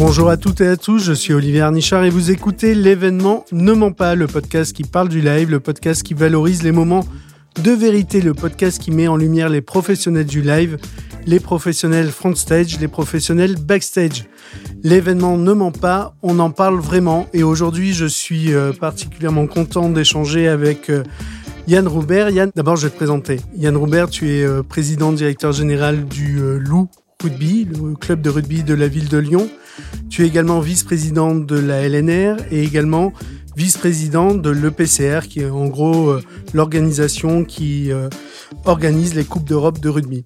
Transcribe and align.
Bonjour 0.00 0.30
à 0.30 0.38
toutes 0.38 0.62
et 0.62 0.66
à 0.66 0.78
tous, 0.78 0.98
je 0.98 1.12
suis 1.12 1.34
Olivier 1.34 1.60
Arnichard 1.60 2.04
et 2.04 2.08
vous 2.08 2.30
écoutez 2.30 2.74
l'événement 2.74 3.44
Ne 3.52 3.74
ment 3.74 3.92
pas, 3.92 4.14
le 4.14 4.26
podcast 4.26 4.74
qui 4.74 4.84
parle 4.84 5.10
du 5.10 5.20
live, 5.20 5.50
le 5.50 5.60
podcast 5.60 6.02
qui 6.02 6.14
valorise 6.14 6.62
les 6.62 6.72
moments 6.72 7.04
de 7.62 7.70
vérité, 7.70 8.22
le 8.22 8.32
podcast 8.32 8.80
qui 8.80 8.92
met 8.92 9.08
en 9.08 9.16
lumière 9.18 9.50
les 9.50 9.60
professionnels 9.60 10.24
du 10.24 10.40
live, 10.40 10.78
les 11.26 11.38
professionnels 11.38 12.08
front 12.08 12.34
stage, 12.34 12.80
les 12.80 12.88
professionnels 12.88 13.56
backstage. 13.56 14.24
L'événement 14.82 15.36
ne 15.36 15.52
ment 15.52 15.70
pas, 15.70 16.14
on 16.22 16.38
en 16.38 16.50
parle 16.50 16.80
vraiment 16.80 17.28
et 17.34 17.42
aujourd'hui 17.42 17.92
je 17.92 18.06
suis 18.06 18.54
euh, 18.54 18.72
particulièrement 18.72 19.46
content 19.46 19.90
d'échanger 19.90 20.48
avec 20.48 20.88
euh, 20.88 21.02
Yann 21.68 21.86
Roubert. 21.86 22.30
Yann, 22.30 22.50
d'abord 22.56 22.76
je 22.76 22.86
vais 22.86 22.90
te 22.90 22.96
présenter. 22.96 23.38
Yann 23.54 23.76
Roubert, 23.76 24.08
tu 24.08 24.30
es 24.30 24.44
euh, 24.44 24.62
président 24.62 25.12
directeur 25.12 25.52
général 25.52 26.06
du 26.06 26.40
Loup 26.58 26.88
Rugby, 27.22 27.66
le 27.66 27.96
club 27.96 28.22
de 28.22 28.30
rugby 28.30 28.62
de 28.62 28.72
la 28.72 28.88
ville 28.88 29.10
de 29.10 29.18
Lyon. 29.18 29.50
Tu 30.08 30.24
es 30.24 30.26
également 30.26 30.60
vice-président 30.60 31.34
de 31.34 31.58
la 31.58 31.88
LNR 31.88 32.36
et 32.50 32.62
également 32.62 33.12
vice-président 33.56 34.34
de 34.34 34.50
l'EPCR, 34.50 35.28
qui 35.28 35.40
est 35.40 35.50
en 35.50 35.66
gros 35.66 36.14
l'organisation 36.54 37.44
qui 37.44 37.90
organise 38.64 39.14
les 39.14 39.24
Coupes 39.24 39.44
d'Europe 39.44 39.80
de 39.80 39.88
rugby. 39.88 40.24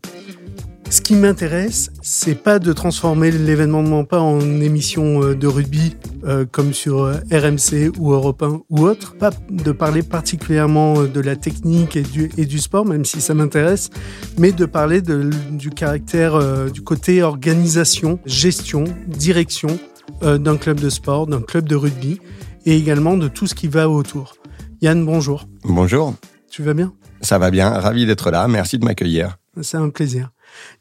Ce 0.95 1.01
qui 1.01 1.17
m'intéresse, 1.17 1.91
c'est 2.03 2.41
pas 2.41 2.61
de 2.61 2.73
transformer 2.73 3.33
l'événement 3.33 3.83
de 3.83 3.89
Mampa 3.89 4.21
en 4.21 4.39
émission 4.61 5.25
euh, 5.25 5.35
de 5.35 5.49
rugby 5.49 5.97
euh, 6.25 6.45
comme 6.49 6.73
sur 6.73 7.03
euh, 7.03 7.15
RMC 7.33 7.99
ou 7.99 8.13
Europe 8.13 8.45
1 8.45 8.61
ou 8.71 8.83
autre, 8.87 9.17
pas 9.17 9.31
de 9.51 9.73
parler 9.73 10.05
particulièrement 10.05 11.03
de 11.03 11.21
la 11.21 11.35
technique 11.35 11.97
et 11.97 12.03
du, 12.03 12.31
et 12.37 12.47
du 12.47 12.61
sport, 12.61 12.87
même 12.87 13.05
si 13.05 13.21
ça 13.21 13.35
m'intéresse, 13.35 13.91
mais 14.39 14.53
de 14.53 14.67
parler 14.67 15.03
de, 15.03 15.31
du 15.51 15.71
caractère, 15.71 16.71
du 16.71 16.83
côté 16.83 17.25
organisation, 17.25 18.21
gestion, 18.25 18.85
direction 19.09 19.77
d'un 20.23 20.57
club 20.57 20.79
de 20.79 20.91
sport, 20.91 21.27
d'un 21.27 21.43
club 21.43 21.69
de 21.69 21.75
rugby, 21.75 22.21
et 22.67 22.77
également 22.77 23.17
de 23.17 23.27
tout 23.27 23.49
ce 23.49 23.57
qui 23.57 23.67
va 23.67 23.89
autour. 23.91 24.37
Yann, 24.81 25.05
bonjour. 25.05 25.49
Bonjour. 25.65 26.15
Tu 26.49 26.63
vas 26.63 26.73
bien? 26.73 26.93
Ça 27.21 27.39
va 27.39 27.51
bien, 27.51 27.69
ravi 27.71 28.07
d'être 28.07 28.31
là, 28.31 28.47
merci 28.47 28.79
de 28.79 28.85
m'accueillir. 28.85 29.39
C'est 29.61 29.77
un 29.77 29.89
plaisir. 29.89 30.31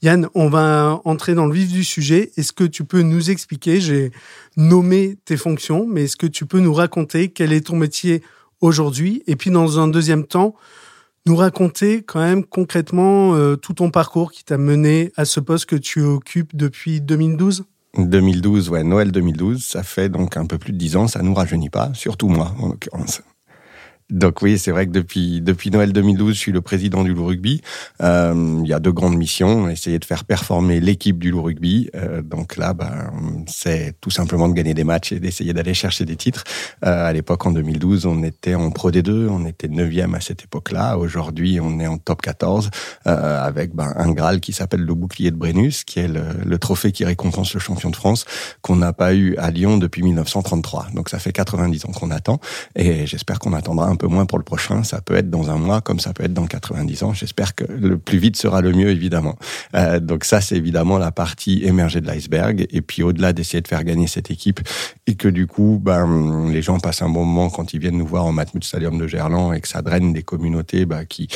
Yann, 0.02 0.28
on 0.36 0.50
va 0.50 1.02
entrer 1.06 1.36
dans 1.36 1.46
le 1.46 1.54
vif 1.54 1.72
du 1.72 1.84
sujet. 1.84 2.32
Est-ce 2.38 2.54
que 2.54 2.64
tu 2.64 2.84
peux 2.84 3.02
nous 3.02 3.30
expliquer, 3.30 3.82
j'ai 3.82 4.12
nommé 4.58 5.18
tes 5.26 5.38
fonctions, 5.38 5.86
mais 5.88 6.04
est-ce 6.04 6.18
que 6.18 6.28
tu 6.28 6.46
peux 6.46 6.60
nous 6.60 6.74
raconter 6.74 7.30
quel 7.30 7.54
est 7.54 7.68
ton 7.68 7.76
métier 7.76 8.24
aujourd'hui? 8.62 9.24
Et 9.28 9.36
puis 9.36 9.50
dans 9.50 9.80
un 9.80 9.88
deuxième 9.88 10.26
temps, 10.26 10.56
nous 11.26 11.36
raconter 11.36 12.04
quand 12.04 12.20
même 12.20 12.44
concrètement 12.44 13.36
euh, 13.36 13.56
tout 13.56 13.74
ton 13.74 13.92
parcours 13.92 14.32
qui 14.32 14.44
t'a 14.44 14.58
mené 14.58 15.12
à 15.16 15.26
ce 15.26 15.40
poste 15.40 15.66
que 15.68 15.76
tu 15.76 16.02
occupes 16.02 16.56
depuis 16.56 17.02
2012 17.02 17.64
2012, 17.98 18.70
ouais, 18.70 18.84
Noël 18.84 19.12
2012, 19.12 19.64
ça 19.64 19.84
fait 19.84 20.10
donc 20.10 20.36
un 20.36 20.48
peu 20.48 20.58
plus 20.58 20.74
de 20.74 20.78
dix 20.78 20.96
ans, 20.96 21.08
ça 21.08 21.22
nous 21.22 21.36
rajeunit 21.36 21.70
pas, 21.70 21.92
surtout 21.94 22.28
moi 22.28 22.56
en 22.60 22.70
l'occurrence. 22.70 23.22
Donc 24.10 24.42
oui, 24.42 24.58
c'est 24.58 24.72
vrai 24.72 24.86
que 24.86 24.92
depuis 24.92 25.42
depuis 25.42 25.72
Noël 25.72 25.94
2012, 25.94 26.34
je 26.34 26.40
suis 26.40 26.52
le 26.52 26.62
président 26.62 27.04
du 27.04 27.14
Loup 27.14 27.26
Rugby. 27.26 27.62
Euh, 28.02 28.62
il 28.64 28.68
y 28.68 28.74
a 28.74 28.80
deux 28.80 28.92
grandes 28.92 29.18
missions 29.18 29.70
essayer 29.70 30.00
de 30.00 30.06
faire 30.06 30.24
performer 30.24 30.80
l'équipe 30.80 31.20
du 31.20 31.32
Loup 31.32 31.44
Rugby. 31.44 31.90
Euh, 31.96 32.22
donc 32.22 32.58
là, 32.58 32.74
ben, 32.74 33.12
c'est 33.48 33.96
tout 34.00 34.10
simplement 34.10 34.48
de 34.48 34.54
gagner 34.54 34.74
des 34.74 34.84
matchs 34.84 35.12
et 35.12 35.20
d'essayer 35.20 35.54
d'aller 35.54 35.74
chercher 35.74 36.06
des 36.06 36.16
titres. 36.16 36.44
Euh, 36.86 37.10
à 37.10 37.14
l'époque, 37.14 37.46
en 37.46 37.52
2012, 37.52 38.06
on 38.06 38.24
était 38.24 38.56
en 38.56 38.72
Pro 38.72 38.92
D2, 38.92 39.28
on 39.30 39.46
était 39.46 39.68
neuvième 39.68 40.16
à 40.16 40.22
cette 40.22 40.44
époque-là. 40.44 40.98
Aujourd'hui, 40.98 41.60
on 41.62 41.80
est 41.80 41.88
en 41.88 41.98
Top 41.98 42.22
14 42.22 42.70
euh, 43.08 43.44
avec 43.44 43.76
ben, 43.76 43.94
un 43.96 44.12
Graal 44.12 44.40
qui 44.40 44.54
s'appelle 44.54 44.82
le 44.82 44.94
bouclier 44.94 45.32
de 45.32 45.36
Brennus, 45.36 45.84
qui 45.84 46.00
est 46.00 46.08
le, 46.08 46.24
le 46.46 46.58
trophée 46.58 46.92
qui 46.92 47.06
récompense 47.06 47.54
le 47.54 47.60
champion 47.60 47.90
de 47.90 47.96
France 47.96 48.26
qu'on 48.62 48.76
n'a 48.76 48.94
pas 48.94 49.14
eu 49.14 49.36
à 49.38 49.52
Lyon 49.52 49.78
depuis 49.78 50.04
1933. 50.04 50.88
Donc 50.94 51.10
ça 51.10 51.20
fait 51.20 51.32
90 51.32 51.86
ans 51.86 51.92
qu'on 51.92 52.12
attend 52.12 52.40
et 52.76 53.06
j'espère 53.06 53.40
qu'on 53.40 53.54
attendra 53.54 53.88
un 53.94 53.96
peu 53.96 54.08
moins 54.08 54.26
pour 54.26 54.38
le 54.38 54.44
prochain. 54.44 54.84
Ça 54.84 55.02
peut 55.02 55.16
être 55.16 55.30
dans 55.30 55.50
un 55.50 55.58
mois, 55.58 55.82
comme 55.82 56.00
ça 56.00 56.14
peut 56.14 56.24
être 56.24 56.34
dans 56.34 56.48
90 56.48 57.04
ans. 57.04 57.14
J'espère 57.14 57.56
que 57.56 57.64
le 57.64 57.98
plus 57.98 58.18
vite 58.18 58.36
sera 58.36 58.62
le 58.62 58.72
mieux, 58.72 58.90
évidemment. 58.90 59.38
Euh, 59.76 60.00
donc 60.00 60.26
ça, 60.26 60.42
c'est 60.42 60.56
évidemment 60.56 60.98
la 60.98 61.12
partie 61.12 61.64
émergée 61.64 62.02
de 62.02 62.08
l'iceberg. 62.08 62.68
Et 62.72 62.82
puis 62.82 63.04
au-delà 63.04 63.34
d'essayer 63.34 63.62
de 63.62 63.68
faire 63.68 63.84
gagner 63.84 64.08
cette 64.08 64.32
équipe 64.32 64.60
et 65.08 65.16
que 65.16 65.28
du 65.28 65.48
coup, 65.48 65.80
ben, 65.82 66.50
les 66.52 66.62
gens 66.62 66.80
passent 66.80 67.02
un 67.02 67.10
bon 67.10 67.26
moment 67.26 67.50
quand 67.50 67.74
ils 67.74 67.80
viennent 67.80 67.98
nous 67.98 68.08
voir 68.08 68.26
au 68.26 68.32
Matmut 68.32 68.64
Stadium 68.64 68.98
de 68.98 69.08
Gerland 69.08 69.54
et 69.54 69.62
que 69.62 69.68
ça 69.68 69.82
draine 69.82 70.14
des 70.14 70.24
communautés 70.24 70.86
ben, 70.86 71.06
qui, 71.06 71.28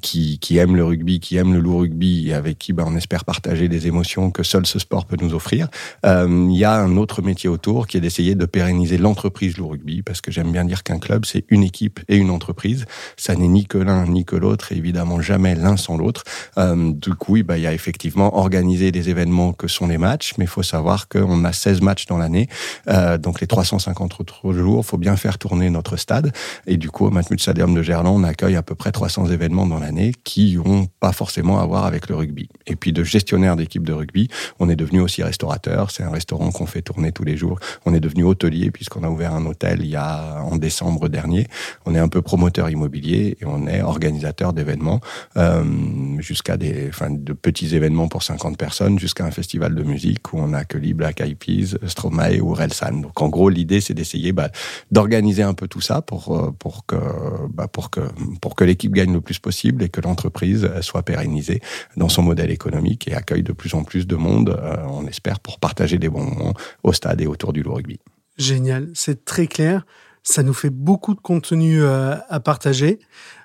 qui, 0.00 0.38
qui 0.38 0.56
aiment 0.58 0.76
le 0.76 0.84
rugby, 0.84 1.20
qui 1.20 1.36
aiment 1.36 1.52
le 1.52 1.60
loup 1.60 1.78
rugby 1.78 2.28
et 2.28 2.34
avec 2.34 2.58
qui 2.58 2.72
ben, 2.72 2.84
on 2.86 2.96
espère 2.96 3.24
partager 3.24 3.68
des 3.68 3.86
émotions 3.86 4.30
que 4.30 4.42
seul 4.42 4.66
ce 4.66 4.78
sport 4.78 5.06
peut 5.06 5.16
nous 5.20 5.34
offrir. 5.34 5.68
Euh, 6.06 6.48
il 6.50 6.56
y 6.56 6.64
a 6.64 6.74
un 6.74 6.96
autre 6.96 7.22
métier 7.22 7.48
autour 7.48 7.86
qui 7.86 7.96
est 7.96 8.00
d'essayer 8.00 8.34
de 8.34 8.46
pérenniser 8.46 8.98
l'entreprise 8.98 9.56
loup 9.56 9.68
rugby 9.68 10.02
parce 10.02 10.20
que 10.20 10.30
j'aime 10.30 10.52
bien 10.52 10.64
dire 10.64 10.82
qu'un 10.82 10.98
club, 10.98 11.24
c'est 11.24 11.44
une 11.48 11.62
équipe 11.62 12.00
et 12.08 12.16
une 12.16 12.30
entreprise. 12.30 12.84
Ça 13.16 13.34
n'est 13.34 13.48
ni 13.48 13.66
que 13.66 13.78
l'un 13.78 14.06
ni 14.06 14.24
que 14.24 14.36
l'autre, 14.36 14.72
et 14.72 14.76
évidemment 14.76 15.20
jamais 15.20 15.54
l'un 15.54 15.76
sans 15.76 15.96
l'autre. 15.96 16.24
Euh, 16.58 16.92
du 16.92 17.14
coup, 17.14 17.36
bah, 17.44 17.58
il 17.58 17.62
y 17.62 17.66
a 17.66 17.72
effectivement 17.72 18.36
organisé 18.36 18.92
des 18.92 19.10
événements 19.10 19.52
que 19.52 19.68
sont 19.68 19.86
les 19.86 19.98
matchs, 19.98 20.34
mais 20.38 20.44
il 20.44 20.48
faut 20.48 20.62
savoir 20.62 21.08
qu'on 21.08 21.44
a 21.44 21.52
16 21.52 21.80
matchs 21.80 22.06
dans 22.06 22.18
l'année, 22.18 22.48
euh, 22.88 23.18
donc 23.18 23.40
les 23.40 23.46
350 23.46 24.20
autres 24.20 24.52
jours, 24.52 24.80
il 24.84 24.86
faut 24.86 24.98
bien 24.98 25.16
faire 25.16 25.38
tourner 25.38 25.70
notre 25.70 25.96
stade. 25.96 26.32
Et 26.66 26.76
du 26.76 26.90
coup, 26.90 27.06
au 27.06 27.10
Matmut 27.10 27.40
Stadium 27.40 27.74
de 27.74 27.82
Gerland, 27.82 28.14
on 28.20 28.24
accueille 28.24 28.56
à 28.56 28.62
peu 28.62 28.74
près 28.74 28.92
300 28.92 29.26
événements 29.26 29.66
dans 29.66 29.78
l'année 29.78 30.12
qui 30.24 30.58
ont 30.64 30.86
pas 31.00 31.12
forcément 31.12 31.60
à 31.60 31.66
voir 31.66 31.84
avec 31.84 32.08
le 32.08 32.16
rugby. 32.16 32.48
Et 32.66 32.76
puis 32.76 32.92
de 32.92 33.04
gestionnaire 33.04 33.56
d'équipe 33.56 33.84
de 33.84 33.92
rugby, 33.92 34.28
on 34.58 34.68
est 34.68 34.76
devenu 34.76 35.00
aussi 35.00 35.22
restaurateur. 35.22 35.90
C'est 35.90 36.02
un 36.02 36.10
restaurant 36.10 36.50
qu'on 36.50 36.66
fait 36.66 36.82
tourner 36.82 37.12
tous 37.12 37.24
les 37.24 37.36
jours. 37.36 37.58
On 37.86 37.94
est 37.94 38.00
devenu 38.00 38.24
hôtelier 38.24 38.70
puisqu'on 38.70 39.02
a 39.02 39.08
ouvert 39.08 39.34
un 39.34 39.44
hôtel 39.46 39.80
il 39.80 39.88
y 39.88 39.96
a 39.96 40.42
en 40.42 40.56
décembre 40.56 41.08
dernier. 41.08 41.46
Est 41.94 41.98
un 41.98 42.08
peu 42.08 42.22
promoteur 42.22 42.70
immobilier 42.70 43.36
et 43.40 43.44
on 43.44 43.66
est 43.66 43.82
organisateur 43.82 44.52
d'événements 44.52 45.00
euh, 45.36 45.64
jusqu'à 46.18 46.56
des, 46.56 46.88
enfin, 46.88 47.10
de 47.10 47.32
petits 47.32 47.74
événements 47.74 48.08
pour 48.08 48.22
50 48.22 48.56
personnes 48.56 48.98
jusqu'à 48.98 49.24
un 49.24 49.30
festival 49.30 49.74
de 49.74 49.82
musique 49.82 50.32
où 50.32 50.38
on 50.38 50.52
accueille 50.52 50.92
Black 50.92 51.20
Eyed 51.20 51.38
Peas, 51.38 51.76
Stromae 51.86 52.40
ou 52.40 52.54
Relsan. 52.54 53.00
Donc 53.00 53.20
en 53.20 53.28
gros, 53.28 53.48
l'idée 53.48 53.80
c'est 53.80 53.94
d'essayer 53.94 54.32
bah, 54.32 54.50
d'organiser 54.90 55.42
un 55.42 55.54
peu 55.54 55.68
tout 55.68 55.80
ça 55.80 56.02
pour 56.02 56.36
euh, 56.36 56.50
pour 56.58 56.86
que 56.86 56.96
bah, 57.52 57.68
pour 57.68 57.90
que 57.90 58.00
pour 58.40 58.54
que 58.54 58.64
l'équipe 58.64 58.92
gagne 58.92 59.12
le 59.12 59.20
plus 59.20 59.38
possible 59.38 59.82
et 59.82 59.88
que 59.88 60.00
l'entreprise 60.00 60.68
soit 60.80 61.02
pérennisée 61.02 61.60
dans 61.96 62.08
son 62.08 62.22
modèle 62.22 62.50
économique 62.50 63.08
et 63.08 63.14
accueille 63.14 63.42
de 63.42 63.52
plus 63.52 63.74
en 63.74 63.84
plus 63.84 64.06
de 64.06 64.16
monde, 64.16 64.50
euh, 64.50 64.76
on 64.88 65.06
espère, 65.06 65.40
pour 65.40 65.58
partager 65.58 65.98
des 65.98 66.08
bons 66.08 66.24
moments 66.24 66.54
au 66.82 66.92
stade 66.92 67.20
et 67.20 67.26
autour 67.26 67.52
du 67.52 67.62
rugby. 67.62 68.00
Génial, 68.36 68.88
c'est 68.94 69.24
très 69.24 69.46
clair. 69.46 69.86
Ça 70.24 70.42
nous 70.42 70.54
fait 70.54 70.70
beaucoup 70.70 71.14
de 71.14 71.20
contenu 71.20 71.82
euh, 71.82 72.16
à 72.28 72.40
partager. 72.40 72.98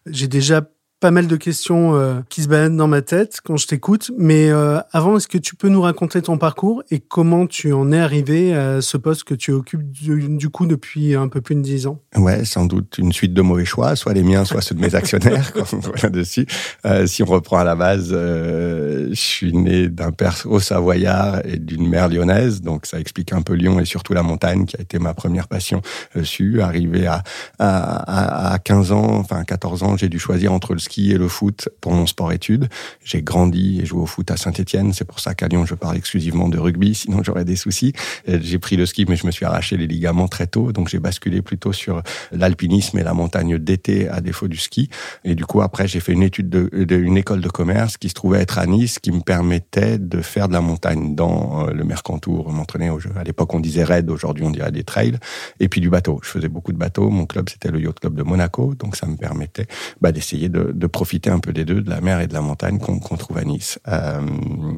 J'ai 0.05 0.27
déjà 0.27 0.61
pas 0.99 1.11
mal 1.11 1.27
de 1.27 1.35
questions 1.37 1.95
euh, 1.95 2.19
qui 2.27 2.43
se 2.43 2.49
baladent 2.49 2.75
dans 2.75 2.87
ma 2.87 3.01
tête 3.01 3.39
quand 3.43 3.55
je 3.55 3.67
t'écoute. 3.67 4.11
Mais 4.17 4.49
euh, 4.49 4.79
avant, 4.91 5.17
est-ce 5.17 5.27
que 5.27 5.37
tu 5.37 5.55
peux 5.55 5.69
nous 5.69 5.81
raconter 5.81 6.21
ton 6.21 6.37
parcours 6.37 6.83
et 6.91 6.99
comment 6.99 7.47
tu 7.47 7.71
en 7.71 7.91
es 7.91 7.99
arrivé 7.99 8.53
à 8.53 8.81
ce 8.81 8.97
poste 8.97 9.23
que 9.23 9.33
tu 9.33 9.51
occupes 9.51 9.89
du, 9.89 10.49
coup 10.49 10.65
depuis 10.65 11.15
un 11.15 11.29
peu 11.29 11.39
plus 11.39 11.55
de 11.55 11.61
dix 11.61 11.87
ans? 11.87 11.99
Ouais, 12.17 12.43
sans 12.43 12.65
doute 12.65 12.97
une 12.97 13.13
suite 13.13 13.33
de 13.33 13.41
mauvais 13.41 13.65
choix, 13.65 13.95
soit 13.95 14.13
les 14.13 14.23
miens, 14.23 14.43
soit 14.43 14.61
ceux 14.61 14.75
de 14.75 14.81
mes 14.81 14.95
actionnaires. 14.95 15.53
quand 15.53 15.65
on 15.73 16.09
dessus. 16.09 16.45
Euh, 16.85 17.07
si 17.07 17.23
on 17.23 17.27
reprend 17.27 17.59
à 17.59 17.63
la 17.63 17.75
base, 17.75 18.09
je 18.09 19.13
suis 19.13 19.53
né 19.53 19.87
d'un 19.87 20.11
père 20.11 20.35
au 20.45 20.59
Savoyard 20.59 21.45
et 21.45 21.57
d'une 21.57 21.87
mère 21.87 22.09
lyonnaise, 22.09 22.61
donc 22.61 22.85
ça 22.85 22.99
explique 22.99 23.31
un 23.31 23.41
peu 23.41 23.53
Lyon 23.53 23.79
et 23.79 23.85
surtout 23.85 24.13
la 24.13 24.23
montagne 24.23 24.65
qui 24.65 24.75
a 24.77 24.81
été 24.81 24.99
ma 24.99 25.13
première 25.13 25.47
passion 25.47 25.81
dessus. 26.15 26.61
Arrivé 26.61 27.07
à, 27.07 27.23
à, 27.57 28.53
à 28.53 28.59
15 28.59 28.91
ans, 28.91 29.17
enfin 29.17 29.43
14 29.43 29.83
ans, 29.83 29.97
j'ai 29.97 30.09
dû 30.09 30.19
choisir 30.19 30.51
entre 30.51 30.73
le 30.73 30.79
ski 30.89 31.11
et 31.11 31.17
le 31.17 31.27
foot 31.27 31.69
pour 31.81 31.91
mon 31.91 32.07
sport-études. 32.07 32.67
J'ai 33.03 33.21
grandi 33.21 33.79
et 33.79 33.85
joué 33.85 34.01
au 34.01 34.05
foot 34.07 34.31
à 34.31 34.37
Saint-Etienne. 34.37 34.91
C'est 34.91 35.05
pour 35.05 35.19
ça 35.19 35.35
qu'à 35.35 35.47
Lyon, 35.47 35.65
je 35.65 35.75
parle 35.75 35.97
exclusivement 35.97 36.49
de 36.49 36.57
rugby, 36.57 36.95
sinon 37.03 37.21
j'aurais 37.23 37.45
des 37.45 37.55
soucis. 37.55 37.93
J'ai 38.27 38.57
pris 38.57 38.75
le 38.75 38.85
ski, 38.85 39.05
mais 39.07 39.15
je 39.15 39.27
me 39.27 39.31
suis 39.31 39.45
arraché 39.45 39.77
les 39.77 39.87
ligaments 39.87 40.27
très 40.27 40.47
tôt. 40.47 40.71
Donc 40.71 40.89
j'ai 40.89 40.99
basculé 40.99 41.41
plutôt 41.41 41.73
sur 41.73 42.01
l'alpinisme 42.31 42.97
et 42.97 43.03
la 43.03 43.13
montagne 43.13 43.57
d'été 43.59 44.09
à 44.09 44.21
défaut 44.21 44.47
du 44.47 44.57
ski. 44.57 44.89
Et 45.23 45.35
du 45.35 45.45
coup, 45.45 45.61
après, 45.61 45.87
j'ai 45.87 45.99
fait 45.99 46.13
une 46.13 46.23
étude 46.23 46.49
de, 46.49 46.69
école 47.17 47.41
de 47.41 47.49
commerce 47.49 47.97
qui 47.97 48.09
se 48.09 48.13
trouvait 48.13 48.39
être 48.39 48.57
à 48.57 48.65
Nice, 48.65 48.97
qui 48.97 49.11
me 49.11 49.21
permettait 49.21 49.97
de 49.97 50.21
faire 50.21 50.47
de 50.47 50.53
la 50.53 50.61
montagne 50.61 51.15
dans 51.15 51.67
euh, 51.67 51.71
le 51.71 51.83
Mercantour, 51.83 52.51
m'entraîner 52.51 52.89
au 52.89 52.99
jeu. 52.99 53.11
À 53.15 53.23
l'époque, 53.23 53.53
on 53.53 53.59
disait 53.59 53.83
raid, 53.83 54.09
aujourd'hui 54.09 54.45
on 54.45 54.51
dirait 54.51 54.71
des 54.71 54.83
trails. 54.83 55.17
Et 55.59 55.67
puis 55.67 55.81
du 55.81 55.89
bateau. 55.89 56.19
Je 56.23 56.29
faisais 56.29 56.47
beaucoup 56.47 56.71
de 56.71 56.77
bateaux. 56.77 57.09
Mon 57.09 57.25
club, 57.25 57.49
c'était 57.49 57.69
le 57.69 57.79
Yacht 57.79 57.99
Club 57.99 58.15
de 58.15 58.23
Monaco. 58.23 58.73
Donc 58.75 58.95
ça 58.95 59.05
me 59.05 59.17
permettait 59.17 59.67
bah, 60.01 60.11
d'essayer 60.11 60.49
de 60.49 60.78
de 60.79 60.87
profiter 60.87 61.29
un 61.29 61.39
peu 61.39 61.53
des 61.53 61.65
deux, 61.65 61.81
de 61.81 61.89
la 61.89 62.01
mer 62.01 62.21
et 62.21 62.27
de 62.27 62.33
la 62.33 62.41
montagne 62.41 62.79
qu'on 62.79 63.17
trouve 63.17 63.37
à 63.37 63.43
Nice. 63.43 63.79
Euh, 63.87 64.21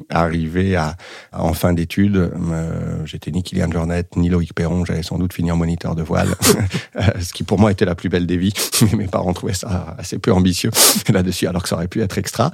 arrivé 0.09 0.75
à, 0.75 0.97
en 1.31 1.53
fin 1.53 1.73
d'études, 1.73 2.17
euh, 2.17 3.05
j'étais 3.05 3.31
ni 3.31 3.43
Kylian 3.43 3.71
Jornet, 3.71 4.05
ni 4.15 4.29
Loïc 4.29 4.53
Perron, 4.53 4.83
j'allais 4.83 5.03
sans 5.03 5.17
doute 5.17 5.33
finir 5.33 5.55
moniteur 5.55 5.95
de 5.95 6.01
voile, 6.01 6.29
euh, 6.95 7.01
ce 7.21 7.33
qui 7.33 7.43
pour 7.43 7.59
moi 7.59 7.71
était 7.71 7.85
la 7.85 7.95
plus 7.95 8.09
belle 8.09 8.25
des 8.25 8.37
vies, 8.37 8.53
mais 8.81 8.97
mes 8.97 9.07
parents 9.07 9.33
trouvaient 9.33 9.53
ça 9.53 9.95
assez 9.97 10.17
peu 10.17 10.33
ambitieux 10.33 10.71
là-dessus, 11.13 11.47
alors 11.47 11.63
que 11.63 11.69
ça 11.69 11.75
aurait 11.75 11.87
pu 11.87 12.01
être 12.01 12.17
extra. 12.17 12.51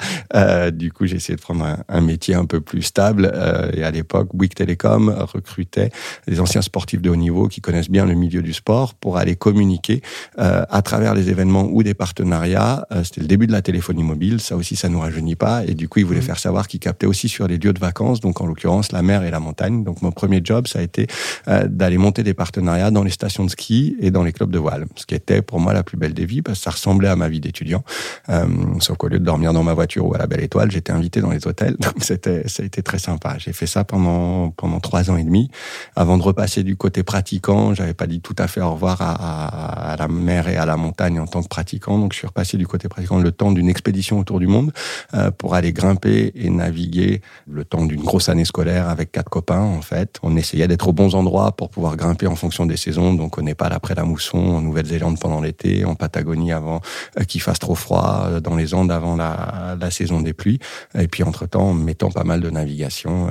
Du 0.71 0.91
coup, 0.91 1.05
j'ai 1.05 1.15
essayé 1.15 1.35
de 1.35 1.41
prendre 1.41 1.63
un, 1.63 1.77
un, 1.87 2.01
métier 2.01 2.35
un 2.35 2.45
peu 2.45 2.61
plus 2.61 2.81
stable, 2.81 3.31
et 3.73 3.83
à 3.83 3.91
l'époque, 3.91 4.29
Bouygues 4.33 4.55
Télécom 4.55 5.09
recrutait 5.33 5.91
des 6.27 6.39
anciens 6.39 6.61
sportifs 6.61 7.01
de 7.01 7.09
haut 7.09 7.15
niveau 7.15 7.47
qui 7.47 7.61
connaissent 7.61 7.89
bien 7.89 8.05
le 8.05 8.13
milieu 8.13 8.41
du 8.41 8.53
sport 8.53 8.93
pour 8.93 9.17
aller 9.17 9.35
communiquer 9.35 10.01
à 10.37 10.81
travers 10.81 11.13
les 11.13 11.29
événements 11.29 11.67
ou 11.71 11.83
des 11.83 11.93
partenariats. 11.93 12.85
C'était 13.03 13.21
le 13.21 13.27
début 13.27 13.36
de 13.45 13.51
la 13.51 13.61
téléphonie 13.61 14.03
mobile, 14.03 14.39
ça 14.41 14.55
aussi, 14.55 14.75
ça 14.75 14.89
nous 14.89 14.99
rajeunit 14.99 15.35
pas. 15.35 15.63
Et 15.65 15.75
du 15.75 15.87
coup, 15.87 15.99
ils 15.99 16.05
voulaient 16.05 16.19
mmh. 16.19 16.23
faire 16.23 16.39
savoir 16.39 16.67
qu'ils 16.67 16.79
captaient 16.79 17.05
aussi 17.05 17.29
sur 17.29 17.47
les 17.47 17.59
lieux 17.59 17.73
de 17.73 17.79
vacances, 17.79 18.19
donc 18.21 18.41
en 18.41 18.47
l'occurrence 18.47 18.91
la 18.91 19.03
mer 19.03 19.23
et 19.23 19.31
la 19.31 19.39
montagne. 19.39 19.83
Donc 19.83 20.01
mon 20.01 20.11
premier 20.11 20.41
job, 20.43 20.67
ça 20.67 20.79
a 20.79 20.81
été 20.81 21.07
euh, 21.47 21.67
d'aller 21.67 21.97
monter 21.97 22.23
des 22.23 22.33
partenariats 22.33 22.91
dans 22.91 23.03
les 23.03 23.11
stations 23.11 23.45
de 23.45 23.49
ski 23.49 23.95
et 23.99 24.11
dans 24.11 24.23
les 24.23 24.31
clubs 24.31 24.49
de 24.49 24.57
voile, 24.57 24.87
ce 24.95 25.05
qui 25.05 25.15
était 25.15 25.41
pour 25.41 25.59
moi 25.59 25.73
la 25.73 25.83
plus 25.83 25.97
belle 25.97 26.13
des 26.13 26.25
vies 26.25 26.41
parce 26.41 26.59
que 26.59 26.63
ça 26.63 26.71
ressemblait 26.71 27.09
à 27.09 27.15
ma 27.15 27.29
vie 27.29 27.39
d'étudiant. 27.39 27.83
Euh, 28.29 28.45
sauf 28.79 28.97
qu'au 28.97 29.07
lieu 29.07 29.19
de 29.19 29.25
dormir 29.25 29.53
dans 29.53 29.63
ma 29.63 29.73
voiture 29.73 30.05
ou 30.05 30.15
à 30.15 30.17
la 30.17 30.27
Belle 30.27 30.43
Étoile, 30.43 30.71
j'étais 30.71 30.91
invité 30.91 31.21
dans 31.21 31.31
les 31.31 31.45
hôtels. 31.47 31.75
Donc 31.79 31.95
c'était, 31.99 32.47
ça 32.47 32.63
a 32.63 32.65
été 32.65 32.81
très 32.81 32.99
sympa. 32.99 33.35
J'ai 33.37 33.53
fait 33.53 33.67
ça 33.67 33.83
pendant 33.83 34.51
pendant 34.51 34.79
trois 34.79 35.11
ans 35.11 35.17
et 35.17 35.23
demi 35.23 35.49
avant 35.95 36.17
de 36.17 36.23
repasser 36.23 36.63
du 36.63 36.75
côté 36.75 37.03
pratiquant. 37.03 37.73
J'avais 37.73 37.93
pas 37.93 38.07
dit 38.07 38.21
tout 38.21 38.35
à 38.37 38.47
fait 38.47 38.61
au 38.61 38.71
revoir 38.71 39.01
à, 39.01 39.11
à, 39.11 39.93
à 39.93 39.97
la 39.97 40.07
mer 40.07 40.47
et 40.47 40.57
à 40.57 40.65
la 40.65 40.77
montagne 40.77 41.19
en 41.19 41.27
tant 41.27 41.41
que 41.41 41.47
pratiquant. 41.47 41.97
Donc 41.97 42.13
je 42.13 42.19
suis 42.19 42.27
repassé 42.27 42.57
du 42.57 42.67
côté 42.67 42.87
pratiquant 42.87 43.19
le 43.27 43.31
temps 43.33 43.51
d'une 43.51 43.69
expédition 43.69 44.19
autour 44.19 44.39
du 44.39 44.47
monde 44.47 44.71
euh, 45.13 45.31
pour 45.31 45.53
aller 45.53 45.73
grimper 45.73 46.31
et 46.35 46.49
naviguer 46.49 47.21
le 47.49 47.65
temps 47.65 47.85
d'une 47.85 48.01
grosse 48.01 48.29
année 48.29 48.45
scolaire 48.45 48.87
avec 48.89 49.11
quatre 49.11 49.29
copains 49.29 49.61
en 49.61 49.81
fait. 49.81 50.17
On 50.23 50.35
essayait 50.37 50.67
d'être 50.67 50.87
aux 50.87 50.93
bons 50.93 51.13
endroits 51.13 51.51
pour 51.51 51.69
pouvoir 51.69 51.97
grimper 51.97 52.27
en 52.27 52.35
fonction 52.35 52.65
des 52.65 52.77
saisons. 52.77 53.13
Donc 53.13 53.37
au 53.37 53.41
Népal 53.41 53.73
après 53.73 53.95
la 53.95 54.03
mousson, 54.03 54.37
en 54.37 54.61
Nouvelle-Zélande 54.61 55.19
pendant 55.19 55.41
l'été, 55.41 55.83
en 55.83 55.95
Patagonie 55.95 56.53
avant 56.53 56.79
euh, 57.19 57.23
qu'il 57.25 57.41
fasse 57.41 57.59
trop 57.59 57.75
froid, 57.75 58.27
euh, 58.27 58.39
dans 58.39 58.55
les 58.55 58.73
Andes 58.73 58.91
avant 58.91 59.15
la, 59.17 59.77
saison 59.91 60.21
des 60.21 60.33
pluies. 60.33 60.59
Et 60.97 61.07
puis 61.07 61.23
entre-temps, 61.23 61.69
en 61.69 61.73
mettant 61.73 62.11
pas 62.11 62.25
mal 62.25 62.41
de 62.41 62.49
navigation 62.49 63.29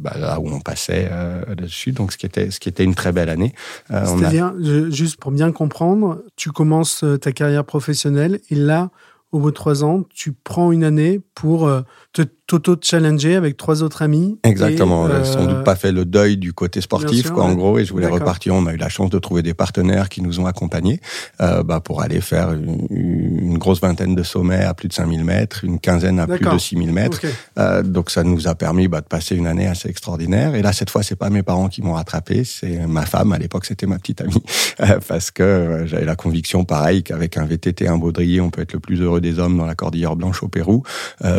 bah, 0.00 0.14
là 0.16 0.38
où 0.38 0.48
on 0.48 0.60
passait 0.60 1.10
dessus. 1.56 1.90
Donc 1.90 2.12
ce 2.12 2.16
qui 2.16 2.24
était 2.24 2.50
ce 2.52 2.60
qui 2.60 2.68
était 2.68 2.84
une 2.84 2.94
très 2.94 3.10
belle 3.10 3.28
année. 3.28 3.52
C'est-à-dire, 3.88 4.54
juste 4.90 5.16
pour 5.18 5.32
bien 5.32 5.50
comprendre, 5.50 6.22
tu 6.36 6.50
commences 6.50 7.04
ta 7.20 7.32
carrière 7.32 7.64
professionnelle 7.64 8.15
et 8.16 8.54
là, 8.54 8.90
au 9.32 9.40
bout 9.40 9.50
de 9.50 9.56
trois 9.56 9.84
ans, 9.84 10.04
tu 10.10 10.32
prends 10.32 10.72
une 10.72 10.84
année 10.84 11.20
pour 11.34 11.70
te 12.12 12.22
t'auto-challenger 12.46 13.34
avec 13.34 13.56
trois 13.56 13.82
autres 13.82 14.02
amis. 14.02 14.38
Exactement. 14.44 15.06
Euh... 15.06 15.24
sans 15.24 15.46
doute 15.46 15.64
pas 15.64 15.74
fait 15.74 15.90
le 15.90 16.04
deuil 16.04 16.36
du 16.36 16.52
côté 16.52 16.80
sportif, 16.80 17.26
sûr, 17.26 17.34
quoi, 17.34 17.44
ouais. 17.44 17.50
en 17.50 17.54
gros, 17.54 17.78
et 17.78 17.84
je 17.84 17.92
voulais 17.92 18.06
repartir. 18.06 18.54
On 18.54 18.66
a 18.66 18.72
eu 18.72 18.76
la 18.76 18.88
chance 18.88 19.10
de 19.10 19.18
trouver 19.18 19.42
des 19.42 19.54
partenaires 19.54 20.08
qui 20.08 20.22
nous 20.22 20.38
ont 20.38 20.46
accompagnés 20.46 21.00
euh, 21.40 21.62
bah, 21.64 21.80
pour 21.80 22.02
aller 22.02 22.20
faire 22.20 22.52
une, 22.52 22.86
une, 22.90 23.58
grosse 23.58 23.80
vingtaine 23.80 24.14
de 24.14 24.22
sommets 24.22 24.62
à 24.62 24.74
plus 24.74 24.88
de 24.88 24.92
5000 24.92 25.24
mètres, 25.24 25.64
une 25.64 25.80
quinzaine 25.80 26.20
à 26.20 26.26
plus 26.26 26.44
de 26.44 26.58
6000 26.58 26.92
mètres. 26.92 27.18
Okay. 27.18 27.30
Euh, 27.58 27.82
donc 27.82 28.10
ça 28.10 28.22
nous 28.22 28.46
a 28.46 28.54
permis 28.54 28.86
bah, 28.86 29.00
de 29.00 29.06
passer 29.06 29.34
une 29.34 29.46
année 29.46 29.66
assez 29.66 29.88
extraordinaire. 29.88 30.54
Et 30.54 30.62
là, 30.62 30.72
cette 30.72 30.90
fois, 30.90 31.02
c'est 31.02 31.16
pas 31.16 31.30
mes 31.30 31.42
parents 31.42 31.68
qui 31.68 31.82
m'ont 31.82 31.94
rattrapé, 31.94 32.44
c'est 32.44 32.86
ma 32.86 33.06
femme. 33.06 33.32
À 33.32 33.38
l'époque, 33.38 33.64
c'était 33.64 33.86
ma 33.86 33.98
petite 33.98 34.20
amie, 34.20 34.42
euh, 34.80 35.00
parce 35.08 35.32
que 35.32 35.82
j'avais 35.86 36.04
la 36.04 36.16
conviction, 36.16 36.64
pareil, 36.64 37.02
qu'avec 37.02 37.36
un 37.38 37.44
VTT, 37.44 37.88
un 37.88 37.98
baudrier, 37.98 38.40
on 38.40 38.50
peut 38.50 38.62
être 38.62 38.74
le 38.74 38.80
plus 38.80 39.00
heureux 39.00 39.20
des 39.20 39.40
hommes 39.40 39.56
dans 39.56 39.66
la 39.66 39.74
cordillère 39.74 40.14
blanche 40.14 40.44
au 40.44 40.48
Pérou, 40.48 40.84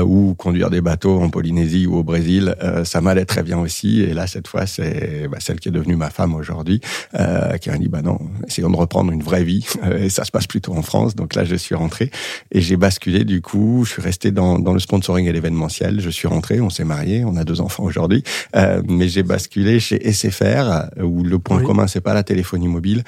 ou 0.03 0.33
conduire 0.35 0.69
des 0.69 0.81
bateaux 0.81 0.96
en 1.05 1.29
Polynésie 1.29 1.85
ou 1.87 1.95
au 1.95 2.03
Brésil, 2.03 2.55
euh, 2.63 2.83
ça 2.83 3.01
m'allait 3.01 3.25
très 3.25 3.43
bien 3.43 3.59
aussi. 3.59 4.01
Et 4.01 4.13
là, 4.13 4.27
cette 4.27 4.47
fois, 4.47 4.65
c'est 4.65 5.27
bah, 5.29 5.37
celle 5.39 5.59
qui 5.59 5.69
est 5.69 5.71
devenue 5.71 5.95
ma 5.95 6.09
femme 6.09 6.35
aujourd'hui, 6.35 6.81
euh, 7.15 7.57
qui 7.57 7.69
a 7.69 7.77
dit, 7.77 7.87
bah 7.87 8.01
non, 8.01 8.19
essayons 8.47 8.69
de 8.69 8.75
reprendre 8.75 9.11
une 9.11 9.23
vraie 9.23 9.43
vie. 9.43 9.65
Et 9.99 10.09
ça 10.09 10.23
se 10.25 10.31
passe 10.31 10.47
plutôt 10.47 10.73
en 10.73 10.81
France. 10.81 11.15
Donc 11.15 11.35
là, 11.35 11.43
je 11.43 11.55
suis 11.55 11.75
rentré 11.75 12.11
et 12.51 12.61
j'ai 12.61 12.77
basculé. 12.77 13.23
Du 13.23 13.41
coup, 13.41 13.83
je 13.85 13.93
suis 13.93 14.01
resté 14.01 14.31
dans, 14.31 14.59
dans 14.59 14.73
le 14.73 14.79
sponsoring 14.79 15.27
et 15.27 15.31
l'événementiel. 15.31 15.99
Je 15.99 16.09
suis 16.09 16.27
rentré, 16.27 16.61
on 16.61 16.69
s'est 16.69 16.83
marié, 16.83 17.23
on 17.25 17.35
a 17.35 17.43
deux 17.43 17.61
enfants 17.61 17.83
aujourd'hui. 17.83 18.23
Euh, 18.55 18.81
mais 18.87 19.07
j'ai 19.07 19.23
basculé 19.23 19.79
chez 19.79 19.99
SFR, 20.11 20.89
où 21.01 21.23
le 21.23 21.39
point 21.39 21.57
oui. 21.57 21.65
commun, 21.65 21.87
c'est 21.87 22.01
pas 22.01 22.13
la 22.13 22.23
téléphonie 22.23 22.67
mobile, 22.67 23.03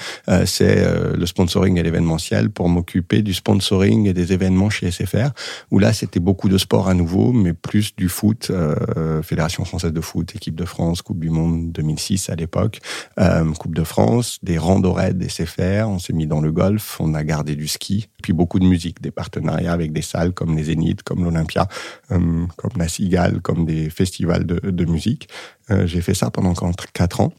c'est 0.45 0.85
le 1.15 1.25
sponsoring 1.25 1.77
et 1.77 1.83
l'événementiel 1.83 2.49
pour 2.49 2.69
m'occuper 2.69 3.21
du 3.21 3.33
sponsoring 3.33 4.07
et 4.07 4.13
des 4.13 4.33
événements 4.33 4.69
chez 4.69 4.91
SFR, 4.91 5.29
où 5.71 5.79
là, 5.79 5.93
c'était 5.93 6.19
beaucoup 6.19 6.49
de 6.49 6.57
sport 6.57 6.87
à 6.87 6.93
nouveau, 6.93 7.31
mais 7.31 7.53
plus 7.53 7.78
du 7.95 8.09
foot, 8.09 8.47
euh, 8.49 9.21
Fédération 9.21 9.65
française 9.65 9.93
de 9.93 10.01
foot, 10.01 10.35
équipe 10.35 10.55
de 10.55 10.65
France, 10.65 11.01
Coupe 11.01 11.19
du 11.19 11.29
Monde 11.29 11.71
2006 11.71 12.29
à 12.29 12.35
l'époque, 12.35 12.79
euh, 13.19 13.51
Coupe 13.53 13.75
de 13.75 13.83
France, 13.83 14.39
des 14.43 14.57
randonnées, 14.57 15.13
des 15.13 15.27
CFR, 15.27 15.87
on 15.87 15.99
s'est 15.99 16.13
mis 16.13 16.27
dans 16.27 16.41
le 16.41 16.51
golf, 16.51 16.97
on 16.99 17.13
a 17.13 17.23
gardé 17.23 17.55
du 17.55 17.67
ski, 17.67 18.09
puis 18.21 18.33
beaucoup 18.33 18.59
de 18.59 18.65
musique, 18.65 19.01
des 19.01 19.11
partenariats 19.11 19.73
avec 19.73 19.93
des 19.93 20.01
salles 20.01 20.33
comme 20.33 20.55
les 20.55 20.65
Zénith, 20.65 21.03
comme 21.03 21.23
l'Olympia, 21.23 21.67
euh, 22.11 22.45
comme 22.55 22.71
la 22.77 22.87
Cigale, 22.87 23.41
comme 23.41 23.65
des 23.65 23.89
festivals 23.89 24.45
de, 24.45 24.59
de 24.69 24.85
musique. 24.85 25.29
Euh, 25.71 25.85
j'ai 25.85 26.01
fait 26.01 26.13
ça 26.13 26.31
pendant 26.31 26.53
quatre 26.93 27.21
ans. 27.21 27.33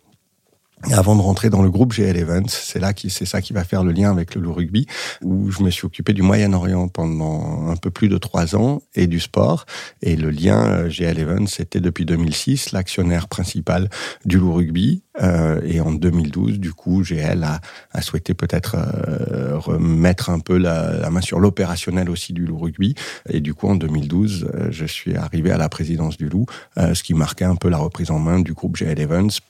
Avant 0.92 1.14
de 1.14 1.20
rentrer 1.20 1.50
dans 1.50 1.62
le 1.62 1.70
groupe 1.70 1.92
GL 1.92 2.16
Events, 2.16 2.48
c'est 2.48 2.78
là 2.78 2.94
qui, 2.94 3.10
c'est 3.10 3.26
ça 3.26 3.42
qui 3.42 3.52
va 3.52 3.64
faire 3.64 3.84
le 3.84 3.92
lien 3.92 4.10
avec 4.10 4.34
le 4.34 4.40
loup 4.40 4.54
rugby, 4.54 4.86
où 5.22 5.50
je 5.50 5.62
me 5.62 5.70
suis 5.70 5.84
occupé 5.84 6.14
du 6.14 6.22
Moyen-Orient 6.22 6.88
pendant 6.88 7.68
un 7.68 7.76
peu 7.76 7.90
plus 7.90 8.08
de 8.08 8.16
trois 8.16 8.56
ans 8.56 8.80
et 8.94 9.06
du 9.06 9.20
sport. 9.20 9.66
Et 10.00 10.16
le 10.16 10.30
lien 10.30 10.64
euh, 10.64 10.88
GL 10.88 11.18
Events, 11.18 11.48
c'était 11.48 11.80
depuis 11.80 12.06
2006 12.06 12.72
l'actionnaire 12.72 13.28
principal 13.28 13.90
du 14.24 14.38
loup 14.38 14.54
rugby. 14.54 15.02
Euh, 15.20 15.60
et 15.64 15.80
en 15.80 15.92
2012, 15.92 16.58
du 16.58 16.72
coup, 16.72 17.02
GL 17.02 17.44
a, 17.44 17.60
a 17.92 18.02
souhaité 18.02 18.32
peut-être 18.32 18.76
euh, 18.76 19.58
remettre 19.58 20.30
un 20.30 20.38
peu 20.38 20.56
la, 20.56 20.98
la 20.98 21.10
main 21.10 21.20
sur 21.20 21.40
l'opérationnel 21.40 22.08
aussi 22.08 22.32
du 22.32 22.46
loup 22.46 22.58
rugby. 22.58 22.94
Et 23.28 23.40
du 23.40 23.52
coup, 23.54 23.68
en 23.68 23.74
2012, 23.74 24.48
euh, 24.54 24.68
je 24.70 24.86
suis 24.86 25.16
arrivé 25.16 25.50
à 25.50 25.58
la 25.58 25.68
présidence 25.68 26.16
du 26.16 26.28
loup, 26.28 26.46
euh, 26.78 26.94
ce 26.94 27.02
qui 27.02 27.14
marquait 27.14 27.44
un 27.44 27.56
peu 27.56 27.68
la 27.68 27.78
reprise 27.78 28.10
en 28.10 28.18
main 28.18 28.40
du 28.40 28.54
groupe 28.54 28.76
GL 28.76 28.98
Events 28.98 29.40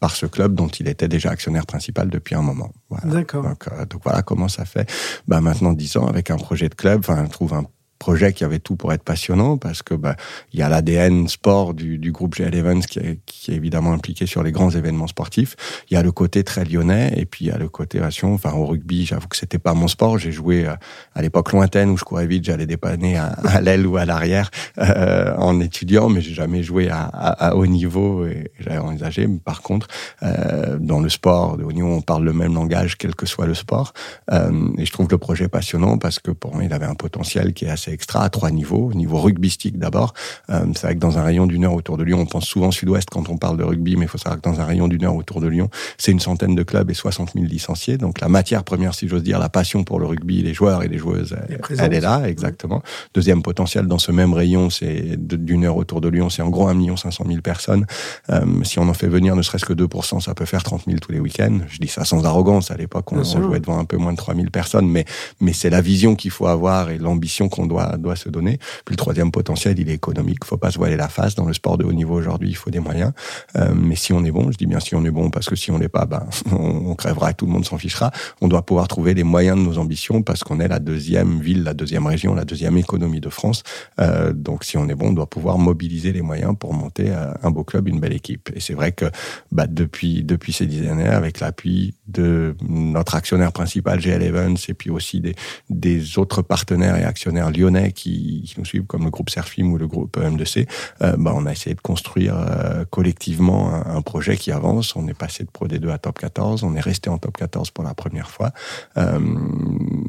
par 0.00 0.16
ce 0.16 0.26
club 0.26 0.54
dont 0.54 0.68
il 0.68 0.88
était 0.88 1.08
déjà 1.08 1.30
actionnaire 1.30 1.66
principal 1.66 2.08
depuis 2.08 2.34
un 2.34 2.42
moment. 2.42 2.72
Voilà. 2.88 3.06
D'accord. 3.06 3.44
Donc, 3.44 3.68
euh, 3.68 3.84
donc, 3.84 4.00
voilà 4.02 4.22
comment 4.22 4.48
ça 4.48 4.64
fait. 4.64 4.90
Bah 5.28 5.40
maintenant 5.40 5.72
dix 5.72 5.96
ans 5.96 6.06
avec 6.06 6.30
un 6.30 6.36
projet 6.36 6.68
de 6.68 6.74
club. 6.74 7.00
Enfin, 7.00 7.24
je 7.26 7.30
trouve 7.30 7.54
un 7.54 7.64
projet 8.00 8.32
qui 8.32 8.42
avait 8.44 8.58
tout 8.58 8.76
pour 8.76 8.92
être 8.92 9.04
passionnant 9.04 9.58
parce 9.58 9.82
que 9.82 9.94
bah 9.94 10.16
il 10.52 10.58
y 10.58 10.62
a 10.62 10.68
l'ADN 10.68 11.28
sport 11.28 11.74
du, 11.74 12.10
groupe 12.10 12.34
GL 12.34 12.54
Evans 12.54 12.80
qui 12.80 12.98
est, 12.98 13.20
évidemment 13.48 13.92
impliqué 13.92 14.26
sur 14.26 14.42
les 14.42 14.52
grands 14.52 14.70
événements 14.70 15.06
sportifs. 15.06 15.54
Il 15.90 15.94
y 15.94 15.96
a 15.96 16.02
le 16.02 16.10
côté 16.10 16.42
très 16.42 16.64
lyonnais 16.64 17.12
et 17.16 17.26
puis 17.26 17.44
il 17.44 17.48
y 17.48 17.50
a 17.50 17.58
le 17.58 17.68
côté 17.68 18.00
action. 18.00 18.32
Enfin 18.32 18.52
au 18.52 18.64
rugby, 18.64 19.04
j'avoue 19.04 19.28
que 19.28 19.36
c'était 19.36 19.58
pas 19.58 19.74
mon 19.74 19.86
sport. 19.86 20.18
J'ai 20.18 20.32
joué 20.32 20.66
euh, 20.66 20.74
à 21.14 21.20
l'époque 21.20 21.52
lointaine 21.52 21.90
où 21.90 21.98
je 21.98 22.04
courais 22.04 22.26
vite, 22.26 22.44
j'allais 22.44 22.66
dépanner 22.66 23.18
à, 23.18 23.60
l'aile 23.60 23.86
ou 23.86 23.98
à 23.98 24.06
l'arrière 24.06 24.50
euh, 24.78 25.34
en 25.36 25.60
étudiant, 25.60 26.08
mais 26.08 26.22
j'ai 26.22 26.34
jamais 26.34 26.62
joué 26.62 26.88
à, 26.90 27.54
haut 27.54 27.66
niveau 27.66 28.24
et 28.24 28.50
j'avais 28.60 28.78
envisagé. 28.78 29.26
Mais 29.26 29.40
par 29.40 29.60
contre, 29.60 29.88
euh, 30.22 30.78
dans 30.80 31.00
le 31.00 31.10
sport 31.10 31.58
de 31.58 31.64
haut 31.64 31.72
niveau, 31.72 31.88
on 31.88 32.00
parle 32.00 32.24
le 32.24 32.32
même 32.32 32.54
langage 32.54 32.96
quel 32.96 33.14
que 33.14 33.26
soit 33.26 33.46
le 33.46 33.54
sport. 33.54 33.92
Et 34.32 34.86
je 34.86 34.92
trouve 34.92 35.08
le 35.10 35.18
projet 35.18 35.48
passionnant 35.48 35.98
parce 35.98 36.18
que 36.18 36.30
pour 36.30 36.54
moi, 36.54 36.64
il 36.64 36.72
avait 36.72 36.86
un 36.86 36.94
potentiel 36.94 37.52
qui 37.52 37.66
est 37.66 37.70
assez 37.70 37.89
extra 37.92 38.24
à 38.24 38.28
trois 38.28 38.50
niveaux. 38.50 38.92
Niveau 38.94 39.18
rugbystique 39.18 39.78
d'abord, 39.78 40.14
euh, 40.50 40.64
c'est 40.74 40.86
vrai 40.86 40.94
que 40.94 41.00
dans 41.00 41.18
un 41.18 41.22
rayon 41.22 41.46
d'une 41.46 41.64
heure 41.64 41.74
autour 41.74 41.96
de 41.96 42.04
Lyon, 42.04 42.20
on 42.20 42.26
pense 42.26 42.46
souvent 42.46 42.70
sud-ouest 42.70 43.08
quand 43.10 43.28
on 43.28 43.36
parle 43.36 43.56
de 43.56 43.64
rugby, 43.64 43.96
mais 43.96 44.04
il 44.04 44.08
faut 44.08 44.18
savoir 44.18 44.40
que 44.40 44.48
dans 44.48 44.60
un 44.60 44.64
rayon 44.64 44.88
d'une 44.88 45.04
heure 45.04 45.14
autour 45.14 45.40
de 45.40 45.46
Lyon, 45.46 45.68
c'est 45.98 46.12
une 46.12 46.20
centaine 46.20 46.54
de 46.54 46.62
clubs 46.62 46.90
et 46.90 46.94
60 46.94 47.32
000 47.34 47.46
licenciés. 47.46 47.98
Donc 47.98 48.20
la 48.20 48.28
matière 48.28 48.64
première, 48.64 48.94
si 48.94 49.08
j'ose 49.08 49.22
dire, 49.22 49.38
la 49.38 49.48
passion 49.48 49.84
pour 49.84 50.00
le 50.00 50.06
rugby, 50.06 50.42
les 50.42 50.54
joueurs 50.54 50.82
et 50.82 50.88
les 50.88 50.98
joueuses, 50.98 51.36
elle, 51.48 51.60
elle 51.78 51.94
est 51.94 52.00
là, 52.00 52.22
exactement. 52.26 52.78
Mmh. 52.78 53.10
Deuxième 53.14 53.42
potentiel 53.42 53.86
dans 53.86 53.98
ce 53.98 54.12
même 54.12 54.32
rayon, 54.32 54.70
c'est 54.70 55.16
d'une 55.16 55.64
heure 55.64 55.76
autour 55.76 56.00
de 56.00 56.08
Lyon, 56.08 56.30
c'est 56.30 56.42
en 56.42 56.50
gros 56.50 56.68
1 56.68 56.96
500 56.96 57.24
000 57.26 57.40
personnes. 57.40 57.86
Euh, 58.30 58.44
si 58.64 58.78
on 58.78 58.88
en 58.88 58.94
fait 58.94 59.08
venir 59.08 59.36
ne 59.36 59.42
serait-ce 59.42 59.64
que 59.64 59.72
2%, 59.72 60.20
ça 60.20 60.34
peut 60.34 60.44
faire 60.44 60.62
30 60.62 60.84
000 60.86 60.98
tous 60.98 61.12
les 61.12 61.20
week-ends. 61.20 61.60
Je 61.68 61.78
dis 61.78 61.88
ça 61.88 62.04
sans 62.04 62.24
arrogance. 62.24 62.70
À 62.70 62.76
l'époque, 62.76 63.12
on, 63.12 63.20
on 63.20 63.42
jouait 63.42 63.60
devant 63.60 63.78
un 63.78 63.84
peu 63.84 63.96
moins 63.96 64.12
de 64.12 64.16
3 64.16 64.34
000 64.34 64.48
personnes, 64.50 64.88
mais, 64.88 65.04
mais 65.40 65.52
c'est 65.52 65.70
la 65.70 65.80
vision 65.80 66.14
qu'il 66.14 66.30
faut 66.30 66.46
avoir 66.46 66.90
et 66.90 66.98
l'ambition 66.98 67.48
qu'on 67.48 67.66
doit 67.66 67.79
doit, 67.98 68.16
se 68.16 68.28
donner. 68.28 68.58
Puis 68.84 68.94
le 68.94 68.96
troisième 68.96 69.30
potentiel, 69.30 69.78
il 69.78 69.88
est 69.88 69.94
économique. 69.94 70.44
Faut 70.44 70.56
pas 70.56 70.70
se 70.70 70.78
voiler 70.78 70.96
la 70.96 71.08
face. 71.08 71.34
Dans 71.34 71.46
le 71.46 71.52
sport 71.52 71.78
de 71.78 71.84
haut 71.84 71.92
niveau 71.92 72.14
aujourd'hui, 72.14 72.48
il 72.48 72.56
faut 72.56 72.70
des 72.70 72.80
moyens. 72.80 73.12
Euh, 73.56 73.72
mais 73.74 73.96
si 73.96 74.12
on 74.12 74.24
est 74.24 74.30
bon, 74.30 74.50
je 74.50 74.56
dis 74.56 74.66
bien 74.66 74.80
si 74.80 74.94
on 74.94 75.04
est 75.04 75.10
bon, 75.10 75.30
parce 75.30 75.48
que 75.48 75.56
si 75.56 75.70
on 75.70 75.78
n'est 75.78 75.88
pas, 75.88 76.06
ben, 76.06 76.26
on, 76.52 76.94
crèvera 76.94 77.30
et 77.30 77.34
tout 77.34 77.46
le 77.46 77.52
monde 77.52 77.64
s'en 77.64 77.78
fichera. 77.78 78.10
On 78.40 78.48
doit 78.48 78.62
pouvoir 78.62 78.88
trouver 78.88 79.14
les 79.14 79.22
moyens 79.22 79.56
de 79.58 79.62
nos 79.62 79.78
ambitions 79.78 80.22
parce 80.22 80.44
qu'on 80.44 80.60
est 80.60 80.68
la 80.68 80.80
deuxième 80.80 81.40
ville, 81.40 81.62
la 81.62 81.74
deuxième 81.74 82.06
région, 82.06 82.34
la 82.34 82.44
deuxième 82.44 82.76
économie 82.76 83.20
de 83.20 83.28
France. 83.28 83.62
Euh, 84.00 84.32
donc 84.32 84.64
si 84.64 84.76
on 84.76 84.88
est 84.88 84.94
bon, 84.94 85.08
on 85.08 85.12
doit 85.12 85.28
pouvoir 85.28 85.58
mobiliser 85.58 86.12
les 86.12 86.22
moyens 86.22 86.54
pour 86.58 86.74
monter 86.74 87.10
euh, 87.10 87.32
un 87.42 87.50
beau 87.50 87.64
club, 87.64 87.88
une 87.88 88.00
belle 88.00 88.12
équipe. 88.12 88.50
Et 88.54 88.60
c'est 88.60 88.74
vrai 88.74 88.92
que 88.92 89.06
bah, 89.52 89.66
depuis 89.66 90.22
depuis 90.22 90.52
ces 90.52 90.66
dix 90.66 90.86
années, 90.88 91.06
avec 91.06 91.40
l'appui 91.40 91.94
de 92.08 92.56
notre 92.68 93.14
actionnaire 93.14 93.52
principal, 93.52 94.00
GL 94.00 94.22
Evans, 94.22 94.56
et 94.68 94.74
puis 94.74 94.90
aussi 94.90 95.20
des, 95.20 95.34
des 95.68 96.18
autres 96.18 96.42
partenaires 96.42 96.96
et 96.96 97.04
actionnaires 97.04 97.50
lyonnais 97.50 97.69
qui, 97.94 98.54
nous 98.58 98.64
suivent, 98.64 98.84
comme 98.84 99.04
le 99.04 99.10
groupe 99.10 99.30
Serfim 99.30 99.70
ou 99.70 99.78
le 99.78 99.86
groupe 99.86 100.18
M2C, 100.18 100.68
euh, 101.02 101.16
bah, 101.18 101.32
on 101.34 101.46
a 101.46 101.52
essayé 101.52 101.74
de 101.74 101.80
construire 101.80 102.34
euh, 102.36 102.84
collectivement 102.90 103.72
un, 103.74 104.02
projet 104.02 104.36
qui 104.36 104.50
avance. 104.50 104.96
On 104.96 105.06
est 105.08 105.14
passé 105.14 105.44
de 105.44 105.50
Pro 105.50 105.66
D2 105.66 105.90
à 105.90 105.98
Top 105.98 106.18
14, 106.18 106.64
on 106.64 106.74
est 106.74 106.80
resté 106.80 107.10
en 107.10 107.18
Top 107.18 107.36
14 107.36 107.70
pour 107.70 107.84
la 107.84 107.94
première 107.94 108.30
fois. 108.30 108.52
Euh, 108.96 109.18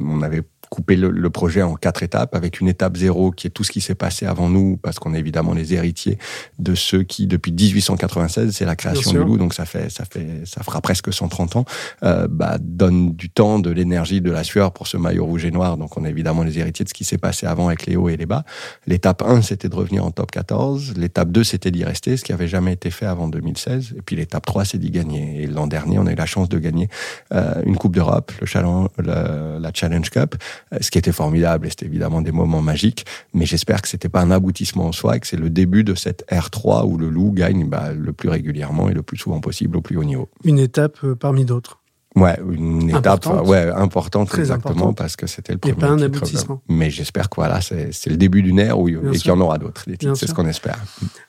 on 0.01 0.22
avait 0.22 0.44
couper 0.71 0.95
le, 0.95 1.29
projet 1.29 1.61
en 1.61 1.75
quatre 1.75 2.01
étapes, 2.01 2.33
avec 2.33 2.61
une 2.61 2.69
étape 2.69 2.95
zéro 2.95 3.31
qui 3.31 3.45
est 3.45 3.49
tout 3.49 3.65
ce 3.65 3.71
qui 3.71 3.81
s'est 3.81 3.93
passé 3.93 4.25
avant 4.25 4.47
nous, 4.47 4.77
parce 4.77 4.99
qu'on 4.99 5.13
est 5.13 5.19
évidemment 5.19 5.53
les 5.53 5.73
héritiers 5.73 6.17
de 6.59 6.75
ceux 6.75 7.03
qui, 7.03 7.27
depuis 7.27 7.51
1896, 7.51 8.55
c'est 8.55 8.63
la 8.63 8.77
création 8.77 9.11
du 9.11 9.17
loup, 9.17 9.37
donc 9.37 9.53
ça 9.53 9.65
fait, 9.65 9.89
ça 9.89 10.05
fait, 10.05 10.43
ça 10.45 10.63
fera 10.63 10.79
presque 10.79 11.11
130 11.11 11.57
ans, 11.57 11.65
euh, 12.03 12.25
bah, 12.29 12.57
donne 12.57 13.13
du 13.13 13.29
temps, 13.29 13.59
de 13.59 13.69
l'énergie, 13.69 14.21
de 14.21 14.31
la 14.31 14.45
sueur 14.45 14.71
pour 14.71 14.87
ce 14.87 14.95
maillot 14.95 15.25
rouge 15.25 15.43
et 15.43 15.51
noir. 15.51 15.75
Donc 15.75 15.97
on 15.97 16.05
est 16.05 16.09
évidemment 16.09 16.43
les 16.43 16.57
héritiers 16.57 16.85
de 16.85 16.89
ce 16.89 16.93
qui 16.93 17.03
s'est 17.03 17.17
passé 17.17 17.45
avant 17.47 17.67
avec 17.67 17.85
les 17.85 17.97
hauts 17.97 18.07
et 18.07 18.15
les 18.15 18.25
bas. 18.25 18.45
L'étape 18.87 19.23
1, 19.23 19.41
c'était 19.41 19.67
de 19.67 19.75
revenir 19.75 20.05
en 20.05 20.11
top 20.11 20.31
14. 20.31 20.93
L'étape 20.95 21.31
2, 21.33 21.43
c'était 21.43 21.71
d'y 21.71 21.83
rester, 21.83 22.15
ce 22.15 22.23
qui 22.23 22.31
avait 22.31 22.47
jamais 22.47 22.71
été 22.71 22.91
fait 22.91 23.07
avant 23.07 23.27
2016. 23.27 23.95
Et 23.97 24.01
puis 24.01 24.15
l'étape 24.15 24.45
3, 24.45 24.63
c'est 24.63 24.77
d'y 24.77 24.89
gagner. 24.89 25.43
Et 25.43 25.47
l'an 25.47 25.67
dernier, 25.67 25.99
on 25.99 26.07
a 26.07 26.13
eu 26.13 26.15
la 26.15 26.25
chance 26.25 26.47
de 26.47 26.59
gagner 26.59 26.87
euh, 27.33 27.61
une 27.65 27.75
Coupe 27.75 27.95
d'Europe, 27.95 28.31
le 28.39 28.45
challenge, 28.45 28.87
la 28.97 29.71
Challenge 29.73 30.09
Cup, 30.09 30.35
ce 30.80 30.91
qui 30.91 30.98
était 30.98 31.12
formidable, 31.12 31.68
et 31.68 31.70
c'était 31.70 31.86
évidemment 31.86 32.22
des 32.22 32.32
moments 32.32 32.62
magiques, 32.62 33.06
mais 33.34 33.46
j'espère 33.46 33.82
que 33.82 33.88
c'était 33.88 34.10
pas 34.10 34.22
un 34.22 34.32
aboutissement 34.32 34.88
en 34.88 34.91
soi 34.91 35.18
et 35.18 35.20
que 35.20 35.27
c'est 35.27 35.38
le 35.38 35.50
début 35.50 35.84
de 35.84 35.96
cette 35.96 36.25
R3 36.32 36.86
où 36.88 36.98
le 36.98 37.10
loup 37.10 37.32
gagne 37.32 37.68
bah, 37.68 37.91
le 37.94 38.13
plus 38.13 38.30
régulièrement 38.30 38.89
et 38.89 38.94
le 38.94 39.01
plus 39.01 39.18
souvent 39.18 39.39
possible 39.39 39.77
au 39.77 39.82
plus 39.82 39.98
haut 39.98 40.03
niveau. 40.03 40.30
Une 40.44 40.60
étape 40.60 40.98
euh, 41.03 41.15
parmi 41.15 41.46
d'autres. 41.46 41.80
Ouais, 42.15 42.38
une 42.51 42.89
étape 42.89 43.08
importante, 43.08 43.48
ouais, 43.48 43.72
importante 43.72 44.27
Très 44.27 44.39
exactement 44.39 44.91
parce 44.91 45.15
que 45.15 45.27
c'était 45.27 45.53
le 45.53 45.60
premier. 45.60 45.74
Et 45.74 45.77
pas 45.77 45.88
un 45.88 46.01
aboutissement. 46.01 46.62
Mais 46.68 46.89
j'espère 46.89 47.30
que 47.30 47.36
voilà, 47.36 47.62
c'est 47.62 48.08
le 48.08 48.18
début 48.18 48.41
d'une 48.41 48.60
ère 48.60 48.77
où, 48.77 48.89
et 48.89 49.18
qu'il 49.18 49.27
y 49.27 49.32
en 49.32 49.39
aura 49.39 49.58
d'autres. 49.58 49.86
C'est 50.15 50.27
ce 50.27 50.34
qu'on 50.34 50.48
espère. 50.48 50.77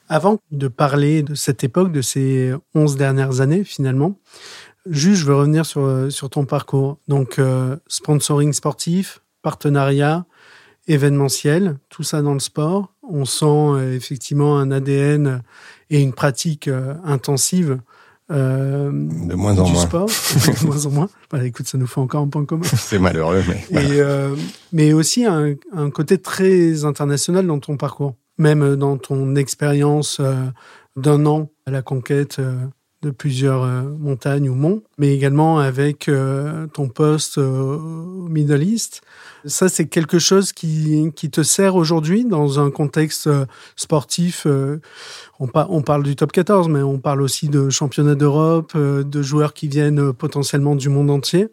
Avant 0.08 0.38
de 0.50 0.66
parler 0.66 1.22
de 1.22 1.36
cette 1.36 1.62
époque, 1.62 1.92
de 1.92 2.02
ces 2.02 2.52
11 2.74 2.96
dernières 2.96 3.40
années 3.40 3.62
finalement, 3.62 4.16
Juste, 4.86 5.20
je 5.20 5.26
veux 5.26 5.36
revenir 5.36 5.64
sur, 5.64 5.82
euh, 5.82 6.10
sur 6.10 6.28
ton 6.28 6.44
parcours. 6.44 6.98
Donc, 7.06 7.38
euh, 7.38 7.76
sponsoring 7.86 8.52
sportif, 8.52 9.21
partenariat, 9.42 10.24
événementiel, 10.88 11.78
tout 11.88 12.02
ça 12.02 12.22
dans 12.22 12.34
le 12.34 12.40
sport. 12.40 12.92
On 13.02 13.24
sent 13.24 13.44
euh, 13.46 13.96
effectivement 13.96 14.58
un 14.58 14.70
ADN 14.70 15.42
et 15.90 16.00
une 16.00 16.12
pratique 16.12 16.68
intensive 17.04 17.78
de 18.30 19.34
moins 19.34 19.58
en 19.58 19.64
du 19.64 19.72
moins. 19.72 19.82
sport, 19.82 20.06
de 20.62 20.66
moins 20.66 20.86
en 20.86 20.90
moins. 20.90 21.08
Voilà, 21.30 21.44
écoute, 21.44 21.66
ça 21.66 21.76
nous 21.76 21.86
fait 21.86 22.00
encore 22.00 22.22
un 22.22 22.28
point 22.28 22.46
commun. 22.46 22.64
C'est 22.76 22.98
malheureux, 22.98 23.42
mais. 23.46 23.82
Et, 23.82 24.02
mais 24.72 24.94
aussi 24.94 25.26
un, 25.26 25.54
un, 25.76 25.90
côté 25.90 26.16
très 26.16 26.86
international 26.86 27.46
dans 27.46 27.58
ton 27.58 27.76
parcours, 27.76 28.14
même 28.38 28.76
dans 28.76 28.96
ton 28.96 29.36
expérience 29.36 30.18
d'un 30.96 31.26
an 31.26 31.50
à 31.66 31.70
la 31.72 31.82
conquête 31.82 32.40
de 33.02 33.10
plusieurs 33.10 33.64
euh, 33.64 33.82
montagnes 33.82 34.48
ou 34.48 34.54
monts, 34.54 34.82
mais 34.96 35.14
également 35.14 35.58
avec 35.58 36.08
euh, 36.08 36.66
ton 36.68 36.88
poste 36.88 37.38
euh, 37.38 37.76
au 37.76 38.28
Middle 38.28 38.62
East. 38.62 39.02
Ça, 39.44 39.68
c'est 39.68 39.86
quelque 39.86 40.18
chose 40.18 40.52
qui, 40.52 41.10
qui 41.16 41.30
te 41.30 41.42
sert 41.42 41.74
aujourd'hui 41.74 42.24
dans 42.24 42.60
un 42.60 42.70
contexte 42.70 43.28
sportif. 43.76 44.46
On, 45.40 45.48
on, 45.54 45.82
parle 45.82 46.02
du 46.02 46.16
top 46.16 46.32
14, 46.32 46.68
mais 46.68 46.82
on 46.82 46.98
parle 46.98 47.22
aussi 47.22 47.48
de 47.48 47.68
championnats 47.70 48.14
d'Europe, 48.14 48.76
de 48.76 49.22
joueurs 49.22 49.52
qui 49.54 49.68
viennent 49.68 50.12
potentiellement 50.12 50.76
du 50.76 50.88
monde 50.88 51.10
entier. 51.10 51.48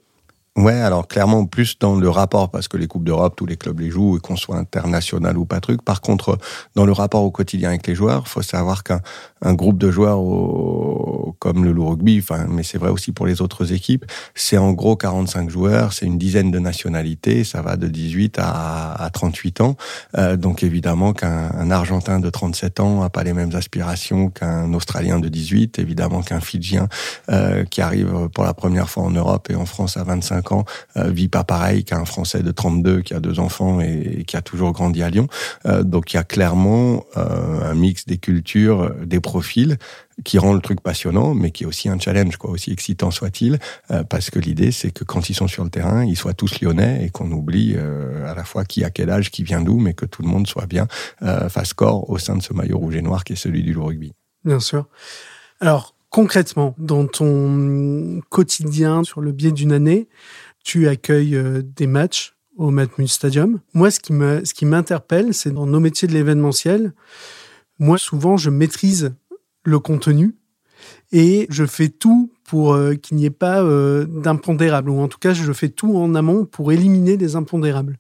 Ouais, 0.60 0.74
alors 0.74 1.08
clairement 1.08 1.46
plus 1.46 1.80
dans 1.80 1.96
le 1.96 2.10
rapport 2.10 2.52
parce 2.52 2.68
que 2.68 2.76
les 2.76 2.88
coupes 2.88 3.06
d'Europe, 3.06 3.36
tous 3.38 3.46
les 3.46 3.56
clubs 3.56 3.80
les 3.80 3.90
jouent 3.90 4.18
et 4.18 4.20
qu'on 4.20 4.36
soit 4.36 4.58
international 4.58 5.38
ou 5.38 5.46
pas 5.46 5.62
truc. 5.62 5.82
Par 5.82 6.02
contre, 6.02 6.38
dans 6.76 6.86
le 6.86 6.92
rapport 6.92 7.24
au 7.24 7.32
quotidien 7.32 7.70
avec 7.70 7.88
les 7.88 7.96
joueurs, 7.96 8.28
faut 8.28 8.42
savoir 8.42 8.84
qu'un 8.84 9.00
un 9.42 9.54
groupe 9.54 9.78
de 9.78 9.90
joueurs 9.90 10.20
au, 10.20 11.34
comme 11.40 11.64
le 11.64 11.72
Loup 11.72 11.88
Rugby, 11.88 12.20
enfin, 12.22 12.46
mais 12.50 12.64
c'est 12.64 12.78
vrai 12.78 12.90
aussi 12.90 13.14
pour 13.14 13.26
les 13.26 13.42
autres 13.42 13.72
équipes, 13.72 14.04
c'est 14.36 14.58
en 14.58 14.74
gros 14.74 14.98
45 14.98 15.50
joueurs, 15.50 15.94
c'est 15.94 16.06
une 16.06 16.18
dizaine 16.18 16.52
de 16.52 16.60
nationalités, 16.60 17.46
ça 17.46 17.62
va 17.62 17.78
de 17.78 17.88
18 17.88 18.38
à, 18.38 19.02
à 19.02 19.10
38 19.10 19.62
ans. 19.62 19.78
Euh, 20.18 20.36
donc 20.36 20.62
évidemment 20.64 21.14
qu'un 21.14 21.72
Argentin 21.72 22.20
de 22.20 22.30
37 22.30 22.82
ans 22.82 23.02
a 23.02 23.10
pas 23.10 23.24
les 23.24 23.32
mêmes 23.32 23.56
aspirations 23.56 24.30
qu'un 24.30 24.74
Australien 24.74 25.20
de 25.20 25.30
18, 25.30 25.80
évidemment 25.80 26.22
qu'un 26.22 26.42
Fidjien 26.42 26.90
euh, 27.30 27.64
qui 27.64 27.82
arrive 27.82 28.28
pour 28.34 28.44
la 28.44 28.54
première 28.54 28.90
fois 28.90 29.04
en 29.04 29.12
Europe 29.12 29.50
et 29.50 29.56
en 29.56 29.66
France 29.66 29.96
à 29.96 30.04
25 30.04 30.49
ans 30.49 30.49
euh, 30.98 31.10
vit 31.10 31.28
pas 31.28 31.44
pareil 31.44 31.84
qu'un 31.84 32.06
Français 32.06 32.42
de 32.44 32.52
32 32.52 33.02
qui 33.02 33.14
a 33.14 33.20
deux 33.20 33.40
enfants 33.40 33.80
et, 33.82 34.24
qui 34.26 34.38
a 34.38 34.42
toujours 34.42 34.72
grandi 34.72 35.04
à 35.04 35.10
Lyon. 35.10 35.28
Euh, 35.66 35.84
donc 35.84 36.14
il 36.14 36.18
y 36.18 36.20
a 36.20 36.24
clairement 36.24 37.06
euh, 37.18 37.72
un 37.72 37.76
mix 37.76 38.06
des 38.06 38.18
cultures, 38.18 38.94
des 39.06 39.20
profils 39.20 39.78
qui 40.26 40.38
rend 40.38 40.54
le 40.54 40.60
truc 40.60 40.82
passionnant, 40.82 41.34
mais 41.34 41.52
qui 41.52 41.64
est 41.64 41.66
aussi 41.66 41.88
un 41.88 41.98
challenge, 41.98 42.36
quoi, 42.36 42.50
aussi 42.50 42.74
excitant 42.74 43.10
soit-il, 43.10 43.58
parce 44.10 44.30
que 44.30 44.38
l'idée 44.38 44.74
c'est 44.74 44.92
que 44.92 45.06
quand 45.06 45.30
ils 45.30 45.34
sont 45.34 45.48
sur 45.48 45.64
le 45.64 45.70
terrain, 45.70 46.04
ils 46.04 46.18
soient 46.18 46.34
tous 46.34 46.60
lyonnais 46.60 47.06
et 47.06 47.10
qu'on 47.10 47.32
oublie 47.32 47.78
à 47.78 48.34
la 48.34 48.44
fois 48.44 48.66
qui 48.66 48.84
a 48.84 48.90
quel 48.90 49.10
âge, 49.10 49.32
qui 49.32 49.44
vient 49.44 49.62
d'où, 49.62 49.80
mais 49.80 49.94
que 49.94 50.06
tout 50.06 50.22
le 50.22 50.28
monde 50.28 50.46
soit 50.46 50.66
bien 50.66 50.90
face 51.22 51.72
corps 51.72 52.10
au 52.10 52.18
sein 52.18 52.36
de 52.36 52.44
ce 52.44 52.52
maillot 52.52 52.80
rouge 52.80 52.98
et 52.98 53.02
noir 53.02 53.24
qui 53.24 53.32
est 53.32 53.38
celui 53.38 53.64
du 53.64 53.78
rugby. 53.78 54.12
Bien 54.44 54.60
sûr. 54.60 54.90
Alors 55.62 55.96
concrètement, 56.10 56.76
dans 56.78 57.08
ton 57.08 58.22
quotidien 58.30 59.04
sur 59.04 59.22
le 59.22 59.32
biais 59.32 59.52
d'une 59.52 59.72
année, 59.72 60.08
tu 60.64 60.88
accueilles 60.88 61.36
euh, 61.36 61.62
des 61.64 61.88
matchs 61.88 62.36
au 62.58 62.72
Matmut 62.72 63.08
Stadium. 63.08 63.60
Moi, 63.74 63.90
ce 63.92 64.00
qui 64.00 64.12
ce 64.12 64.54
qui 64.54 64.66
m'interpelle, 64.66 65.34
c'est 65.34 65.52
dans 65.52 65.66
nos 65.66 65.80
métiers 65.80 66.08
de 66.08 66.14
l'événementiel. 66.14 66.94
Moi, 67.80 67.98
souvent, 67.98 68.36
je 68.36 68.50
maîtrise 68.50 69.14
le 69.64 69.80
contenu 69.80 70.36
et 71.12 71.48
je 71.50 71.66
fais 71.66 71.90
tout 71.90 72.32
pour 72.44 72.74
euh, 72.74 72.96
qu'il 72.96 73.18
n'y 73.18 73.26
ait 73.26 73.30
pas 73.30 73.62
euh, 73.62 74.06
d'impondérables, 74.06 74.90
ou 74.90 75.00
en 75.00 75.08
tout 75.08 75.20
cas, 75.20 75.34
je 75.34 75.54
fais 75.54 75.70
tout 75.70 75.96
en 75.96 76.16
amont 76.16 76.46
pour 76.46 76.72
éliminer 76.72 77.16
des 77.16 77.36
impondérables. 77.36 77.98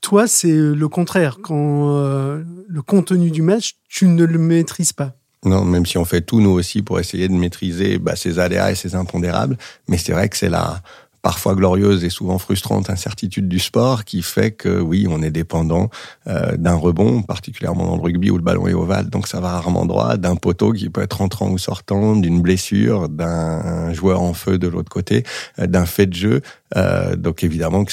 Toi, 0.00 0.26
c'est 0.26 0.56
le 0.56 0.88
contraire. 0.88 1.38
Quand 1.42 1.98
le 1.98 2.82
contenu 2.82 3.32
du 3.32 3.42
match, 3.42 3.76
tu 3.88 4.06
ne 4.06 4.24
le 4.24 4.38
maîtrises 4.38 4.92
pas. 4.92 5.16
Non, 5.44 5.64
même 5.64 5.86
si 5.86 5.98
on 5.98 6.04
fait 6.04 6.22
tout 6.22 6.40
nous 6.40 6.50
aussi 6.50 6.82
pour 6.82 6.98
essayer 6.98 7.28
de 7.28 7.34
maîtriser 7.34 7.98
bah, 7.98 8.16
ces 8.16 8.38
aléas 8.38 8.72
et 8.72 8.74
ces 8.74 8.94
impondérables, 8.94 9.56
mais 9.86 9.98
c'est 9.98 10.12
vrai 10.12 10.28
que 10.28 10.36
c'est 10.36 10.48
la 10.48 10.82
parfois 11.26 11.56
glorieuse 11.56 12.04
et 12.04 12.08
souvent 12.08 12.38
frustrante 12.38 12.88
incertitude 12.88 13.48
du 13.48 13.58
sport 13.58 14.04
qui 14.04 14.22
fait 14.22 14.52
que 14.52 14.78
oui, 14.78 15.08
on 15.10 15.22
est 15.22 15.32
dépendant 15.32 15.90
euh, 16.28 16.56
d'un 16.56 16.76
rebond, 16.76 17.22
particulièrement 17.22 17.84
dans 17.84 17.96
le 17.96 18.02
rugby 18.02 18.30
où 18.30 18.36
le 18.36 18.44
ballon 18.44 18.68
est 18.68 18.74
ovale, 18.74 19.10
donc 19.10 19.26
ça 19.26 19.40
va 19.40 19.50
rarement 19.50 19.86
droit, 19.86 20.18
d'un 20.18 20.36
poteau 20.36 20.72
qui 20.72 20.88
peut 20.88 21.02
être 21.02 21.22
entrant 21.22 21.50
ou 21.50 21.58
sortant, 21.58 22.14
d'une 22.14 22.42
blessure, 22.42 23.08
d'un 23.08 23.92
joueur 23.92 24.22
en 24.22 24.34
feu 24.34 24.56
de 24.56 24.68
l'autre 24.68 24.88
côté, 24.88 25.24
euh, 25.58 25.66
d'un 25.66 25.84
fait 25.84 26.06
de 26.06 26.14
jeu. 26.14 26.42
Euh, 26.76 27.16
donc 27.16 27.42
évidemment 27.42 27.84
que 27.84 27.92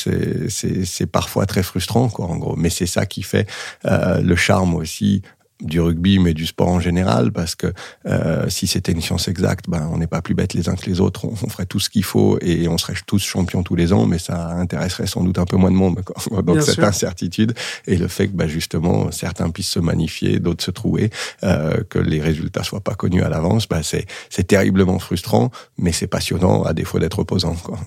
c'est 0.49 1.07
parfois 1.07 1.47
très 1.47 1.63
frustrant 1.63 2.09
quoi 2.09 2.27
en 2.27 2.37
gros, 2.37 2.55
mais 2.55 2.69
c'est 2.69 2.85
ça 2.85 3.07
qui 3.07 3.23
fait 3.23 3.47
le 3.83 4.35
charme 4.35 4.75
aussi 4.75 5.23
du 5.63 5.79
rugby, 5.79 6.19
mais 6.19 6.33
du 6.33 6.45
sport 6.45 6.67
en 6.67 6.79
général, 6.79 7.31
parce 7.31 7.55
que 7.55 7.73
euh, 8.05 8.49
si 8.49 8.67
c'était 8.67 8.91
une 8.91 9.01
science 9.01 9.27
exacte, 9.27 9.65
ben, 9.69 9.89
on 9.91 9.97
n'est 9.97 10.07
pas 10.07 10.21
plus 10.21 10.35
bêtes 10.35 10.53
les 10.53 10.69
uns 10.69 10.75
que 10.75 10.85
les 10.89 10.99
autres, 10.99 11.25
on, 11.25 11.35
ferait 11.35 11.65
tout 11.65 11.79
ce 11.79 11.89
qu'il 11.89 12.03
faut 12.03 12.37
et 12.41 12.67
on 12.67 12.77
serait 12.77 12.93
tous 13.05 13.19
champions 13.19 13.63
tous 13.63 13.75
les 13.75 13.93
ans, 13.93 14.05
mais 14.05 14.19
ça 14.19 14.51
intéresserait 14.51 15.07
sans 15.07 15.23
doute 15.23 15.37
un 15.39 15.45
peu 15.45 15.57
moins 15.57 15.71
de 15.71 15.75
monde. 15.75 16.01
Quoi. 16.03 16.41
Donc 16.43 16.61
cette 16.61 16.79
incertitude 16.79 17.53
et 17.87 17.97
le 17.97 18.07
fait 18.07 18.27
que 18.27 18.33
ben, 18.33 18.47
justement 18.47 19.11
certains 19.11 19.49
puissent 19.49 19.69
se 19.69 19.79
magnifier, 19.79 20.39
d'autres 20.39 20.63
se 20.63 20.71
trouver, 20.71 21.09
euh, 21.43 21.81
que 21.89 21.99
les 21.99 22.19
résultats 22.19 22.63
soient 22.63 22.81
pas 22.81 22.95
connus 22.95 23.23
à 23.23 23.29
l'avance, 23.29 23.67
ben, 23.67 23.81
c'est, 23.83 24.05
c'est 24.29 24.45
terriblement 24.45 24.99
frustrant, 24.99 25.51
mais 25.77 25.91
c'est 25.91 26.07
passionnant 26.07 26.63
à 26.63 26.73
défaut 26.73 26.99
d'être 26.99 27.19
opposant. 27.19 27.55
Quoi. 27.55 27.79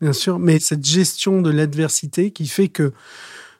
Bien 0.00 0.12
sûr, 0.12 0.38
mais 0.38 0.58
cette 0.60 0.84
gestion 0.84 1.42
de 1.42 1.50
l'adversité 1.50 2.30
qui 2.30 2.46
fait 2.46 2.68
que 2.68 2.92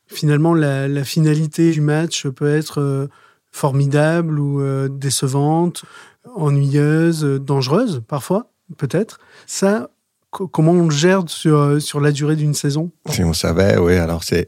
finalement 0.06 0.54
la, 0.54 0.87
la 0.87 1.04
finalité 1.04 1.73
du 1.73 1.80
match 1.80 2.26
peut 2.28 2.54
être... 2.54 2.80
Euh, 2.80 3.08
formidable 3.57 4.39
ou 4.39 4.61
euh, 4.61 4.89
décevante, 4.89 5.85
ennuyeuse, 6.35 7.25
dangereuse 7.41 8.03
parfois, 8.07 8.51
peut-être. 8.77 9.19
Ça, 9.47 9.89
comment 10.31 10.73
on 10.73 10.85
le 10.85 10.91
gère 10.91 11.23
sur, 11.27 11.81
sur 11.81 12.01
la 12.01 12.13
durée 12.13 12.37
d'une 12.37 12.53
saison? 12.53 12.91
Si 13.09 13.25
on 13.25 13.33
savait, 13.33 13.79
oui. 13.79 13.95
Alors 13.95 14.25
c'est 14.25 14.47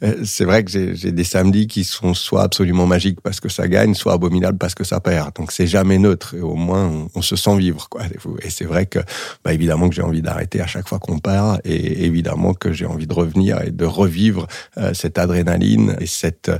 vrai 0.44 0.64
que 0.64 0.70
j'ai 0.70 1.12
des 1.12 1.24
samedis 1.24 1.66
qui 1.66 1.84
sont 1.84 2.14
soit 2.14 2.42
absolument 2.42 2.86
magiques 2.86 3.20
parce 3.20 3.38
que 3.38 3.50
ça 3.50 3.68
gagne, 3.68 3.92
soit 3.92 4.14
abominables 4.14 4.56
parce 4.56 4.74
que 4.74 4.84
ça 4.84 4.98
perd. 5.00 5.36
Donc 5.36 5.52
c'est 5.52 5.66
jamais 5.66 5.98
neutre. 5.98 6.34
Et 6.34 6.40
au 6.40 6.54
moins 6.54 7.06
on, 7.14 7.20
se 7.20 7.36
sent 7.36 7.58
vivre, 7.58 7.90
quoi. 7.90 8.00
Et 8.42 8.48
c'est 8.48 8.64
vrai 8.64 8.86
que, 8.86 9.00
bah, 9.44 9.52
évidemment 9.52 9.90
que 9.90 9.94
j'ai 9.94 10.02
envie 10.02 10.22
d'arrêter 10.22 10.62
à 10.62 10.66
chaque 10.66 10.88
fois 10.88 10.98
qu'on 10.98 11.18
perd, 11.18 11.60
et 11.64 12.06
évidemment 12.06 12.54
que 12.54 12.72
j'ai 12.72 12.86
envie 12.86 13.06
de 13.06 13.14
revenir 13.14 13.60
et 13.60 13.72
de 13.72 13.84
revivre 13.84 14.46
euh, 14.78 14.94
cette 14.94 15.18
adrénaline 15.18 15.96
et 16.00 16.06
cette 16.06 16.50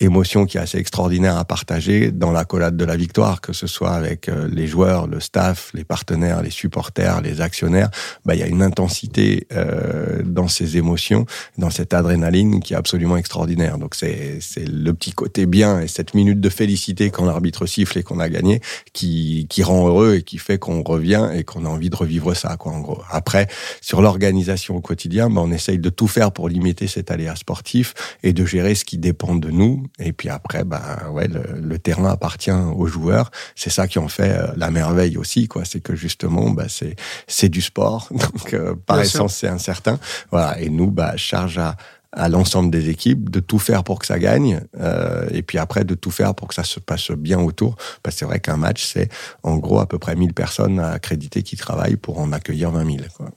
émotion 0.00 0.46
qui 0.46 0.56
est 0.56 0.60
assez 0.60 0.78
extraordinaire 0.78 1.36
à 1.36 1.44
partager 1.44 2.10
dans 2.10 2.32
la 2.32 2.44
collade 2.44 2.76
de 2.76 2.84
la 2.84 2.96
victoire, 2.96 3.40
que 3.40 3.52
ce 3.52 3.66
soit 3.66 3.92
avec 3.92 4.28
euh, 4.28 4.48
les 4.50 4.66
joueurs, 4.66 5.06
le 5.06 5.20
staff, 5.20 5.70
les 5.74 5.84
partenaires, 5.84 6.42
les 6.42 6.50
supporters, 6.50 7.20
les 7.20 7.40
actionnaires. 7.40 7.90
Bah, 8.24 8.34
il 8.34 8.40
y 8.40 8.42
a 8.42 8.46
une 8.46 8.62
intensité 8.62 9.46
euh, 9.52 10.22
dans 10.24 10.48
ces 10.48 10.78
émotions, 10.78 11.26
dans 11.58 11.70
cette 11.70 11.92
adrénaline 11.92 12.60
qui 12.60 12.72
est 12.72 12.76
absolument 12.76 13.18
extraordinaire. 13.18 13.78
Donc 13.78 13.94
c'est 13.94 14.38
c'est 14.40 14.66
le 14.66 14.94
petit 14.94 15.12
côté 15.12 15.44
bien 15.46 15.80
et 15.80 15.88
cette 15.88 16.14
minute 16.14 16.40
de 16.40 16.48
félicité 16.48 17.10
quand 17.10 17.26
l'arbitre 17.26 17.66
siffle 17.66 17.98
et 17.98 18.02
qu'on 18.02 18.20
a 18.20 18.28
gagné 18.28 18.60
qui 18.92 19.46
qui 19.50 19.62
rend 19.62 19.86
heureux 19.86 20.14
et 20.16 20.22
qui 20.22 20.38
fait 20.38 20.58
qu'on 20.58 20.82
revient 20.82 21.28
et 21.34 21.44
qu'on 21.44 21.66
a 21.66 21.68
envie 21.68 21.90
de 21.90 21.96
revivre 21.96 22.34
ça 22.34 22.56
quoi 22.56 22.72
en 22.72 22.80
gros. 22.80 23.02
Après 23.10 23.48
sur 23.82 24.00
l'organisation 24.00 24.76
au 24.76 24.80
quotidien, 24.80 25.28
bah, 25.28 25.42
on 25.44 25.52
essaye 25.52 25.78
de 25.78 25.90
tout 25.90 26.08
faire 26.08 26.32
pour 26.32 26.48
limiter 26.48 26.86
cet 26.86 27.10
aléa 27.10 27.36
sportif 27.36 27.92
et 28.22 28.32
de 28.32 28.46
gérer 28.46 28.74
ce 28.74 28.84
qui 28.84 28.96
dépend 28.96 29.34
de 29.34 29.50
nous 29.50 29.89
et 29.98 30.12
puis 30.12 30.28
après, 30.28 30.64
bah 30.64 31.10
ouais, 31.10 31.28
le, 31.28 31.78
terrain 31.78 32.10
appartient 32.10 32.50
aux 32.50 32.86
joueurs. 32.86 33.30
C'est 33.54 33.70
ça 33.70 33.86
qui 33.86 33.98
en 33.98 34.08
fait 34.08 34.30
euh, 34.30 34.52
la 34.56 34.70
merveille 34.70 35.16
aussi, 35.16 35.48
quoi. 35.48 35.64
C'est 35.64 35.80
que 35.80 35.94
justement, 35.94 36.50
bah 36.50 36.66
c'est 36.68 36.96
c'est 37.26 37.48
du 37.48 37.60
sport, 37.60 38.08
donc 38.10 38.54
euh, 38.54 38.74
par 38.86 39.00
essence 39.00 39.36
c'est 39.36 39.48
incertain. 39.48 39.98
Voilà. 40.30 40.60
Et 40.60 40.70
nous, 40.70 40.90
bah 40.90 41.16
charge 41.16 41.58
à 41.58 41.76
à 42.12 42.28
l'ensemble 42.28 42.70
des 42.70 42.88
équipes 42.88 43.30
de 43.30 43.40
tout 43.40 43.58
faire 43.58 43.84
pour 43.84 43.98
que 44.00 44.06
ça 44.06 44.18
gagne 44.18 44.62
euh, 44.80 45.28
et 45.30 45.42
puis 45.42 45.58
après 45.58 45.84
de 45.84 45.94
tout 45.94 46.10
faire 46.10 46.34
pour 46.34 46.48
que 46.48 46.54
ça 46.54 46.64
se 46.64 46.80
passe 46.80 47.12
bien 47.12 47.38
autour 47.38 47.76
parce 48.02 48.16
que 48.16 48.20
c'est 48.20 48.24
vrai 48.24 48.40
qu'un 48.40 48.56
match 48.56 48.84
c'est 48.84 49.08
en 49.44 49.58
gros 49.58 49.78
à 49.78 49.86
peu 49.86 49.98
près 49.98 50.16
1000 50.16 50.34
personnes 50.34 50.80
accréditées 50.80 51.44
qui 51.44 51.56
travaillent 51.56 51.96
pour 51.96 52.18
en 52.18 52.32
accueillir 52.32 52.72
20 52.72 52.84
000 52.84 52.98
quoi. 53.16 53.30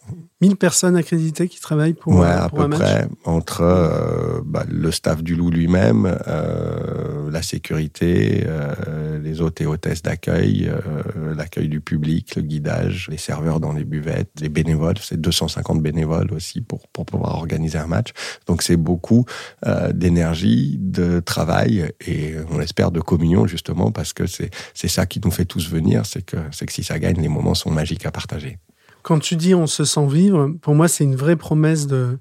1000 0.44 0.58
personnes 0.58 0.98
accréditées 0.98 1.48
qui 1.48 1.62
travaillent 1.62 1.94
pour, 1.94 2.16
ouais, 2.16 2.28
à 2.28 2.50
peu 2.50 2.68
près 2.68 3.08
entre 3.24 3.62
euh, 3.62 4.42
bah, 4.44 4.66
le 4.70 4.92
staff 4.92 5.24
du 5.24 5.36
Loup 5.36 5.50
lui-même, 5.50 6.18
euh, 6.28 7.32
la 7.32 7.42
sécurité, 7.42 8.44
euh, 8.46 9.20
les 9.20 9.40
hôtes 9.40 9.62
et 9.62 9.66
hôtesses 9.66 10.02
d'accueil, 10.02 10.70
euh, 10.70 11.34
l'accueil 11.34 11.70
du 11.70 11.80
public, 11.80 12.36
le 12.36 12.42
guidage, 12.42 13.08
les 13.10 13.18
serveurs 13.18 13.62
dans 13.62 13.72
les 13.72 13.86
buvettes, 13.86 14.32
les 14.42 14.50
bénévoles, 14.50 14.98
c'est 15.00 15.20
250 15.20 15.82
bénévoles 15.82 16.34
aussi 16.34 16.60
pour 16.60 16.90
pour 16.90 17.06
pouvoir 17.06 17.36
organiser 17.36 17.78
un 17.78 17.88
match. 17.88 18.10
Donc 18.46 18.64
c'est 18.64 18.76
beaucoup 18.76 19.24
euh, 19.66 19.94
d'énergie, 19.94 20.78
de 20.78 21.22
travail 21.22 21.90
et 22.06 22.34
on 22.52 22.60
espère 22.60 22.92
de 22.92 23.00
communion 23.00 23.48
justement 23.48 23.92
parce 23.92 24.12
que 24.12 24.26
c'est 24.28 24.52
ça 24.90 25.06
qui 25.06 25.22
nous 25.24 25.32
fait 25.32 25.46
tous 25.46 25.70
venir, 25.70 26.06
c'est 26.06 26.26
que 26.26 26.38
c'est 26.52 26.66
que 26.66 26.74
si 26.74 26.84
ça 26.84 27.00
gagne, 27.00 27.22
les 27.22 27.30
moments 27.30 27.56
sont 27.56 27.72
magiques 27.72 28.06
à 28.06 28.12
partager. 28.12 28.58
Quand 29.04 29.20
tu 29.20 29.36
dis 29.36 29.54
on 29.54 29.68
se 29.68 29.84
sent 29.84 30.08
vivre, 30.08 30.54
pour 30.62 30.76
moi, 30.76 30.88
c'est 30.88 31.04
une 31.04 31.18
vraie 31.18 31.36
promesse 31.36 31.88
de, 31.88 32.18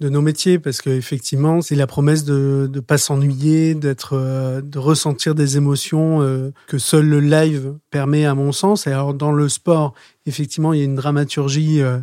de 0.00 0.08
nos 0.08 0.22
métiers 0.22 0.58
parce 0.58 0.80
qu'effectivement, 0.80 1.60
c'est 1.60 1.74
la 1.74 1.86
promesse 1.86 2.24
de 2.24 2.70
ne 2.72 2.80
pas 2.80 2.96
s'ennuyer, 2.96 3.74
d'être, 3.74 4.14
euh, 4.14 4.62
de 4.62 4.78
ressentir 4.78 5.34
des 5.34 5.58
émotions 5.58 6.22
euh, 6.22 6.50
que 6.68 6.78
seul 6.78 7.06
le 7.06 7.20
live 7.20 7.74
permet, 7.90 8.24
à 8.24 8.34
mon 8.34 8.50
sens. 8.50 8.86
Et 8.86 8.90
alors, 8.90 9.12
dans 9.12 9.30
le 9.30 9.50
sport, 9.50 9.92
effectivement, 10.24 10.72
il 10.72 10.78
y 10.78 10.82
a 10.82 10.86
une 10.86 10.94
dramaturgie 10.96 11.82
euh, 11.82 11.98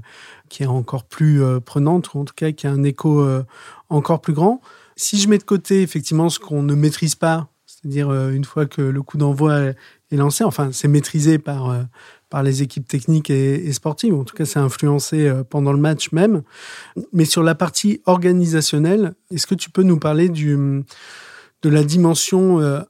qui 0.48 0.62
est 0.62 0.68
encore 0.68 1.06
plus 1.06 1.42
prenante, 1.64 2.14
ou 2.14 2.20
en 2.20 2.26
tout 2.26 2.34
cas 2.36 2.52
qui 2.52 2.66
a 2.66 2.72
un 2.72 2.84
écho 2.84 3.24
encore 3.90 4.20
plus 4.20 4.34
grand. 4.34 4.62
Si 4.96 5.20
je 5.20 5.30
mets 5.30 5.38
de 5.38 5.44
côté, 5.44 5.84
effectivement, 5.84 6.30
ce 6.30 6.40
qu'on 6.40 6.64
ne 6.64 6.74
maîtrise 6.74 7.14
pas, 7.14 7.50
c'est-à-dire 7.68 8.12
une 8.12 8.46
fois 8.46 8.66
que 8.66 8.82
le 8.82 9.04
coup 9.04 9.20
d'envoi 9.20 9.60
est 9.60 9.76
lancé, 10.16 10.44
enfin, 10.44 10.72
c'est 10.72 10.88
maîtrisé 10.88 11.38
par 11.38 11.86
par 12.30 12.44
les 12.44 12.62
équipes 12.62 12.88
techniques 12.88 13.30
et, 13.30 13.72
sportives. 13.74 14.14
En 14.14 14.24
tout 14.24 14.36
cas, 14.36 14.46
c'est 14.46 14.60
influencé 14.60 15.28
euh, 15.28 15.44
pendant 15.44 15.74
le 15.74 15.80
match 15.80 16.12
même. 16.12 16.44
Mais 17.12 17.26
sur 17.26 17.44
la 17.44 17.56
partie 17.56 18.02
organisationnelle, 18.06 19.14
est-ce 19.32 19.48
que 19.48 19.56
tu 19.56 19.70
peux 19.70 19.84
nous 19.84 20.00
parler 20.00 20.30
du, 20.30 20.56
de 21.62 21.70
la 21.70 21.84
dimension 21.84 22.60
euh, 22.60 22.82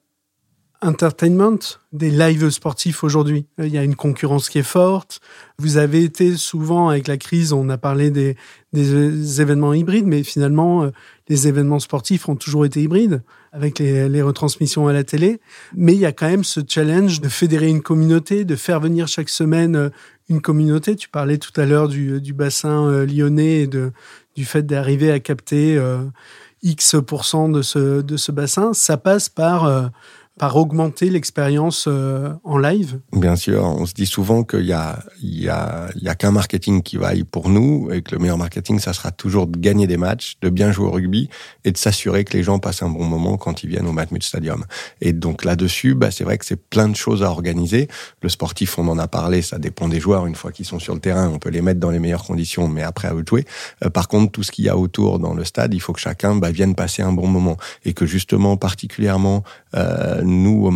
entertainment 0.82 1.60
des 1.94 2.10
lives 2.10 2.50
sportifs 2.50 3.04
aujourd'hui? 3.04 3.46
Il 3.58 3.70
y 3.70 3.78
a 3.78 3.84
une 3.84 3.96
concurrence 3.96 4.50
qui 4.50 4.60
est 4.60 4.64
forte. 4.64 5.22
Vous 5.58 5.78
avez 5.78 6.04
été 6.04 6.36
souvent, 6.36 6.90
avec 6.90 7.08
la 7.08 7.18
crise, 7.18 7.54
on 7.54 7.70
a 7.70 7.78
parlé 7.78 8.12
des, 8.12 8.36
des 8.74 9.42
événements 9.42 9.74
hybrides, 9.74 10.08
mais 10.08 10.24
finalement, 10.24 10.84
euh, 10.84 10.92
les 11.30 11.48
événements 11.48 11.80
sportifs 11.80 12.28
ont 12.28 12.36
toujours 12.36 12.66
été 12.66 12.82
hybrides, 12.82 13.22
avec 13.52 13.80
les, 13.80 14.22
retransmissions 14.22 14.88
à 14.88 14.94
la 14.94 15.04
télé. 15.04 15.40
Mais 15.76 15.94
il 15.94 16.00
y 16.00 16.06
a 16.06 16.12
quand 16.12 16.28
même 16.28 16.44
ce 16.44 16.60
challenge 16.68 17.22
de 17.22 17.30
fédérer 17.30 17.68
une 17.68 17.82
communauté, 17.82 18.46
de 18.46 18.56
faire 18.56 18.80
venir 18.80 19.08
chaque 19.08 19.30
semaine 19.30 19.76
euh, 19.76 19.90
une 20.28 20.42
communauté. 20.42 20.96
Tu 20.96 21.10
parlais 21.10 21.38
tout 21.38 21.60
à 21.60 21.66
l'heure 21.66 21.88
du, 21.88 22.20
du 22.20 22.34
bassin 22.34 22.88
euh, 22.88 23.06
lyonnais 23.06 23.62
et 23.62 23.68
du 23.68 24.46
fait 24.46 24.64
d'arriver 24.64 25.12
à 25.12 25.20
capter 25.20 25.80
X% 26.64 27.52
de 27.52 27.62
ce, 27.62 28.02
de 28.02 28.18
ce 28.18 28.32
bassin. 28.32 28.74
Ça 28.74 28.98
passe 28.98 29.30
par 29.30 29.92
par 30.40 30.56
augmenter 30.56 31.10
l'expérience 31.10 31.86
euh, 31.88 32.34
en 32.46 32.58
live? 32.58 33.00
Bien 33.12 33.36
sûr, 33.36 33.62
on 33.62 33.86
se 33.86 33.94
dit 33.94 34.06
souvent 34.06 34.44
qu'il 34.44 34.66
y 34.66 34.74
a, 34.74 35.00
y 35.22 35.50
a, 35.50 36.16
qu'un 36.18 36.32
marketing 36.32 36.82
qui 36.82 36.96
vaille 36.96 37.26
pour 37.26 37.50
nous 37.50 37.90
et 37.92 38.02
que 38.02 38.16
le 38.16 38.20
meilleur 38.20 38.38
marketing, 38.38 38.80
ça 38.80 38.94
sera 38.94 39.12
toujours 39.12 39.48
de 39.48 39.60
gagner 39.60 39.86
des 39.86 39.98
matchs, 39.98 40.38
de 40.42 40.50
bien 40.50 40.72
jouer 40.72 40.88
au 40.88 40.92
rugby 40.92 41.30
et 41.66 41.74
de 41.74 41.78
s'assurer 41.78 42.24
que 42.24 42.36
les 42.38 42.42
gens 42.42 42.58
passent 42.58 42.82
un 42.82 42.90
bon 42.90 43.04
moment 43.04 43.36
quand 43.36 43.64
ils 43.64 43.70
viennent 43.70 43.86
au 43.86 43.92
Matmut 43.92 44.24
Stadium. 44.24 44.64
Et 45.02 45.12
donc 45.12 45.44
là-dessus, 45.44 45.94
bah, 45.94 46.10
c'est 46.10 46.24
vrai 46.24 46.38
que 46.38 46.46
c'est 46.46 46.70
plein 46.70 46.88
de 46.88 46.96
choses 46.96 47.22
à 47.22 47.30
organiser. 47.30 47.90
Le 48.22 48.30
sportif, 48.30 48.80
on 48.80 48.88
en 48.88 48.98
a 48.98 49.10
parlé, 49.10 49.42
ça 49.42 49.60
dépend 49.60 49.90
des 49.90 50.00
joueurs. 50.00 50.26
Une 50.26 50.36
fois 50.36 50.54
qu'ils 50.54 50.66
sont 50.66 50.80
sur 50.80 50.94
le 50.94 51.02
terrain, 51.02 51.28
on 51.28 51.40
peut 51.40 51.50
les 51.50 51.62
mettre 51.62 51.82
dans 51.82 51.92
les 51.92 52.00
meilleures 52.00 52.24
conditions, 52.24 52.70
mais 52.70 52.84
après 52.84 53.10
à 53.10 53.14
eux 53.14 53.24
de 53.24 53.28
jouer. 53.28 53.46
Euh, 53.84 53.90
par 53.90 54.08
contre, 54.08 54.32
tout 54.32 54.44
ce 54.44 54.52
qu'il 54.52 54.64
y 54.64 54.70
a 54.70 54.78
autour 54.78 55.20
dans 55.20 55.34
le 55.34 55.44
stade, 55.44 55.74
il 55.74 55.82
faut 55.82 55.92
que 55.92 56.00
chacun 56.00 56.38
bah, 56.38 56.50
vienne 56.50 56.76
passer 56.76 57.02
un 57.02 57.12
bon 57.12 57.28
moment 57.28 57.58
et 57.84 57.94
que 57.94 58.06
justement, 58.06 58.56
particulièrement, 58.56 59.44
nous, 59.74 60.66
au, 60.66 60.72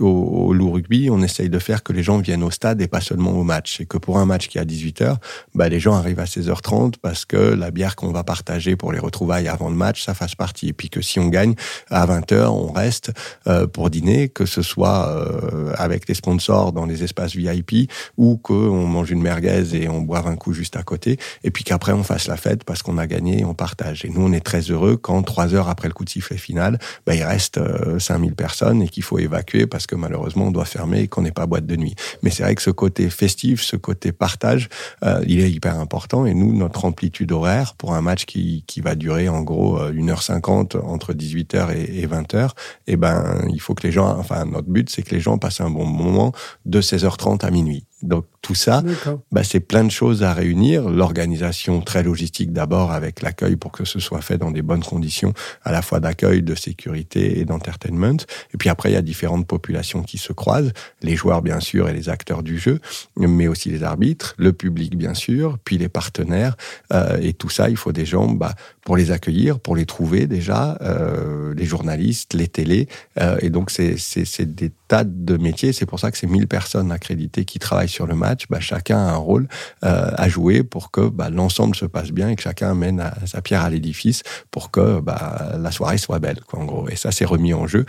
au, 0.00 0.06
au 0.06 0.52
loup 0.52 0.72
rugby, 0.72 1.08
on 1.10 1.22
essaye 1.22 1.48
de 1.48 1.58
faire 1.58 1.82
que 1.82 1.92
les 1.92 2.02
gens 2.02 2.18
viennent 2.18 2.42
au 2.42 2.50
stade 2.50 2.80
et 2.80 2.88
pas 2.88 3.00
seulement 3.00 3.32
au 3.32 3.44
match. 3.44 3.80
Et 3.80 3.86
que 3.86 3.98
pour 3.98 4.18
un 4.18 4.26
match 4.26 4.48
qui 4.48 4.58
est 4.58 4.60
à 4.60 4.64
18h, 4.64 5.16
bah, 5.54 5.68
les 5.68 5.80
gens 5.80 5.94
arrivent 5.94 6.20
à 6.20 6.24
16h30 6.24 6.94
parce 7.00 7.24
que 7.24 7.36
la 7.36 7.70
bière 7.70 7.96
qu'on 7.96 8.12
va 8.12 8.24
partager 8.24 8.76
pour 8.76 8.92
les 8.92 8.98
retrouvailles 8.98 9.48
avant 9.48 9.68
le 9.68 9.76
match, 9.76 10.04
ça 10.04 10.14
fasse 10.14 10.34
partie. 10.34 10.68
Et 10.68 10.72
puis 10.72 10.90
que 10.90 11.00
si 11.00 11.18
on 11.18 11.28
gagne, 11.28 11.54
à 11.90 12.06
20h, 12.06 12.46
on 12.46 12.72
reste 12.72 13.12
euh, 13.46 13.66
pour 13.66 13.90
dîner, 13.90 14.28
que 14.28 14.46
ce 14.46 14.62
soit 14.62 15.08
euh, 15.08 15.72
avec 15.76 16.08
les 16.08 16.14
sponsors 16.14 16.72
dans 16.72 16.86
les 16.86 17.02
espaces 17.04 17.34
VIP 17.34 17.90
ou 18.16 18.36
qu'on 18.36 18.86
mange 18.86 19.10
une 19.10 19.22
merguez 19.22 19.74
et 19.74 19.88
on 19.88 20.00
boive 20.00 20.26
un 20.26 20.36
coup 20.36 20.52
juste 20.52 20.76
à 20.76 20.82
côté. 20.82 21.18
Et 21.44 21.50
puis 21.50 21.64
qu'après, 21.64 21.92
on 21.92 22.02
fasse 22.02 22.26
la 22.26 22.36
fête 22.36 22.64
parce 22.64 22.82
qu'on 22.82 22.98
a 22.98 23.06
gagné 23.06 23.40
et 23.40 23.44
on 23.44 23.54
partage. 23.54 24.04
Et 24.04 24.08
nous, 24.08 24.22
on 24.22 24.32
est 24.32 24.40
très 24.40 24.60
heureux 24.62 24.96
quand, 24.96 25.22
trois 25.22 25.54
heures 25.54 25.68
après 25.68 25.88
le 25.88 25.94
coup 25.94 26.04
de 26.04 26.10
sifflet 26.10 26.36
final, 26.36 26.78
bah, 27.06 27.14
il 27.14 27.22
reste 27.22 27.58
euh, 27.58 27.98
5000 27.98 28.34
personnes 28.34 28.82
et 28.82 28.88
qu'il 28.88 29.02
faut 29.02 29.18
évacuer 29.18 29.66
parce 29.66 29.86
que 29.86 29.89
malheureusement 29.96 30.46
on 30.46 30.50
doit 30.50 30.64
fermer 30.64 31.00
et 31.00 31.08
qu'on 31.08 31.22
n'est 31.22 31.32
pas 31.32 31.46
boîte 31.46 31.66
de 31.66 31.76
nuit. 31.76 31.94
Mais 32.22 32.30
c'est 32.30 32.42
vrai 32.42 32.54
que 32.54 32.62
ce 32.62 32.70
côté 32.70 33.10
festif, 33.10 33.62
ce 33.62 33.76
côté 33.76 34.12
partage, 34.12 34.68
euh, 35.04 35.22
il 35.26 35.40
est 35.40 35.50
hyper 35.50 35.78
important. 35.78 36.26
Et 36.26 36.34
nous, 36.34 36.52
notre 36.52 36.84
amplitude 36.84 37.32
horaire 37.32 37.74
pour 37.74 37.94
un 37.94 38.00
match 38.00 38.24
qui, 38.24 38.64
qui 38.66 38.80
va 38.80 38.94
durer 38.94 39.28
en 39.28 39.42
gros 39.42 39.78
1h50 39.78 40.76
euh, 40.76 40.80
entre 40.82 41.12
18h 41.12 41.74
et, 41.74 42.06
20h, 42.06 42.50
eh 42.86 42.96
ben 42.96 43.46
il 43.52 43.60
faut 43.60 43.74
que 43.74 43.86
les 43.86 43.92
gens, 43.92 44.18
enfin 44.18 44.44
notre 44.44 44.68
but 44.68 44.90
c'est 44.90 45.02
que 45.02 45.14
les 45.14 45.20
gens 45.20 45.38
passent 45.38 45.60
un 45.60 45.70
bon 45.70 45.86
moment 45.86 46.32
de 46.64 46.80
16h30 46.80 47.44
à 47.44 47.50
minuit. 47.50 47.86
Donc 48.02 48.26
tout 48.42 48.54
ça, 48.54 48.82
bah, 49.30 49.44
c'est 49.44 49.60
plein 49.60 49.84
de 49.84 49.90
choses 49.90 50.22
à 50.22 50.32
réunir. 50.32 50.88
L'organisation 50.88 51.82
très 51.82 52.02
logistique 52.02 52.52
d'abord 52.52 52.92
avec 52.92 53.20
l'accueil 53.20 53.56
pour 53.56 53.70
que 53.70 53.84
ce 53.84 54.00
soit 54.00 54.22
fait 54.22 54.38
dans 54.38 54.50
des 54.50 54.62
bonnes 54.62 54.82
conditions, 54.82 55.34
à 55.62 55.72
la 55.72 55.82
fois 55.82 56.00
d'accueil, 56.00 56.42
de 56.42 56.54
sécurité 56.54 57.38
et 57.38 57.44
d'entertainment. 57.44 58.16
Et 58.54 58.56
puis 58.56 58.70
après, 58.70 58.90
il 58.90 58.94
y 58.94 58.96
a 58.96 59.02
différentes 59.02 59.46
populations 59.46 60.02
qui 60.02 60.16
se 60.16 60.32
croisent, 60.32 60.72
les 61.02 61.16
joueurs 61.16 61.42
bien 61.42 61.60
sûr 61.60 61.88
et 61.88 61.92
les 61.92 62.08
acteurs 62.08 62.42
du 62.42 62.58
jeu, 62.58 62.80
mais 63.16 63.46
aussi 63.46 63.68
les 63.68 63.82
arbitres, 63.82 64.34
le 64.38 64.52
public 64.52 64.96
bien 64.96 65.14
sûr, 65.14 65.58
puis 65.64 65.76
les 65.76 65.88
partenaires. 65.88 66.56
Euh, 66.92 67.18
et 67.20 67.34
tout 67.34 67.50
ça, 67.50 67.68
il 67.68 67.76
faut 67.76 67.92
des 67.92 68.06
gens 68.06 68.28
bah, 68.28 68.54
pour 68.84 68.96
les 68.96 69.10
accueillir, 69.10 69.60
pour 69.60 69.76
les 69.76 69.84
trouver 69.84 70.26
déjà, 70.26 70.78
euh, 70.80 71.54
les 71.54 71.66
journalistes, 71.66 72.32
les 72.32 72.48
télés. 72.48 72.88
Euh, 73.20 73.36
et 73.40 73.50
donc 73.50 73.70
c'est 73.70 74.56
des 74.56 74.72
tas 74.88 75.04
de 75.04 75.36
métiers. 75.36 75.72
C'est 75.72 75.86
pour 75.86 76.00
ça 76.00 76.10
que 76.10 76.16
c'est 76.16 76.26
1000 76.26 76.48
personnes 76.48 76.90
accréditées 76.90 77.44
qui 77.44 77.58
travaillent 77.58 77.89
sur 77.90 78.06
le 78.06 78.14
match. 78.14 78.46
Bah, 78.48 78.60
chacun 78.60 78.98
a 78.98 79.12
un 79.12 79.16
rôle 79.16 79.48
euh, 79.84 80.10
à 80.16 80.28
jouer 80.28 80.62
pour 80.62 80.90
que 80.90 81.08
bah, 81.08 81.28
l'ensemble 81.28 81.76
se 81.76 81.84
passe 81.84 82.10
bien 82.10 82.30
et 82.30 82.36
que 82.36 82.42
chacun 82.42 82.70
amène 82.70 83.10
sa 83.26 83.42
pierre 83.42 83.62
à 83.62 83.70
l'édifice 83.70 84.22
pour 84.50 84.70
que 84.70 85.00
bah, 85.00 85.52
la 85.58 85.70
soirée 85.70 85.98
soit 85.98 86.18
belle. 86.18 86.40
En 86.52 86.64
gros. 86.64 86.88
Et 86.88 86.96
ça, 86.96 87.12
c'est 87.12 87.24
remis 87.24 87.52
en 87.52 87.66
jeu 87.66 87.84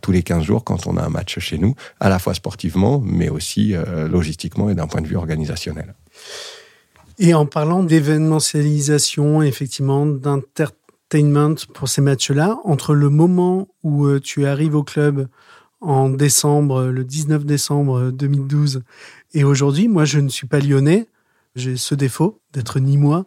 tous 0.00 0.12
les 0.12 0.22
15 0.22 0.44
jours 0.44 0.64
quand 0.64 0.86
on 0.86 0.96
a 0.96 1.02
un 1.02 1.08
match 1.08 1.38
chez 1.38 1.58
nous, 1.58 1.74
à 2.00 2.08
la 2.08 2.18
fois 2.18 2.34
sportivement, 2.34 3.00
mais 3.04 3.28
aussi 3.28 3.74
euh, 3.74 4.08
logistiquement 4.08 4.70
et 4.70 4.74
d'un 4.74 4.86
point 4.86 5.00
de 5.00 5.06
vue 5.06 5.16
organisationnel. 5.16 5.94
Et 7.18 7.34
en 7.34 7.46
parlant 7.46 7.82
d'événementialisation, 7.82 9.42
effectivement, 9.42 10.06
d'entertainment 10.06 11.56
pour 11.74 11.88
ces 11.88 12.00
matchs-là, 12.00 12.58
entre 12.64 12.94
le 12.94 13.08
moment 13.08 13.68
où 13.82 14.06
euh, 14.06 14.20
tu 14.20 14.46
arrives 14.46 14.76
au 14.76 14.84
club 14.84 15.28
en 15.80 16.08
décembre, 16.08 16.86
le 16.86 17.04
19 17.04 17.44
décembre 17.44 18.10
2012, 18.10 18.82
et 19.34 19.44
aujourd'hui, 19.44 19.88
moi, 19.88 20.04
je 20.04 20.18
ne 20.18 20.28
suis 20.28 20.46
pas 20.46 20.60
lyonnais. 20.60 21.08
J'ai 21.54 21.76
ce 21.76 21.94
défaut 21.94 22.40
d'être 22.52 22.78
ni 22.78 22.96
moi, 22.96 23.26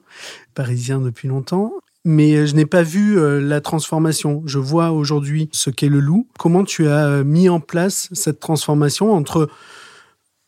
parisien 0.54 1.00
depuis 1.00 1.28
longtemps. 1.28 1.74
Mais 2.04 2.36
euh, 2.36 2.46
je 2.46 2.56
n'ai 2.56 2.66
pas 2.66 2.84
vu 2.84 3.18
euh, 3.18 3.40
la 3.40 3.62
transformation. 3.62 4.42
Je 4.46 4.58
vois 4.58 4.92
aujourd'hui 4.92 5.50
ce 5.52 5.70
qu'est 5.70 5.90
le 5.90 6.00
loup. 6.00 6.28
Comment 6.40 6.64
tu 6.64 6.88
as 6.88 7.24
mis 7.24 7.50
en 7.50 7.60
place 7.60 8.10
cette 8.14 8.40
transformation 8.40 9.14
entre 9.14 9.50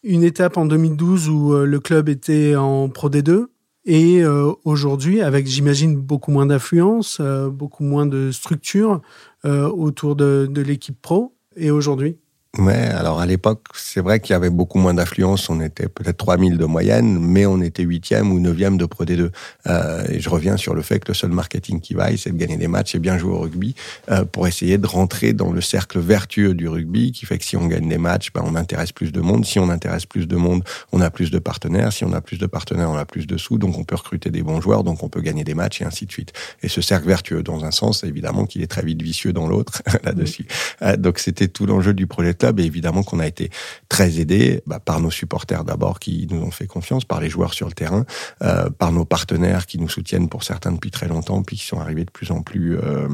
une 0.03 0.23
étape 0.23 0.57
en 0.57 0.65
2012 0.65 1.29
où 1.29 1.53
le 1.53 1.79
club 1.79 2.09
était 2.09 2.55
en 2.55 2.89
Pro 2.89 3.09
D2 3.09 3.47
et 3.85 4.23
euh, 4.23 4.53
aujourd'hui, 4.63 5.21
avec, 5.21 5.45
j'imagine, 5.45 5.97
beaucoup 5.97 6.31
moins 6.31 6.45
d'influence, 6.45 7.17
euh, 7.19 7.49
beaucoup 7.49 7.83
moins 7.83 8.05
de 8.05 8.31
structure 8.31 9.01
euh, 9.45 9.67
autour 9.67 10.15
de 10.15 10.61
l'équipe 10.61 10.99
pro, 11.01 11.35
et 11.55 11.69
aujourd'hui? 11.69 12.17
Ouais, 12.59 12.75
alors 12.75 13.19
à 13.19 13.25
l'époque, 13.25 13.61
c'est 13.73 13.99
vrai 13.99 14.19
qu'il 14.19 14.33
y 14.33 14.35
avait 14.35 14.51
beaucoup 14.51 14.77
moins 14.77 14.93
d'affluence. 14.93 15.49
On 15.49 15.59
était 15.59 15.87
peut-être 15.87 16.17
3000 16.17 16.59
de 16.59 16.65
moyenne, 16.65 17.17
mais 17.19 17.47
on 17.47 17.59
était 17.63 17.81
huitième 17.81 18.31
ou 18.31 18.39
neuvième 18.39 18.77
de 18.77 18.85
Pro 18.85 19.05
D2. 19.05 19.31
Euh, 19.65 20.03
et 20.07 20.19
je 20.19 20.29
reviens 20.29 20.55
sur 20.55 20.75
le 20.75 20.83
fait 20.83 20.99
que 20.99 21.07
le 21.07 21.15
seul 21.15 21.31
marketing 21.31 21.81
qui 21.81 21.95
vaille, 21.95 22.19
c'est 22.19 22.29
de 22.29 22.37
gagner 22.37 22.57
des 22.57 22.67
matchs 22.67 22.93
et 22.93 22.99
bien 22.99 23.17
jouer 23.17 23.33
au 23.33 23.39
rugby 23.39 23.73
euh, 24.11 24.23
pour 24.23 24.45
essayer 24.45 24.77
de 24.77 24.85
rentrer 24.85 25.33
dans 25.33 25.51
le 25.51 25.61
cercle 25.61 25.97
vertueux 25.97 26.53
du 26.53 26.67
rugby, 26.67 27.11
qui 27.11 27.25
fait 27.25 27.39
que 27.39 27.43
si 27.43 27.57
on 27.57 27.65
gagne 27.65 27.89
des 27.89 27.97
matchs, 27.97 28.31
ben, 28.31 28.43
on 28.45 28.53
intéresse 28.53 28.91
plus 28.91 29.11
de 29.11 29.19
monde. 29.19 29.47
Si 29.47 29.57
on 29.57 29.71
intéresse 29.71 30.05
plus 30.05 30.27
de 30.27 30.35
monde, 30.35 30.63
on 30.91 31.01
a 31.01 31.09
plus 31.09 31.31
de 31.31 31.39
partenaires. 31.39 31.91
Si 31.91 32.05
on 32.05 32.13
a 32.13 32.21
plus 32.21 32.37
de 32.37 32.45
partenaires, 32.45 32.91
on 32.91 32.97
a 32.97 33.05
plus 33.05 33.25
de 33.25 33.35
sous. 33.35 33.57
Donc 33.57 33.79
on 33.79 33.83
peut 33.83 33.95
recruter 33.95 34.29
des 34.29 34.43
bons 34.43 34.61
joueurs, 34.61 34.83
donc 34.83 35.01
on 35.01 35.09
peut 35.09 35.21
gagner 35.21 35.43
des 35.43 35.55
matchs 35.55 35.81
et 35.81 35.85
ainsi 35.85 36.05
de 36.05 36.11
suite. 36.11 36.33
Et 36.61 36.67
ce 36.67 36.81
cercle 36.81 37.07
vertueux, 37.07 37.41
dans 37.41 37.65
un 37.65 37.71
sens, 37.71 38.03
évidemment 38.03 38.45
qu'il 38.45 38.61
est 38.61 38.67
très 38.67 38.83
vite 38.83 39.01
vicieux 39.01 39.33
dans 39.33 39.47
l'autre 39.47 39.81
là-dessus. 40.03 40.45
Euh, 40.83 40.97
donc 40.97 41.17
c'était 41.17 41.47
tout 41.47 41.65
l'enjeu 41.65 41.95
du 41.95 42.05
projet 42.05 42.35
et 42.43 42.63
évidemment 42.63 43.03
qu'on 43.03 43.19
a 43.19 43.27
été 43.27 43.49
très 43.89 44.19
aidé 44.19 44.61
bah, 44.67 44.79
par 44.79 44.99
nos 44.99 45.11
supporters 45.11 45.63
d'abord 45.63 45.99
qui 45.99 46.27
nous 46.29 46.41
ont 46.41 46.51
fait 46.51 46.67
confiance, 46.67 47.05
par 47.05 47.19
les 47.19 47.29
joueurs 47.29 47.53
sur 47.53 47.67
le 47.67 47.73
terrain, 47.73 48.05
euh, 48.43 48.69
par 48.69 48.91
nos 48.91 49.05
partenaires 49.05 49.65
qui 49.65 49.79
nous 49.79 49.89
soutiennent 49.89 50.29
pour 50.29 50.43
certains 50.43 50.71
depuis 50.71 50.91
très 50.91 51.07
longtemps, 51.07 51.41
puis 51.43 51.57
qui 51.57 51.65
sont 51.65 51.79
arrivés 51.79 52.05
de 52.05 52.11
plus 52.11 52.31
en 52.31 52.41
plus 52.41 52.77
euh, 52.77 53.07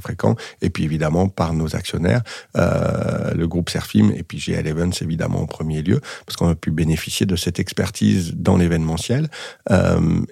fréquents, 0.00 0.36
et 0.62 0.70
puis 0.70 0.84
évidemment 0.84 1.28
par 1.28 1.52
nos 1.54 1.74
actionnaires, 1.74 2.22
euh, 2.56 3.34
le 3.34 3.48
groupe 3.48 3.70
Serfim 3.70 4.10
et 4.14 4.22
puis 4.22 4.38
GL 4.38 4.66
Events 4.66 5.02
évidemment 5.02 5.40
en 5.40 5.46
premier 5.46 5.82
lieu, 5.82 6.00
parce 6.26 6.36
qu'on 6.36 6.48
a 6.48 6.54
pu 6.54 6.70
bénéficier 6.70 7.26
de 7.26 7.36
cette 7.36 7.58
expertise 7.58 8.34
dans 8.34 8.56
l'événementiel, 8.56 9.28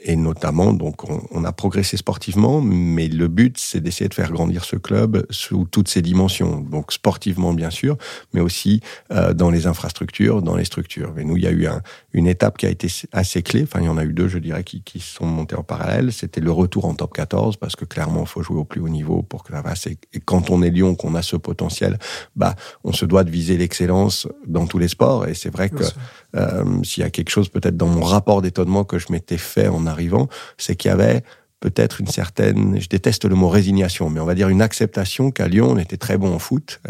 et 0.03 0.17
notamment 0.17 0.73
donc 0.73 1.09
on, 1.09 1.23
on 1.31 1.45
a 1.45 1.53
progressé 1.53 1.97
sportivement, 1.97 2.61
mais 2.61 3.09
le 3.09 3.29
but 3.29 3.59
c'est 3.59 3.81
d'essayer 3.81 4.09
de 4.09 4.15
faire 4.15 4.33
grandir 4.33 4.65
ce 4.65 4.77
club 4.77 5.27
sous 5.31 5.67
toutes 5.71 5.89
ses 5.89 6.03
dimensions, 6.03 6.61
donc 6.61 6.93
sportivement 6.93 7.53
bien 7.53 7.71
sûr, 7.71 7.97
mais 8.37 8.42
aussi 8.42 8.81
euh, 9.11 9.33
dans 9.33 9.51
les 9.51 9.66
infrastructures, 9.66 10.42
dans 10.42 10.57
les 10.57 10.66
structures. 10.66 11.12
Mais 11.16 11.25
nous, 11.25 11.37
il 11.37 11.42
y 11.42 11.46
a 11.46 11.51
eu 11.51 11.66
un, 11.66 11.81
une 12.12 12.27
étape 12.27 12.59
qui 12.59 12.66
a 12.66 12.68
été 12.68 12.88
assez 13.12 13.42
clé. 13.42 13.62
Enfin, 13.64 13.81
il 13.81 13.87
y 13.87 13.88
en 13.88 13.96
a 13.96 14.05
eu 14.05 14.12
deux, 14.12 14.29
je 14.29 14.38
dirais, 14.38 14.62
qui, 14.62 14.83
qui 14.83 15.01
sont 15.01 15.27
montés 15.27 15.57
en 15.57 15.62
parallèle. 15.62 16.12
C'était 16.12 16.42
le 16.42 16.53
retour 16.53 16.85
en 16.85 16.94
top 16.94 17.14
14, 17.14 17.57
parce 17.57 17.75
que 17.75 17.87
clairement, 17.87 18.20
il 18.20 18.29
faut 18.29 18.42
jouer 18.42 18.59
au 18.59 18.64
plus 18.64 18.81
haut 18.81 18.90
niveau 18.90 19.22
pour 19.22 19.42
que 19.42 19.53
ça 19.53 19.62
passe. 19.62 19.87
Et 19.87 20.20
quand 20.25 20.51
on 20.51 20.62
est 20.62 20.70
Lyon, 20.70 20.94
qu'on 20.94 21.14
a 21.14 21.22
ce 21.22 21.37
potentiel, 21.37 21.99
bah, 22.37 22.55
on 22.85 22.92
se 22.92 23.07
doit 23.07 23.25
de 23.25 23.31
viser 23.31 23.57
l'excellence 23.57 24.29
dans 24.46 24.66
tous 24.66 24.79
les 24.79 24.88
sports. 24.88 25.27
Et 25.27 25.35
c'est 25.35 25.51
vrai 25.51 25.70
que 25.70 25.85
euh, 26.37 26.83
s'il 26.83 27.03
y 27.03 27.07
a 27.07 27.11
quelque 27.11 27.31
chose 27.31 27.49
peut-être 27.49 27.77
dans 27.77 27.88
mon 27.88 28.03
rapport 28.03 28.42
d'étonnement 28.42 28.85
que 28.85 28.99
je 28.99 29.07
m'étais 29.11 29.38
fait 29.38 29.68
en 29.68 29.87
arrivant, 29.87 30.29
c'est 30.59 30.77
qu'il 30.77 30.90
y 30.90 30.92
avait 30.92 31.22
peut-être 31.61 32.01
une 32.01 32.07
certaine, 32.07 32.81
je 32.81 32.88
déteste 32.88 33.25
le 33.25 33.35
mot 33.35 33.49
résignation, 33.49 34.11
mais 34.11 34.21
on 34.21 34.27
va 34.27 34.35
dire 34.35 34.49
une 34.49 34.62
acceptation 34.62 35.31
qu'à 35.31 35.49
Lyon, 35.49 35.71
on 35.71 35.79
était 35.79 35.97
très 35.97 36.19
bon 36.19 36.35
en 36.35 36.38
foot 36.38 36.81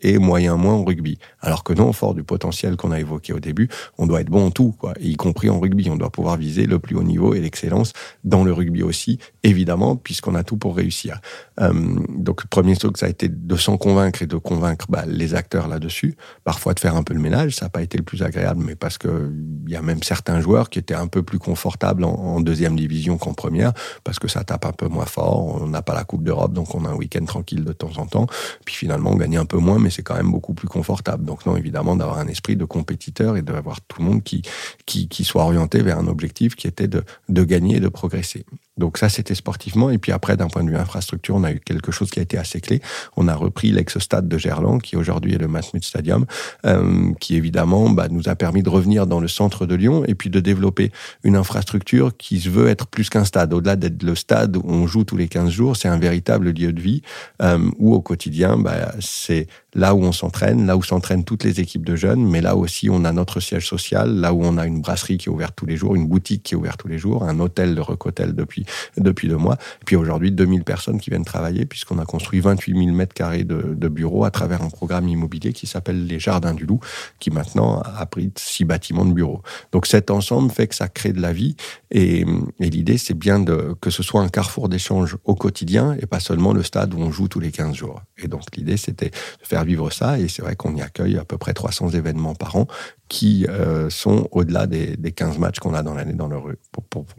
et 0.00 0.18
moyen 0.18 0.56
moins 0.56 0.74
en 0.74 0.84
rugby. 0.84 1.18
Alors 1.40 1.64
que 1.64 1.72
non, 1.72 1.92
fort 1.92 2.14
du 2.14 2.22
potentiel 2.22 2.76
qu'on 2.76 2.92
a 2.92 3.00
évoqué 3.00 3.32
au 3.32 3.40
début, 3.40 3.68
on 3.98 4.06
doit 4.06 4.20
être 4.20 4.30
bon 4.30 4.46
en 4.46 4.50
tout, 4.50 4.72
quoi, 4.78 4.94
y 5.00 5.16
compris 5.16 5.50
en 5.50 5.58
rugby. 5.58 5.90
On 5.90 5.96
doit 5.96 6.10
pouvoir 6.10 6.36
viser 6.36 6.66
le 6.66 6.78
plus 6.78 6.96
haut 6.96 7.02
niveau 7.02 7.34
et 7.34 7.40
l'excellence 7.40 7.92
dans 8.24 8.44
le 8.44 8.52
rugby 8.52 8.82
aussi, 8.82 9.18
évidemment, 9.42 9.96
puisqu'on 9.96 10.34
a 10.34 10.44
tout 10.44 10.56
pour 10.56 10.76
réussir. 10.76 11.20
Euh, 11.60 11.72
donc, 12.08 12.42
le 12.42 12.48
premier 12.48 12.76
truc, 12.76 12.98
ça 12.98 13.06
a 13.06 13.08
été 13.08 13.28
de 13.28 13.56
s'en 13.56 13.76
convaincre 13.76 14.22
et 14.22 14.26
de 14.26 14.36
convaincre 14.36 14.86
bah, 14.88 15.04
les 15.06 15.34
acteurs 15.34 15.68
là-dessus. 15.68 16.16
Parfois 16.44 16.74
de 16.74 16.80
faire 16.80 16.96
un 16.96 17.02
peu 17.02 17.14
le 17.14 17.20
ménage, 17.20 17.56
ça 17.56 17.66
n'a 17.66 17.70
pas 17.70 17.82
été 17.82 17.98
le 17.98 18.04
plus 18.04 18.22
agréable, 18.22 18.62
mais 18.64 18.76
parce 18.76 18.98
que 18.98 19.32
il 19.66 19.72
y 19.72 19.76
a 19.76 19.82
même 19.82 20.02
certains 20.02 20.40
joueurs 20.40 20.70
qui 20.70 20.78
étaient 20.78 20.94
un 20.94 21.06
peu 21.06 21.22
plus 21.22 21.38
confortables 21.38 22.04
en, 22.04 22.40
deuxième 22.40 22.76
division 22.76 23.18
qu'en 23.18 23.34
première, 23.34 23.72
que 24.18 24.28
ça 24.28 24.44
tape 24.44 24.64
un 24.64 24.72
peu 24.72 24.88
moins 24.88 25.06
fort. 25.06 25.62
On 25.62 25.66
n'a 25.66 25.82
pas 25.82 25.94
la 25.94 26.04
Coupe 26.04 26.22
d'Europe, 26.22 26.52
donc 26.52 26.74
on 26.74 26.84
a 26.84 26.88
un 26.88 26.94
week-end 26.94 27.24
tranquille 27.24 27.64
de 27.64 27.72
temps 27.72 27.96
en 27.98 28.06
temps. 28.06 28.26
Puis 28.64 28.74
finalement, 28.74 29.10
on 29.10 29.16
gagne 29.16 29.36
un 29.36 29.44
peu 29.44 29.58
moins, 29.58 29.78
mais 29.78 29.90
c'est 29.90 30.02
quand 30.02 30.16
même 30.16 30.30
beaucoup 30.30 30.54
plus 30.54 30.68
confortable. 30.68 31.24
Donc 31.24 31.46
non, 31.46 31.56
évidemment, 31.56 31.96
d'avoir 31.96 32.18
un 32.18 32.28
esprit 32.28 32.56
de 32.56 32.64
compétiteur 32.64 33.36
et 33.36 33.42
d'avoir 33.42 33.80
tout 33.80 34.00
le 34.00 34.06
monde 34.06 34.22
qui, 34.22 34.42
qui, 34.86 35.08
qui 35.08 35.24
soit 35.24 35.42
orienté 35.42 35.82
vers 35.82 35.98
un 35.98 36.06
objectif 36.06 36.54
qui 36.54 36.66
était 36.66 36.88
de, 36.88 37.04
de 37.28 37.44
gagner 37.44 37.76
et 37.76 37.80
de 37.80 37.88
progresser. 37.88 38.44
Donc 38.78 38.96
ça, 38.96 39.08
c'était 39.08 39.34
sportivement. 39.34 39.90
Et 39.90 39.98
puis 39.98 40.12
après, 40.12 40.36
d'un 40.36 40.48
point 40.48 40.64
de 40.64 40.70
vue 40.70 40.76
infrastructure, 40.76 41.34
on 41.34 41.44
a 41.44 41.52
eu 41.52 41.60
quelque 41.60 41.92
chose 41.92 42.10
qui 42.10 42.18
a 42.18 42.22
été 42.22 42.38
assez 42.38 42.60
clé. 42.60 42.80
On 43.16 43.28
a 43.28 43.34
repris 43.34 43.70
l'ex-stade 43.70 44.28
de 44.28 44.38
Gerland, 44.38 44.80
qui 44.80 44.96
aujourd'hui 44.96 45.34
est 45.34 45.38
le 45.38 45.48
Massmut 45.48 45.84
Stadium, 45.84 46.24
euh, 46.64 47.12
qui 47.20 47.36
évidemment 47.36 47.90
bah, 47.90 48.08
nous 48.10 48.28
a 48.28 48.34
permis 48.34 48.62
de 48.62 48.70
revenir 48.70 49.06
dans 49.06 49.20
le 49.20 49.28
centre 49.28 49.66
de 49.66 49.74
Lyon 49.74 50.04
et 50.06 50.14
puis 50.14 50.30
de 50.30 50.40
développer 50.40 50.90
une 51.22 51.36
infrastructure 51.36 52.16
qui 52.16 52.40
se 52.40 52.48
veut 52.48 52.68
être 52.68 52.86
plus 52.86 53.10
qu'un 53.10 53.24
stade. 53.24 53.52
Au-delà 53.52 53.76
d'être 53.76 54.02
le 54.02 54.14
stade 54.14 54.56
où 54.56 54.62
on 54.64 54.86
joue 54.86 55.04
tous 55.04 55.16
les 55.16 55.28
15 55.28 55.50
jours, 55.50 55.76
c'est 55.76 55.88
un 55.88 55.98
véritable 55.98 56.50
lieu 56.50 56.72
de 56.72 56.80
vie 56.80 57.02
euh, 57.42 57.70
où 57.78 57.94
au 57.94 58.00
quotidien, 58.00 58.56
bah, 58.56 58.92
c'est 59.00 59.48
là 59.74 59.94
où 59.94 60.02
on 60.02 60.12
s'entraîne, 60.12 60.66
là 60.66 60.76
où 60.76 60.82
s'entraînent 60.82 61.24
toutes 61.24 61.44
les 61.44 61.60
équipes 61.60 61.84
de 61.86 61.96
jeunes, 61.96 62.24
mais 62.24 62.40
là 62.40 62.56
aussi 62.56 62.90
on 62.90 63.04
a 63.04 63.12
notre 63.12 63.40
siège 63.40 63.66
social, 63.66 64.14
là 64.14 64.34
où 64.34 64.42
on 64.44 64.58
a 64.58 64.66
une 64.66 64.82
brasserie 64.82 65.18
qui 65.18 65.28
est 65.28 65.32
ouverte 65.32 65.54
tous 65.56 65.66
les 65.66 65.76
jours, 65.76 65.94
une 65.94 66.06
boutique 66.06 66.42
qui 66.42 66.54
est 66.54 66.56
ouverte 66.56 66.80
tous 66.80 66.88
les 66.88 66.98
jours, 66.98 67.24
un 67.24 67.38
hôtel 67.40 67.74
de 67.74 67.80
Recotel 67.80 68.34
depuis 68.34 68.66
depuis 68.96 69.28
deux 69.28 69.36
mois, 69.36 69.54
et 69.54 69.84
puis 69.84 69.96
aujourd'hui 69.96 70.30
2000 70.30 70.64
personnes 70.64 71.00
qui 71.00 71.10
viennent 71.10 71.24
travailler 71.24 71.64
puisqu'on 71.64 71.98
a 71.98 72.04
construit 72.04 72.40
28 72.40 72.84
000 72.84 72.96
mètres 72.96 73.14
carrés 73.14 73.44
de, 73.44 73.74
de 73.74 73.88
bureaux 73.88 74.24
à 74.24 74.30
travers 74.30 74.62
un 74.62 74.68
programme 74.68 75.08
immobilier 75.08 75.52
qui 75.52 75.66
s'appelle 75.66 76.06
les 76.06 76.18
Jardins 76.18 76.54
du 76.54 76.66
Loup, 76.66 76.80
qui 77.18 77.30
maintenant 77.30 77.80
abrite 77.80 78.38
six 78.38 78.64
bâtiments 78.64 79.06
de 79.06 79.12
bureaux. 79.12 79.42
Donc 79.72 79.86
cet 79.86 80.10
ensemble 80.10 80.50
fait 80.50 80.66
que 80.66 80.74
ça 80.74 80.88
crée 80.88 81.12
de 81.12 81.20
la 81.20 81.32
vie 81.32 81.56
et, 81.90 82.26
et 82.60 82.70
l'idée 82.70 82.98
c'est 82.98 83.14
bien 83.14 83.38
de, 83.38 83.74
que 83.80 83.90
ce 83.90 84.02
soit 84.02 84.20
un 84.20 84.28
carrefour 84.28 84.68
d'échange 84.68 85.16
au 85.24 85.34
quotidien 85.34 85.96
et 86.00 86.06
pas 86.06 86.20
seulement 86.20 86.52
le 86.52 86.62
stade 86.62 86.94
où 86.94 86.98
on 86.98 87.10
joue 87.10 87.28
tous 87.28 87.40
les 87.40 87.50
15 87.50 87.74
jours. 87.74 88.02
Et 88.18 88.28
donc 88.28 88.42
l'idée 88.56 88.76
c'était 88.76 89.10
de 89.10 89.46
faire 89.46 89.61
vivre 89.64 89.90
ça. 89.90 90.18
Et 90.18 90.28
c'est 90.28 90.42
vrai 90.42 90.56
qu'on 90.56 90.74
y 90.74 90.82
accueille 90.82 91.18
à 91.18 91.24
peu 91.24 91.38
près 91.38 91.52
300 91.52 91.90
événements 91.90 92.34
par 92.34 92.56
an 92.56 92.66
qui 93.08 93.46
euh, 93.48 93.90
sont 93.90 94.28
au-delà 94.30 94.66
des, 94.66 94.96
des, 94.96 95.12
15 95.12 95.38
matchs 95.38 95.58
qu'on 95.58 95.74
a 95.74 95.82
dans 95.82 95.94
l'année 95.94 96.14
dans 96.14 96.28
le, 96.28 96.38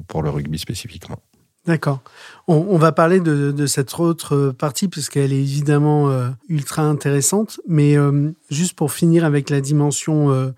pour, 0.08 0.24
le 0.24 0.30
rugby 0.30 0.58
spécifiquement. 0.58 1.18
D'accord. 1.66 2.02
On, 2.50 2.78
va 2.78 2.92
parler 2.92 3.22
de, 3.22 3.66
cette 3.68 3.98
autre 3.98 4.50
partie 4.50 4.90
puisqu'elle 4.90 5.32
est 5.32 5.40
évidemment 5.40 6.10
euh, 6.10 6.30
ultra 6.50 6.82
intéressante. 6.82 7.62
Mais 7.68 7.96
euh, 7.96 8.32
juste 8.50 8.74
pour 8.74 8.92
finir 8.92 9.24
avec 9.24 9.50
la 9.50 9.62
dimension 9.62 10.30
euh, 10.32 10.52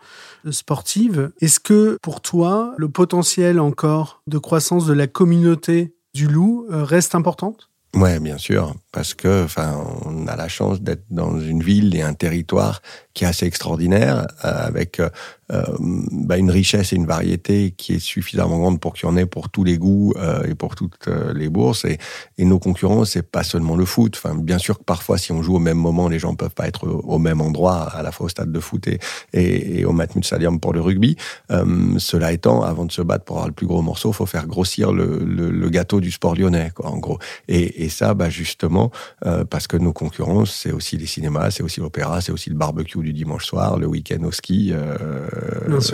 sportive, 0.49 1.31
est-ce 1.41 1.59
que 1.59 1.99
pour 2.01 2.21
toi, 2.21 2.73
le 2.77 2.89
potentiel 2.89 3.59
encore 3.59 4.23
de 4.25 4.39
croissance 4.39 4.87
de 4.87 4.93
la 4.93 5.05
communauté 5.05 5.95
du 6.15 6.27
loup 6.27 6.65
euh, 6.71 6.83
reste 6.83 7.13
importante 7.13 7.69
Ouais, 7.95 8.19
bien 8.19 8.37
sûr, 8.37 8.75
parce 8.91 9.13
que, 9.13 9.45
enfin, 9.45 9.81
on 10.03 10.27
a 10.27 10.35
la 10.35 10.49
chance 10.49 10.81
d'être 10.81 11.05
dans 11.11 11.39
une 11.39 11.63
ville 11.63 11.95
et 11.95 12.01
un 12.01 12.13
territoire 12.13 12.81
qui 13.13 13.23
est 13.23 13.27
assez 13.27 13.45
extraordinaire, 13.45 14.27
avec 14.39 14.99
euh, 14.99 15.09
bah, 15.49 16.37
une 16.37 16.49
richesse 16.49 16.93
et 16.93 16.95
une 16.95 17.05
variété 17.05 17.71
qui 17.71 17.93
est 17.93 17.99
suffisamment 17.99 18.57
grande 18.57 18.79
pour 18.79 18.93
qu'il 18.93 19.07
y 19.07 19.11
en 19.11 19.17
ait 19.17 19.25
pour 19.25 19.49
tous 19.49 19.63
les 19.63 19.77
goûts 19.77 20.13
euh, 20.17 20.43
et 20.43 20.55
pour 20.55 20.75
toutes 20.75 21.07
euh, 21.07 21.33
les 21.33 21.49
bourses. 21.49 21.85
Et, 21.85 21.97
nos 22.45 22.59
concurrents, 22.59 23.05
c'est 23.05 23.23
pas 23.23 23.43
seulement 23.43 23.75
le 23.75 23.85
foot. 23.85 24.15
Enfin, 24.17 24.35
bien 24.35 24.59
sûr 24.59 24.77
que 24.77 24.83
parfois, 24.83 25.17
si 25.17 25.31
on 25.31 25.41
joue 25.41 25.55
au 25.55 25.59
même 25.59 25.77
moment, 25.77 26.09
les 26.09 26.19
gens 26.19 26.35
peuvent 26.35 26.53
pas 26.53 26.67
être 26.67 26.87
au 26.87 27.17
même 27.17 27.41
endroit, 27.41 27.83
à 27.83 28.03
la 28.03 28.11
fois 28.11 28.27
au 28.27 28.29
stade 28.29 28.51
de 28.51 28.59
foot 28.59 28.87
et, 28.87 28.99
et, 29.33 29.79
et 29.79 29.85
au 29.85 29.93
Matmut 29.93 30.23
Stadium 30.23 30.59
pour 30.59 30.73
le 30.73 30.81
rugby. 30.81 31.15
Euh, 31.51 31.97
cela 31.97 32.31
étant, 32.31 32.63
avant 32.63 32.85
de 32.85 32.91
se 32.91 33.01
battre 33.01 33.25
pour 33.25 33.37
avoir 33.37 33.47
le 33.47 33.53
plus 33.53 33.67
gros 33.67 33.81
morceau, 33.81 34.11
faut 34.11 34.25
faire 34.25 34.47
grossir 34.47 34.91
le, 34.91 35.69
gâteau 35.69 35.99
du 35.99 36.11
sport 36.11 36.35
lyonnais, 36.35 36.71
quoi, 36.73 36.89
en 36.89 36.97
gros. 36.97 37.19
Et, 37.47 37.89
ça, 37.89 38.13
bah, 38.13 38.29
justement, 38.29 38.91
euh, 39.25 39.45
parce 39.45 39.67
que 39.67 39.77
nos 39.77 39.93
concurrents, 39.93 40.45
c'est 40.45 40.71
aussi 40.71 40.97
les 40.97 41.05
cinémas, 41.05 41.51
c'est 41.51 41.63
aussi 41.63 41.79
l'opéra, 41.79 42.21
c'est 42.21 42.31
aussi 42.31 42.49
le 42.49 42.55
barbecue 42.55 42.99
du 42.99 43.13
dimanche 43.13 43.45
soir, 43.45 43.77
le 43.77 43.87
week-end 43.87 44.23
au 44.23 44.31
ski, 44.31 44.71
euh, 44.73 45.27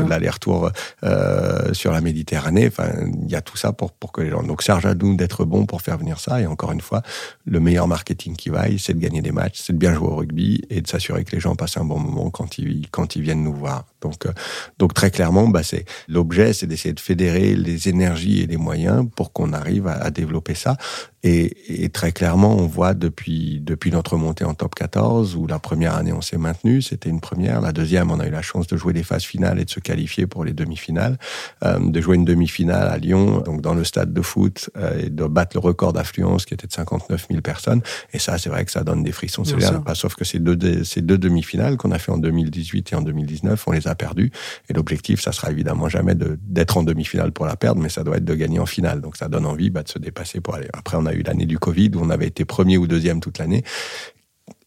l'aller-retour 0.07 0.71
euh, 1.03 1.73
sur 1.73 1.91
la 1.91 2.01
Méditerranée. 2.01 2.67
Enfin, 2.67 2.89
il 3.23 3.29
y 3.29 3.35
a 3.35 3.41
tout 3.41 3.57
ça 3.57 3.73
pour, 3.73 3.91
pour 3.91 4.11
que 4.11 4.21
les 4.21 4.29
gens. 4.29 4.43
Donc, 4.43 4.61
charge 4.61 4.85
à 4.85 4.95
nous 4.95 5.15
d'être 5.15 5.45
bons 5.45 5.65
pour 5.65 5.81
faire 5.81 5.97
venir 5.97 6.19
ça. 6.19 6.41
Et 6.41 6.45
encore 6.45 6.71
une 6.71 6.81
fois, 6.81 7.01
le 7.45 7.59
meilleur 7.59 7.87
marketing 7.87 8.35
qui 8.35 8.49
vaille, 8.49 8.79
c'est 8.79 8.93
de 8.93 8.99
gagner 8.99 9.21
des 9.21 9.31
matchs, 9.31 9.59
c'est 9.61 9.73
de 9.73 9.77
bien 9.77 9.93
jouer 9.93 10.07
au 10.07 10.15
rugby 10.15 10.61
et 10.69 10.81
de 10.81 10.87
s'assurer 10.87 11.23
que 11.23 11.31
les 11.35 11.39
gens 11.39 11.55
passent 11.55 11.77
un 11.77 11.85
bon 11.85 11.99
moment 11.99 12.29
quand 12.29 12.57
ils, 12.57 12.87
quand 12.89 13.15
ils 13.15 13.21
viennent 13.21 13.43
nous 13.43 13.53
voir. 13.53 13.85
Donc, 14.01 14.25
euh, 14.25 14.31
donc 14.79 14.93
très 14.93 15.11
clairement, 15.11 15.47
bah, 15.47 15.63
c'est 15.63 15.85
l'objet, 16.07 16.53
c'est 16.53 16.67
d'essayer 16.67 16.93
de 16.93 16.99
fédérer 16.99 17.55
les 17.55 17.87
énergies 17.87 18.41
et 18.41 18.47
les 18.47 18.57
moyens 18.57 19.05
pour 19.15 19.31
qu'on 19.31 19.53
arrive 19.53 19.87
à, 19.87 20.09
développer 20.11 20.55
ça. 20.55 20.77
Et, 21.23 21.83
et, 21.83 21.89
très 21.89 22.11
clairement, 22.11 22.57
on 22.57 22.65
voit 22.65 22.95
depuis 22.95 23.61
depuis 23.61 23.91
notre 23.91 24.17
montée 24.17 24.43
en 24.43 24.55
top 24.55 24.73
14, 24.73 25.35
où 25.35 25.45
la 25.45 25.59
première 25.59 25.95
année 25.95 26.11
on 26.11 26.21
s'est 26.21 26.37
maintenu, 26.37 26.81
c'était 26.81 27.09
une 27.09 27.21
première. 27.21 27.61
La 27.61 27.71
deuxième, 27.71 28.09
on 28.11 28.19
a 28.19 28.27
eu 28.27 28.31
la 28.31 28.41
chance 28.41 28.67
de 28.67 28.75
jouer 28.75 28.93
des 28.93 29.03
phases 29.03 29.23
finales 29.23 29.59
et 29.59 29.65
de 29.65 29.69
se 29.69 29.79
qualifier 29.79 30.25
pour 30.25 30.43
les 30.43 30.53
demi-finales, 30.53 31.17
euh, 31.63 31.79
de 31.79 32.01
jouer 32.01 32.15
une 32.15 32.25
demi-finale 32.25 32.87
à 32.87 32.97
Lyon, 32.97 33.41
donc 33.45 33.61
dans 33.61 33.75
le 33.75 33.83
stade 33.83 34.13
de 34.13 34.21
foot, 34.21 34.69
euh, 34.77 35.05
et 35.05 35.09
de 35.09 35.25
battre 35.25 35.55
le 35.55 35.59
record 35.59 35.93
d'affluence 35.93 36.45
qui 36.45 36.53
était 36.53 36.67
de 36.67 36.73
59 36.73 37.27
000 37.29 37.41
personnes. 37.41 37.81
Et 38.13 38.19
ça, 38.19 38.37
c'est 38.37 38.49
vrai 38.49 38.65
que 38.65 38.71
ça 38.71 38.83
donne 38.83 39.03
des 39.03 39.11
frissons. 39.11 39.43
C'est 39.43 39.57
pas 39.83 39.95
sauf 39.95 40.15
que 40.15 40.25
ces 40.25 40.39
deux 40.39 40.83
ces 40.83 41.01
deux 41.01 41.17
demi-finales 41.17 41.77
qu'on 41.77 41.91
a 41.91 41.99
fait 41.99 42.11
en 42.11 42.17
2018 42.17 42.93
et 42.93 42.95
en 42.95 43.01
2019, 43.01 43.63
on 43.67 43.71
les 43.71 43.87
a 43.87 43.90
perdues. 43.95 44.31
Et 44.69 44.73
l'objectif, 44.73 45.21
ça 45.21 45.31
sera 45.31 45.51
évidemment 45.51 45.89
jamais 45.89 46.15
d'être 46.15 46.77
en 46.77 46.83
demi-finale 46.83 47.31
pour 47.31 47.45
la 47.45 47.55
perdre, 47.55 47.81
mais 47.81 47.89
ça 47.89 48.03
doit 48.03 48.17
être 48.17 48.25
de 48.25 48.35
gagner 48.35 48.59
en 48.59 48.65
finale. 48.65 49.01
Donc 49.01 49.17
ça 49.17 49.27
donne 49.27 49.45
envie 49.45 49.69
bah, 49.69 49.83
de 49.83 49.89
se 49.89 49.99
dépasser 49.99 50.41
pour 50.41 50.55
aller. 50.55 50.67
Après, 50.73 50.97
on 50.97 51.05
a 51.05 51.13
eu 51.13 51.23
l'année 51.23 51.45
du 51.45 51.59
Covid 51.59 51.91
où 51.95 52.01
on 52.01 52.09
avait 52.09 52.27
été 52.27 52.45
premier 52.45 52.77
ou 52.77 52.87
deuxième 52.87 53.19
toute 53.19 53.37
l'année. 53.37 53.63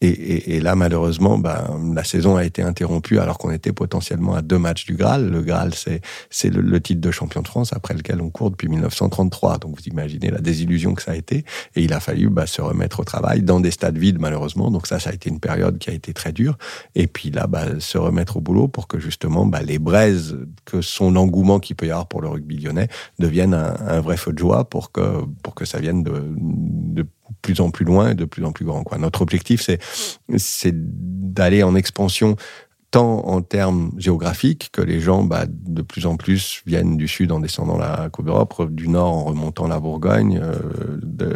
Et, 0.01 0.59
là, 0.59 0.75
malheureusement, 0.75 1.37
ben, 1.37 1.93
la 1.93 2.03
saison 2.03 2.35
a 2.35 2.43
été 2.43 2.61
interrompue 2.61 3.17
alors 3.17 3.37
qu'on 3.37 3.51
était 3.51 3.71
potentiellement 3.71 4.35
à 4.35 4.41
deux 4.41 4.59
matchs 4.59 4.85
du 4.85 4.95
Graal. 4.95 5.29
Le 5.29 5.41
Graal, 5.41 5.73
c'est, 5.73 6.01
c'est 6.29 6.49
le, 6.49 6.79
titre 6.81 7.01
de 7.01 7.11
champion 7.11 7.41
de 7.41 7.47
France 7.47 7.73
après 7.73 7.93
lequel 7.93 8.21
on 8.21 8.29
court 8.29 8.51
depuis 8.51 8.67
1933. 8.67 9.57
Donc 9.59 9.75
vous 9.77 9.83
imaginez 9.87 10.29
la 10.29 10.39
désillusion 10.39 10.93
que 10.93 11.01
ça 11.01 11.11
a 11.11 11.15
été. 11.15 11.45
Et 11.75 11.83
il 11.83 11.93
a 11.93 11.99
fallu 11.99 12.29
bah, 12.29 12.45
se 12.45 12.61
remettre 12.61 12.99
au 12.99 13.03
travail 13.03 13.41
dans 13.41 13.59
des 13.59 13.71
stades 13.71 13.97
vides, 13.97 14.19
malheureusement. 14.19 14.69
Donc 14.69 14.85
ça, 14.85 14.99
ça 14.99 15.09
a 15.09 15.13
été 15.13 15.29
une 15.29 15.39
période 15.39 15.77
qui 15.77 15.89
a 15.89 15.93
été 15.93 16.13
très 16.13 16.33
dure. 16.33 16.57
Et 16.93 17.07
puis 17.07 17.31
là, 17.31 17.47
bah, 17.47 17.79
se 17.79 17.97
remettre 17.97 18.37
au 18.37 18.41
boulot 18.41 18.67
pour 18.67 18.87
que 18.87 18.99
justement 18.99 19.45
bah, 19.45 19.61
les 19.61 19.79
braises 19.79 20.37
que 20.65 20.81
sont 20.81 21.09
l'engouement 21.09 21.59
qu'il 21.59 21.75
peut 21.75 21.87
y 21.87 21.91
avoir 21.91 22.07
pour 22.07 22.21
le 22.21 22.27
rugby 22.27 22.57
lyonnais 22.57 22.89
deviennent 23.17 23.53
un, 23.53 23.75
un, 23.87 24.01
vrai 24.01 24.17
feu 24.17 24.33
de 24.33 24.37
joie 24.37 24.69
pour 24.69 24.91
que, 24.91 25.23
pour 25.41 25.55
que 25.55 25.65
ça 25.65 25.79
vienne 25.79 26.03
de, 26.03 26.21
de 26.37 27.05
plus 27.41 27.61
en 27.61 27.71
plus 27.71 27.85
loin 27.85 28.11
et 28.11 28.15
de 28.15 28.25
plus 28.25 28.43
en 28.45 28.51
plus 28.51 28.65
grand. 28.65 28.83
Quoi. 28.83 28.97
Notre 28.97 29.21
objectif, 29.21 29.61
c'est, 29.61 29.79
c'est 30.37 30.73
d'aller 30.73 31.63
en 31.63 31.75
expansion 31.75 32.35
tant 32.95 33.27
en 33.27 33.41
termes 33.41 33.91
géographiques 33.97 34.69
que 34.71 34.81
les 34.81 35.01
gens 35.01 35.23
bah, 35.23 35.43
de 35.49 35.81
plus 35.81 36.05
en 36.05 36.15
plus 36.15 36.61
viennent 36.65 36.95
du 36.95 37.09
sud 37.09 37.33
en 37.33 37.41
descendant 37.41 37.77
la 37.77 38.07
Côte 38.09 38.27
d'Europe, 38.27 38.71
du 38.71 38.87
nord 38.87 39.11
en 39.11 39.23
remontant 39.25 39.67
la 39.67 39.81
Bourgogne, 39.81 40.39
euh, 40.41 40.55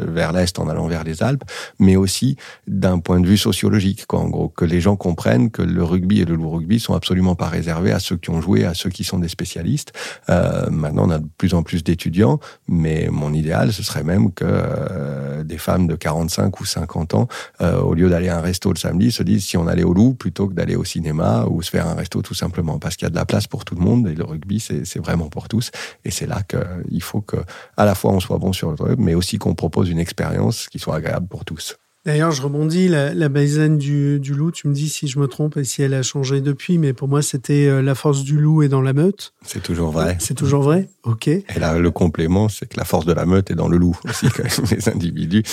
vers 0.07 0.31
l'est 0.31 0.57
en 0.57 0.69
allant 0.69 0.87
vers 0.87 1.03
les 1.03 1.21
Alpes, 1.21 1.43
mais 1.77 1.97
aussi 1.97 2.37
d'un 2.65 2.99
point 2.99 3.19
de 3.19 3.27
vue 3.27 3.37
sociologique, 3.37 4.05
quoi, 4.07 4.21
en 4.21 4.29
gros, 4.29 4.47
que 4.47 4.63
les 4.63 4.79
gens 4.79 4.95
comprennent 4.95 5.51
que 5.51 5.61
le 5.61 5.83
rugby 5.83 6.21
et 6.21 6.25
le 6.25 6.35
loup 6.35 6.49
rugby 6.49 6.79
sont 6.79 6.93
absolument 6.93 7.35
pas 7.35 7.49
réservés 7.49 7.91
à 7.91 7.99
ceux 7.99 8.15
qui 8.15 8.29
ont 8.29 8.39
joué, 8.39 8.63
à 8.63 8.73
ceux 8.73 8.89
qui 8.89 9.03
sont 9.03 9.19
des 9.19 9.27
spécialistes. 9.27 9.91
Euh, 10.29 10.69
maintenant, 10.69 11.07
on 11.07 11.11
a 11.11 11.19
de 11.19 11.27
plus 11.37 11.53
en 11.55 11.63
plus 11.63 11.83
d'étudiants, 11.83 12.39
mais 12.69 13.09
mon 13.11 13.33
idéal, 13.33 13.73
ce 13.73 13.83
serait 13.83 14.05
même 14.05 14.31
que 14.31 14.45
euh, 14.47 15.43
des 15.43 15.57
femmes 15.57 15.87
de 15.87 15.95
45 15.95 16.57
ou 16.61 16.63
50 16.63 17.15
ans, 17.15 17.27
au 17.59 17.93
lieu 17.95 18.09
d'aller 18.09 18.29
à 18.29 18.37
un 18.37 18.41
resto 18.41 18.71
le 18.71 18.77
samedi, 18.77 19.11
se 19.11 19.23
disent 19.23 19.43
si 19.43 19.57
on 19.57 19.67
allait 19.67 19.83
au 19.83 19.93
loup 19.93 20.13
plutôt 20.13 20.47
que 20.47 20.53
d'aller 20.53 20.77
au 20.77 20.85
cinéma 20.85 21.47
ou 21.49 21.61
se 21.61 21.69
faire 21.69 21.87
un 21.87 21.95
resto 21.95 22.21
tout 22.21 22.33
simplement 22.33 22.79
parce 22.79 22.95
qu'il 22.95 23.05
y 23.05 23.07
a 23.07 23.09
de 23.09 23.15
la 23.15 23.25
place 23.25 23.47
pour 23.47 23.65
tout 23.65 23.75
le 23.75 23.81
monde 23.81 24.07
et 24.07 24.15
le 24.15 24.23
rugby 24.23 24.59
c'est 24.59 24.99
vraiment 24.99 25.29
pour 25.29 25.47
tous 25.47 25.71
et 26.05 26.11
c'est 26.11 26.27
là 26.27 26.41
qu'il 26.43 27.03
faut 27.03 27.21
que 27.21 27.37
à 27.77 27.85
la 27.85 27.95
fois 27.95 28.11
on 28.11 28.19
soit 28.19 28.37
bon 28.37 28.53
sur 28.53 28.69
le 28.69 28.75
rugby 28.79 29.03
mais 29.03 29.15
aussi 29.15 29.37
qu'on 29.37 29.55
propose 29.55 29.89
une 29.89 29.99
expérience 29.99 30.67
qui 30.67 30.79
soit 30.79 30.95
agréable 30.95 31.27
pour 31.27 31.45
tous. 31.45 31.77
D'ailleurs, 32.05 32.31
je 32.31 32.41
rebondis, 32.41 32.87
la, 32.87 33.13
la 33.13 33.27
du, 33.27 34.19
du, 34.19 34.33
loup, 34.33 34.51
tu 34.51 34.69
me 34.69 34.73
dis 34.73 34.87
si 34.87 35.07
je 35.07 35.19
me 35.19 35.27
trompe 35.27 35.57
et 35.57 35.65
si 35.65 35.81
elle 35.81 35.93
a 35.93 36.01
changé 36.01 36.39
depuis, 36.39 36.77
mais 36.77 36.93
pour 36.93 37.09
moi, 37.09 37.21
c'était 37.21 37.67
euh, 37.67 37.81
la 37.81 37.93
force 37.93 38.23
du 38.23 38.39
loup 38.39 38.63
est 38.63 38.69
dans 38.69 38.81
la 38.81 38.93
meute. 38.93 39.33
C'est 39.43 39.61
toujours 39.61 39.91
vrai. 39.91 40.15
C'est 40.19 40.33
toujours 40.33 40.63
vrai? 40.63 40.87
Ok. 41.03 41.27
Et 41.27 41.43
là, 41.59 41.77
le 41.77 41.91
complément, 41.91 42.47
c'est 42.47 42.67
que 42.67 42.77
la 42.77 42.85
force 42.85 43.05
de 43.05 43.11
la 43.11 43.25
meute 43.25 43.51
est 43.51 43.55
dans 43.55 43.67
le 43.67 43.77
loup 43.77 43.97
aussi. 44.05 44.27
les 44.71 44.87
individus, 44.87 45.43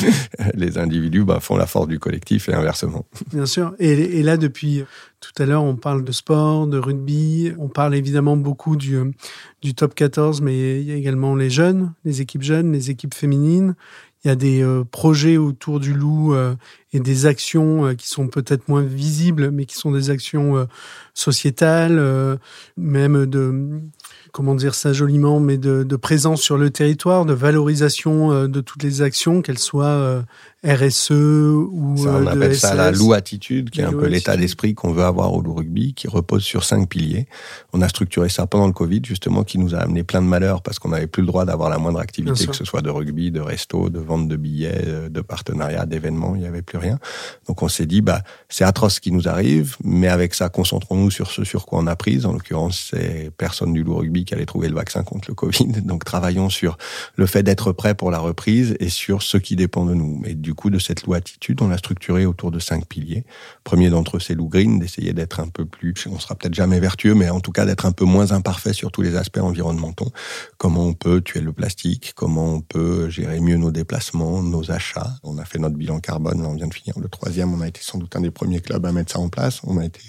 les 0.54 0.78
individus 0.78 1.24
bah, 1.24 1.40
font 1.40 1.56
la 1.56 1.66
force 1.66 1.88
du 1.88 1.98
collectif 1.98 2.48
et 2.48 2.54
inversement. 2.54 3.06
Bien 3.32 3.46
sûr. 3.46 3.74
Et, 3.80 4.20
et 4.20 4.22
là, 4.22 4.36
depuis 4.36 4.84
tout 5.20 5.42
à 5.42 5.46
l'heure, 5.46 5.64
on 5.64 5.76
parle 5.76 6.04
de 6.04 6.12
sport, 6.12 6.66
de 6.66 6.78
rugby, 6.78 7.52
on 7.58 7.68
parle 7.68 7.94
évidemment 7.94 8.36
beaucoup 8.36 8.76
du, 8.76 8.96
euh, 8.96 9.10
du 9.62 9.74
top 9.74 9.94
14, 9.94 10.40
mais 10.42 10.80
il 10.80 10.86
y 10.86 10.92
a 10.92 10.94
également 10.94 11.34
les 11.34 11.50
jeunes, 11.50 11.92
les 12.04 12.20
équipes 12.20 12.42
jeunes, 12.42 12.72
les 12.72 12.90
équipes 12.90 13.14
féminines 13.14 13.74
il 14.26 14.28
y 14.28 14.32
a 14.32 14.34
des 14.34 14.60
euh, 14.60 14.82
projets 14.82 15.36
autour 15.36 15.78
du 15.78 15.94
loup 15.94 16.34
euh, 16.34 16.56
et 16.92 16.98
des 16.98 17.26
actions 17.26 17.86
euh, 17.86 17.94
qui 17.94 18.08
sont 18.08 18.26
peut-être 18.26 18.66
moins 18.66 18.82
visibles, 18.82 19.52
mais 19.52 19.66
qui 19.66 19.76
sont 19.76 19.92
des 19.92 20.10
actions 20.10 20.66
sociétales, 21.14 22.38
même 22.76 23.26
de 23.26 23.80
comment 24.32 24.56
dire 24.56 24.74
ça 24.74 24.92
joliment, 24.92 25.38
mais 25.38 25.58
de, 25.58 25.84
de, 25.84 25.96
présence 25.96 26.42
sur 26.42 26.58
le 26.58 26.70
territoire, 26.70 27.24
de 27.24 27.34
valorisation 27.34 28.48
de 28.48 28.60
toutes 28.60 28.82
les 28.82 29.00
actions, 29.00 29.42
qu'elles 29.42 29.60
soient 29.60 30.24
RSE 30.64 31.10
ou 31.10 31.96
ça, 31.96 32.16
on 32.16 32.26
appelle 32.26 32.56
ça 32.56 32.74
la 32.74 32.90
loup 32.90 33.12
attitude, 33.12 33.70
qui 33.70 33.82
est 33.82 33.84
un 33.84 33.92
peu 33.92 34.06
l'état 34.06 34.36
d'esprit 34.36 34.74
qu'on 34.74 34.90
veut 34.90 35.04
avoir 35.04 35.32
au 35.34 35.42
loup 35.42 35.54
rugby, 35.54 35.92
qui 35.94 36.08
repose 36.08 36.42
sur 36.42 36.64
cinq 36.64 36.88
piliers. 36.88 37.26
On 37.72 37.82
a 37.82 37.88
structuré 37.88 38.28
ça 38.28 38.46
pendant 38.46 38.66
le 38.66 38.72
Covid, 38.72 39.02
justement, 39.04 39.44
qui 39.44 39.58
nous 39.58 39.74
a 39.74 39.78
amené 39.78 40.02
plein 40.02 40.22
de 40.22 40.26
malheurs 40.26 40.62
parce 40.62 40.78
qu'on 40.78 40.88
n'avait 40.88 41.06
plus 41.06 41.20
le 41.20 41.26
droit 41.26 41.44
d'avoir 41.44 41.68
la 41.68 41.78
moindre 41.78 42.00
activité, 42.00 42.46
que 42.46 42.56
ce 42.56 42.64
soit 42.64 42.80
de 42.80 42.88
rugby, 42.88 43.30
de 43.30 43.40
resto, 43.40 43.90
de 43.90 44.00
vente 44.00 44.28
de 44.28 44.36
billets, 44.36 44.82
euh, 44.86 45.08
de 45.08 45.20
partenariat, 45.20 45.84
d'événements, 45.84 46.34
il 46.34 46.40
n'y 46.40 46.46
avait 46.46 46.62
plus 46.62 46.78
rien. 46.78 46.98
Donc 47.46 47.62
on 47.62 47.68
s'est 47.68 47.86
dit, 47.86 48.00
bah, 48.00 48.22
c'est 48.48 48.64
atroce 48.64 48.94
ce 48.94 49.00
qui 49.00 49.12
nous 49.12 49.28
arrive, 49.28 49.76
mais 49.84 50.08
avec 50.08 50.34
ça, 50.34 50.48
concentrons-nous 50.48 51.10
sur 51.10 51.30
ce 51.30 51.44
sur 51.44 51.66
quoi 51.66 51.78
on 51.80 51.86
a 51.86 51.96
pris. 51.96 52.24
En 52.24 52.32
l'occurrence, 52.32 52.88
c'est 52.90 53.30
personne 53.36 53.74
du 53.74 53.84
loup 53.84 53.96
rugby 53.96 54.24
qui 54.24 54.32
allait 54.32 54.46
trouver 54.46 54.68
le 54.68 54.74
vaccin 54.74 55.02
contre 55.02 55.28
le 55.28 55.34
Covid. 55.34 55.66
Donc 55.84 56.04
travaillons 56.04 56.48
sur 56.48 56.78
le 57.14 57.26
fait 57.26 57.42
d'être 57.42 57.72
prêt 57.72 57.94
pour 57.94 58.10
la 58.10 58.18
reprise 58.18 58.74
et 58.80 58.88
sur 58.88 59.22
ce 59.22 59.36
qui 59.36 59.54
dépend 59.54 59.84
de 59.84 59.94
nous. 59.94 60.22
Et 60.24 60.34
du 60.46 60.54
coup, 60.54 60.70
de 60.70 60.78
cette 60.78 61.02
loi 61.02 61.16
attitude, 61.16 61.60
on 61.60 61.66
l'a 61.66 61.76
structurée 61.76 62.24
autour 62.24 62.52
de 62.52 62.60
cinq 62.60 62.86
piliers. 62.86 63.24
Premier 63.64 63.90
d'entre 63.90 64.16
eux, 64.16 64.20
c'est 64.20 64.34
Lou 64.34 64.48
Green, 64.48 64.78
d'essayer 64.78 65.12
d'être 65.12 65.40
un 65.40 65.48
peu 65.48 65.64
plus, 65.64 65.92
on 66.08 66.20
sera 66.20 66.36
peut-être 66.36 66.54
jamais 66.54 66.78
vertueux, 66.78 67.16
mais 67.16 67.28
en 67.30 67.40
tout 67.40 67.50
cas 67.50 67.66
d'être 67.66 67.84
un 67.84 67.90
peu 67.90 68.04
moins 68.04 68.30
imparfait 68.30 68.72
sur 68.72 68.92
tous 68.92 69.02
les 69.02 69.16
aspects 69.16 69.38
environnementaux. 69.38 70.12
Comment 70.56 70.84
on 70.84 70.94
peut 70.94 71.20
tuer 71.20 71.40
le 71.40 71.52
plastique, 71.52 72.12
comment 72.14 72.54
on 72.54 72.60
peut 72.60 73.10
gérer 73.10 73.40
mieux 73.40 73.56
nos 73.56 73.72
déplacements, 73.72 74.40
nos 74.40 74.70
achats? 74.70 75.16
On 75.24 75.38
a 75.38 75.44
fait 75.44 75.58
notre 75.58 75.74
bilan 75.74 75.98
carbone, 75.98 76.40
là 76.40 76.48
on 76.48 76.54
vient 76.54 76.68
de 76.68 76.74
finir 76.74 76.96
le 77.00 77.08
troisième, 77.08 77.52
on 77.52 77.60
a 77.60 77.66
été 77.66 77.80
sans 77.82 77.98
doute 77.98 78.14
un 78.14 78.20
des 78.20 78.30
premiers 78.30 78.60
clubs 78.60 78.86
à 78.86 78.92
mettre 78.92 79.12
ça 79.12 79.18
en 79.18 79.28
place. 79.28 79.60
On 79.64 79.78
a 79.78 79.84
été 79.84 80.00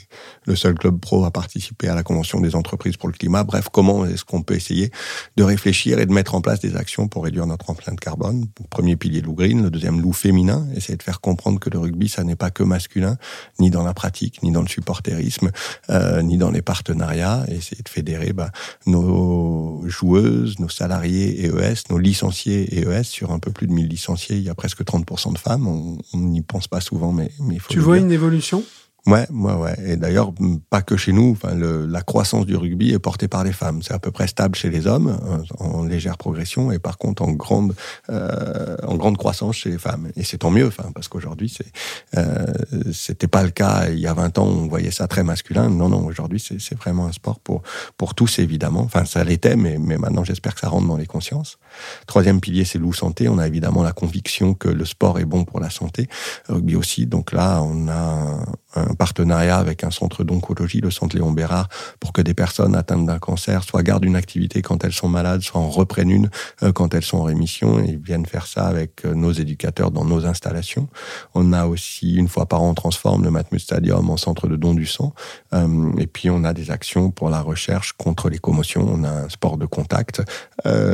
le 0.46 0.56
seul 0.56 0.76
club 0.76 1.00
pro 1.00 1.26
à 1.26 1.32
participer 1.32 1.88
à 1.88 1.96
la 1.96 2.04
Convention 2.04 2.42
des 2.42 2.56
entreprises 2.56 2.96
pour 2.96 3.10
le 3.10 3.14
climat. 3.14 3.44
Bref, 3.44 3.70
comment 3.72 4.06
est-ce 4.06 4.24
qu'on 4.24 4.44
peut 4.44 4.56
essayer 4.56 4.92
de 5.36 5.44
réfléchir 5.44 5.98
et 5.98 6.06
de 6.06 6.14
mettre 6.14 6.36
en 6.36 6.42
place 6.42 6.60
des 6.60 6.76
actions 6.76 7.08
pour 7.08 7.24
réduire 7.24 7.48
notre 7.48 7.72
empreinte 7.72 8.00
carbone? 8.00 8.46
Premier 8.70 8.96
pilier 8.96 9.22
Lou 9.22 9.34
Green, 9.34 9.64
le 9.64 9.72
deuxième 9.72 10.00
loup 10.00 10.14
féminin, 10.28 10.68
essayer 10.76 10.98
de 10.98 11.04
faire 11.04 11.22
comprendre 11.22 11.58
que 11.58 11.70
le 11.70 11.80
rugby, 11.80 12.10
ça 12.10 12.26
n'est 12.26 12.36
pas 12.36 12.52
que 12.52 12.62
masculin, 12.62 13.16
ni 13.60 13.70
dans 13.70 13.84
la 13.84 13.94
pratique, 13.94 14.44
ni 14.44 14.52
dans 14.52 14.62
le 14.62 14.68
supporterisme, 14.68 15.52
euh, 15.90 16.22
ni 16.22 16.38
dans 16.38 16.52
les 16.52 16.62
partenariats, 16.62 17.46
essayer 17.48 17.82
de 17.82 17.88
fédérer 17.88 18.34
bah, 18.34 18.52
nos 18.86 19.82
joueuses, 19.88 20.60
nos 20.60 20.68
salariés 20.68 21.46
EES, 21.46 21.90
nos 21.90 21.98
licenciés 21.98 22.78
EES, 22.78 23.04
sur 23.04 23.32
un 23.32 23.40
peu 23.40 23.52
plus 23.52 23.68
de 23.68 23.72
1000 23.72 23.88
licenciés, 23.88 24.36
il 24.36 24.44
y 24.44 24.50
a 24.50 24.56
presque 24.56 24.84
30% 24.84 25.32
de 25.32 25.38
femmes, 25.38 25.66
on 25.66 25.98
n'y 26.18 26.42
pense 26.42 26.68
pas 26.68 26.82
souvent, 26.82 27.14
mais, 27.14 27.32
mais 27.40 27.56
il 27.56 27.62
faut 27.62 27.72
Tu 27.72 27.80
vois 27.80 27.98
une 27.98 28.12
évolution? 28.12 28.66
Ouais, 29.08 29.26
ouais, 29.32 29.54
ouais. 29.54 29.76
Et 29.86 29.96
d'ailleurs, 29.96 30.34
pas 30.70 30.82
que 30.82 30.98
chez 30.98 31.14
nous. 31.14 31.32
Enfin, 31.32 31.56
la 31.56 32.02
croissance 32.02 32.46
du 32.46 32.58
rugby 32.58 32.92
est 32.92 33.00
portée 33.00 33.30
par 33.30 33.46
les 33.46 33.54
femmes. 33.54 33.82
C'est 33.82 33.94
à 33.94 34.00
peu 34.00 34.12
près 34.12 34.28
stable 34.28 34.56
chez 34.56 34.70
les 34.70 34.86
hommes, 34.86 35.18
en, 35.60 35.86
légère 35.86 36.18
progression, 36.18 36.74
et 36.74 36.80
par 36.80 36.98
contre 36.98 37.24
en 37.24 37.32
grande, 37.32 37.74
euh, 38.10 38.76
en 38.84 38.96
grande 38.96 39.18
croissance 39.18 39.56
chez 39.56 39.70
les 39.70 39.78
femmes. 39.78 40.10
Et 40.18 40.24
c'est 40.26 40.40
tant 40.40 40.52
mieux, 40.52 40.68
enfin, 40.68 40.92
parce 40.94 41.08
qu'aujourd'hui, 41.08 41.48
c'est, 41.48 41.72
euh, 42.18 42.46
c'était 42.92 43.28
pas 43.28 43.44
le 43.44 43.52
cas 43.52 43.88
il 43.90 44.00
y 44.00 44.08
a 44.08 44.14
20 44.14 44.40
ans. 44.40 44.46
On 44.46 44.68
voyait 44.68 44.92
ça 44.92 45.08
très 45.08 45.24
masculin. 45.24 45.70
Non, 45.70 45.88
non. 45.88 46.06
Aujourd'hui, 46.06 46.42
c'est, 46.42 46.60
c'est 46.60 46.78
vraiment 46.78 47.08
un 47.08 47.14
sport 47.14 47.40
pour 47.40 47.62
pour 47.96 48.14
tous, 48.14 48.40
évidemment. 48.40 48.82
Enfin, 48.82 49.06
ça 49.06 49.24
l'était, 49.24 49.56
mais 49.56 49.78
mais 49.80 49.98
maintenant, 49.98 50.26
j'espère 50.26 50.54
que 50.54 50.60
ça 50.60 50.68
rentre 50.68 50.88
dans 50.88 50.98
les 50.98 51.06
consciences. 51.06 51.60
Troisième 52.08 52.42
pilier, 52.42 52.66
c'est 52.66 52.78
loup 52.78 52.94
santé. 52.94 53.30
On 53.30 53.38
a 53.38 53.48
évidemment 53.48 53.84
la 53.84 53.94
conviction 53.94 54.54
que 54.54 54.68
le 54.68 54.84
sport 54.84 55.18
est 55.20 55.26
bon 55.26 55.46
pour 55.46 55.62
la 55.62 55.70
santé, 55.70 56.10
rugby 56.50 56.76
aussi. 56.76 57.06
Donc 57.06 57.32
là, 57.32 57.62
on 57.62 57.88
a 57.88 58.44
un 58.76 58.94
partenariat 58.98 59.58
avec 59.58 59.84
un 59.84 59.92
centre 59.92 60.24
d'oncologie, 60.24 60.82
le 60.82 60.92
centre 60.92 61.16
Léon 61.16 61.32
Bérard, 61.32 61.70
pour 62.00 62.12
que 62.12 62.22
des 62.22 62.34
personnes 62.34 62.76
atteintes 62.76 63.06
d'un 63.06 63.20
cancer 63.20 63.64
soit 63.64 63.84
gardent 63.84 64.06
une 64.06 64.16
activité 64.16 64.62
quand 64.62 64.84
elles 64.84 64.94
sont 64.94 65.10
malades, 65.10 65.42
soit 65.42 65.62
en 65.62 65.70
reprennent 65.70 66.10
une 66.10 66.30
euh, 66.64 66.72
quand 66.72 66.94
elles 66.94 67.04
sont 67.04 67.18
en 67.18 67.24
rémission 67.24 67.80
et 67.80 67.96
viennent 67.96 68.26
faire 68.26 68.48
ça 68.48 68.68
avec 68.68 69.06
euh, 69.06 69.14
nos 69.14 69.32
éducateurs 69.32 69.92
dans 69.92 70.06
nos 70.06 70.26
installations. 70.26 70.88
On 71.34 71.54
a 71.54 71.66
aussi, 71.66 72.16
une 72.16 72.28
fois 72.28 72.46
par 72.46 72.62
an, 72.62 72.70
on 72.70 72.74
transforme 72.74 73.24
le 73.24 73.32
Matmut 73.32 73.60
Stadium 73.60 74.10
en 74.10 74.18
centre 74.18 74.48
de 74.48 74.56
don 74.56 74.74
du 74.74 74.86
sang. 74.86 75.14
Euh, 75.54 75.92
et 75.98 76.08
puis, 76.08 76.30
on 76.30 76.44
a 76.44 76.54
des 76.54 76.72
actions 76.72 77.12
pour 77.12 77.30
la 77.30 77.42
recherche 77.42 77.94
contre 77.94 78.30
les 78.30 78.40
commotions. 78.40 78.88
On 78.88 79.04
a 79.04 79.10
un 79.10 79.30
sport 79.30 79.58
de 79.58 79.66
contact. 79.66 80.22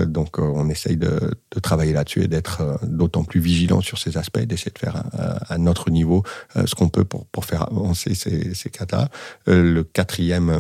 donc, 0.07 0.37
on 0.39 0.69
essaye 0.69 0.97
de, 0.97 1.31
travailler 1.61 1.93
là-dessus 1.93 2.23
et 2.23 2.27
d'être 2.27 2.79
d'autant 2.83 3.23
plus 3.23 3.39
vigilant 3.39 3.81
sur 3.81 3.97
ces 3.97 4.17
aspects, 4.17 4.39
d'essayer 4.39 4.71
de 4.71 4.79
faire 4.79 5.03
à, 5.49 5.57
notre 5.57 5.89
niveau 5.89 6.23
ce 6.65 6.75
qu'on 6.75 6.89
peut 6.89 7.05
pour, 7.05 7.25
pour 7.27 7.45
faire 7.45 7.71
ces. 7.93 8.13
Euh, 8.27 9.73
le 9.73 9.83
quatrième 9.83 10.49
euh, 10.49 10.59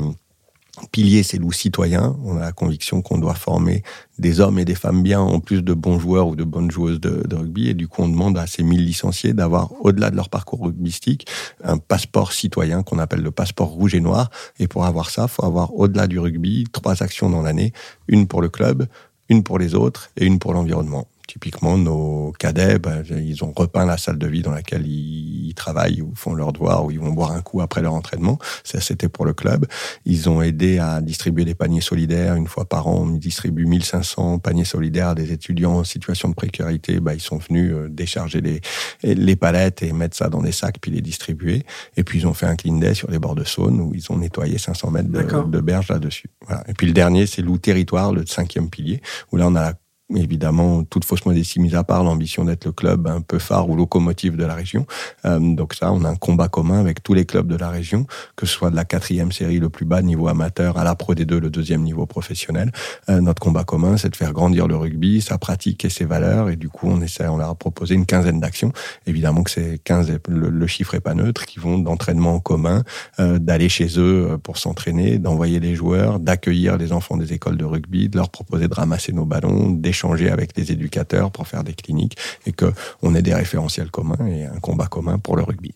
Pilier, 0.91 1.21
c'est 1.21 1.37
loup 1.37 1.51
citoyen. 1.51 2.15
On 2.25 2.37
a 2.37 2.41
la 2.41 2.51
conviction 2.51 3.03
qu'on 3.03 3.19
doit 3.19 3.35
former 3.35 3.83
des 4.17 4.39
hommes 4.39 4.57
et 4.57 4.65
des 4.65 4.73
femmes 4.73 5.03
bien, 5.03 5.19
en 5.21 5.39
plus 5.39 5.61
de 5.61 5.73
bons 5.73 5.99
joueurs 5.99 6.27
ou 6.27 6.35
de 6.35 6.43
bonnes 6.43 6.71
joueuses 6.71 6.99
de, 6.99 7.35
rugby. 7.35 7.69
Et 7.69 7.73
du 7.75 7.87
coup, 7.87 8.01
on 8.01 8.07
demande 8.07 8.37
à 8.39 8.47
ces 8.47 8.63
1000 8.63 8.83
licenciés 8.83 9.33
d'avoir, 9.33 9.71
au-delà 9.85 10.09
de 10.09 10.15
leur 10.15 10.29
parcours 10.29 10.63
rugbystique, 10.63 11.27
un 11.63 11.77
passeport 11.77 12.33
citoyen 12.33 12.81
qu'on 12.81 12.97
appelle 12.97 13.21
le 13.21 13.29
passeport 13.29 13.67
rouge 13.67 13.93
et 13.93 14.01
noir. 14.01 14.31
Et 14.59 14.67
pour 14.67 14.85
avoir 14.85 15.11
ça, 15.11 15.27
faut 15.27 15.45
avoir, 15.45 15.75
au-delà 15.75 16.07
du 16.07 16.17
rugby, 16.17 16.65
trois 16.71 17.03
actions 17.03 17.29
dans 17.29 17.43
l'année. 17.43 17.71
Une 18.07 18.27
pour 18.27 18.41
le 18.41 18.49
club, 18.49 18.87
une 19.29 19.43
pour 19.43 19.59
les 19.59 19.75
autres 19.75 20.09
et 20.17 20.25
une 20.25 20.39
pour 20.39 20.53
l'environnement. 20.53 21.07
Typiquement, 21.33 21.79
nos 21.79 22.31
cadets, 22.37 22.77
ben, 22.77 23.01
ils 23.09 23.43
ont 23.43 23.53
repeint 23.55 23.87
la 23.87 23.97
salle 23.97 24.19
de 24.19 24.27
vie 24.27 24.43
dans 24.43 24.51
laquelle 24.51 24.85
ils, 24.85 25.51
travaillent 25.55 26.01
ou 26.01 26.13
font 26.15 26.33
leurs 26.33 26.51
devoirs 26.51 26.85
ou 26.85 26.91
ils 26.91 26.99
vont 26.99 27.11
boire 27.11 27.31
un 27.31 27.41
coup 27.41 27.61
après 27.61 27.81
leur 27.81 27.93
entraînement. 27.93 28.37
Ça, 28.63 28.79
c'était 28.81 29.09
pour 29.09 29.25
le 29.25 29.33
club. 29.33 29.65
Ils 30.05 30.29
ont 30.29 30.41
aidé 30.43 30.77
à 30.77 31.01
distribuer 31.01 31.43
des 31.43 31.55
paniers 31.55 31.81
solidaires. 31.81 32.35
Une 32.35 32.47
fois 32.47 32.65
par 32.65 32.87
an, 32.87 33.01
on 33.01 33.07
distribue 33.07 33.65
1500 33.65 34.39
paniers 34.39 34.65
solidaires 34.65 35.09
à 35.09 35.15
des 35.15 35.31
étudiants 35.31 35.77
en 35.77 35.83
situation 35.83 36.29
de 36.29 36.35
précarité. 36.35 36.99
Ben, 36.99 37.13
ils 37.13 37.21
sont 37.21 37.37
venus 37.37 37.71
euh, 37.73 37.89
décharger 37.89 38.41
les, 38.41 38.61
les 39.01 39.35
palettes 39.35 39.81
et 39.81 39.91
mettre 39.91 40.15
ça 40.15 40.29
dans 40.29 40.41
des 40.41 40.51
sacs 40.51 40.77
puis 40.79 40.91
les 40.91 41.01
distribuer. 41.01 41.63
Et 41.97 42.03
puis, 42.03 42.19
ils 42.19 42.27
ont 42.27 42.33
fait 42.33 42.47
un 42.47 42.55
clean 42.55 42.77
day 42.77 42.93
sur 42.93 43.09
les 43.09 43.17
bords 43.17 43.35
de 43.35 43.43
Saône 43.43 43.81
où 43.81 43.91
ils 43.95 44.11
ont 44.11 44.17
nettoyé 44.17 44.59
500 44.59 44.91
mètres 44.91 45.09
de, 45.09 45.49
de 45.49 45.59
berge 45.61 45.89
là-dessus. 45.89 46.29
Voilà. 46.45 46.63
Et 46.67 46.73
puis, 46.73 46.85
le 46.85 46.93
dernier, 46.93 47.25
c'est 47.25 47.41
Loup 47.41 47.57
Territoire, 47.57 48.11
le 48.11 48.23
cinquième 48.27 48.69
pilier, 48.69 49.01
où 49.31 49.37
là, 49.37 49.47
on 49.47 49.55
a 49.55 49.61
la 49.61 49.73
évidemment, 50.15 50.83
toute 50.83 51.05
fausse 51.05 51.25
modestie 51.25 51.59
mise 51.59 51.75
à 51.75 51.83
part, 51.83 52.03
l'ambition 52.03 52.45
d'être 52.45 52.65
le 52.65 52.71
club 52.71 53.07
un 53.07 53.21
peu 53.21 53.39
phare 53.39 53.69
ou 53.69 53.75
locomotive 53.75 54.35
de 54.35 54.45
la 54.45 54.53
région. 54.53 54.85
Euh, 55.25 55.39
donc 55.39 55.73
ça, 55.73 55.91
on 55.91 56.03
a 56.03 56.09
un 56.09 56.15
combat 56.15 56.47
commun 56.47 56.79
avec 56.79 57.03
tous 57.03 57.13
les 57.13 57.25
clubs 57.25 57.47
de 57.47 57.55
la 57.55 57.69
région, 57.69 58.05
que 58.35 58.45
ce 58.45 58.53
soit 58.53 58.69
de 58.69 58.75
la 58.75 58.85
quatrième 58.85 59.31
série 59.31 59.59
le 59.59 59.69
plus 59.69 59.85
bas 59.85 60.01
niveau 60.01 60.27
amateur 60.27 60.77
à 60.77 60.83
la 60.83 60.95
Pro 60.95 61.13
D2 61.13 61.37
le 61.37 61.49
deuxième 61.49 61.83
niveau 61.83 62.05
professionnel. 62.05 62.71
Euh, 63.09 63.21
notre 63.21 63.41
combat 63.41 63.63
commun, 63.63 63.97
c'est 63.97 64.09
de 64.09 64.15
faire 64.15 64.33
grandir 64.33 64.67
le 64.67 64.75
rugby, 64.75 65.21
sa 65.21 65.37
pratique 65.37 65.85
et 65.85 65.89
ses 65.89 66.05
valeurs. 66.05 66.49
Et 66.49 66.55
du 66.55 66.69
coup, 66.69 66.87
on 66.89 67.01
essaie, 67.01 67.27
on 67.27 67.37
leur 67.37 67.49
a 67.49 67.55
proposé 67.55 67.95
une 67.95 68.05
quinzaine 68.05 68.39
d'actions. 68.39 68.71
Évidemment 69.07 69.43
que 69.43 69.51
c'est 69.51 69.79
15, 69.83 70.19
le, 70.27 70.67
chiffre 70.67 70.95
est 70.95 71.01
pas 71.01 71.13
neutre, 71.13 71.45
qui 71.45 71.59
vont 71.59 71.77
d'entraînement 71.77 72.35
en 72.35 72.39
commun, 72.39 72.83
euh, 73.19 73.39
d'aller 73.39 73.69
chez 73.69 73.99
eux 73.99 74.37
pour 74.41 74.57
s'entraîner, 74.57 75.17
d'envoyer 75.17 75.59
les 75.59 75.75
joueurs, 75.75 76.19
d'accueillir 76.19 76.77
les 76.77 76.93
enfants 76.93 77.17
des 77.17 77.33
écoles 77.33 77.57
de 77.57 77.65
rugby, 77.65 78.09
de 78.09 78.17
leur 78.17 78.29
proposer 78.29 78.67
de 78.67 78.73
ramasser 78.73 79.11
nos 79.11 79.25
ballons, 79.25 79.69
d'échanger 79.69 80.02
échanger 80.03 80.29
avec 80.29 80.57
les 80.57 80.71
éducateurs 80.71 81.31
pour 81.31 81.47
faire 81.47 81.63
des 81.63 81.73
cliniques 81.73 82.17
et 82.45 82.51
qu'on 82.51 83.15
ait 83.15 83.21
des 83.21 83.33
référentiels 83.33 83.89
communs 83.89 84.27
et 84.27 84.45
un 84.45 84.59
combat 84.59 84.87
commun 84.87 85.17
pour 85.17 85.37
le 85.37 85.43
rugby. 85.43 85.73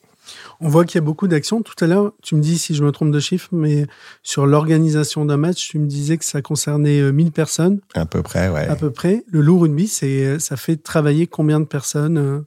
On 0.59 0.67
voit 0.67 0.83
qu'il 0.83 0.95
y 0.95 0.97
a 0.97 1.05
beaucoup 1.05 1.29
d'actions. 1.29 1.61
Tout 1.61 1.81
à 1.81 1.87
l'heure, 1.87 2.11
tu 2.21 2.35
me 2.35 2.41
dis 2.41 2.57
si 2.57 2.75
je 2.75 2.83
me 2.83 2.91
trompe 2.91 3.11
de 3.11 3.19
chiffre, 3.19 3.47
mais 3.53 3.85
sur 4.23 4.45
l'organisation 4.45 5.23
d'un 5.23 5.37
match, 5.37 5.69
tu 5.69 5.79
me 5.79 5.87
disais 5.87 6.17
que 6.17 6.25
ça 6.25 6.41
concernait 6.41 7.11
1000 7.11 7.27
euh, 7.27 7.31
personnes. 7.31 7.79
À 7.93 8.05
peu 8.05 8.21
près, 8.21 8.49
ouais. 8.49 8.67
À 8.67 8.75
peu 8.75 8.91
près. 8.91 9.23
Le 9.29 9.39
loup 9.39 9.59
rugby, 9.59 9.87
ça 9.87 10.57
fait 10.57 10.75
travailler 10.83 11.27
combien 11.27 11.61
de 11.61 11.65
personnes 11.65 12.17
euh, 12.17 12.41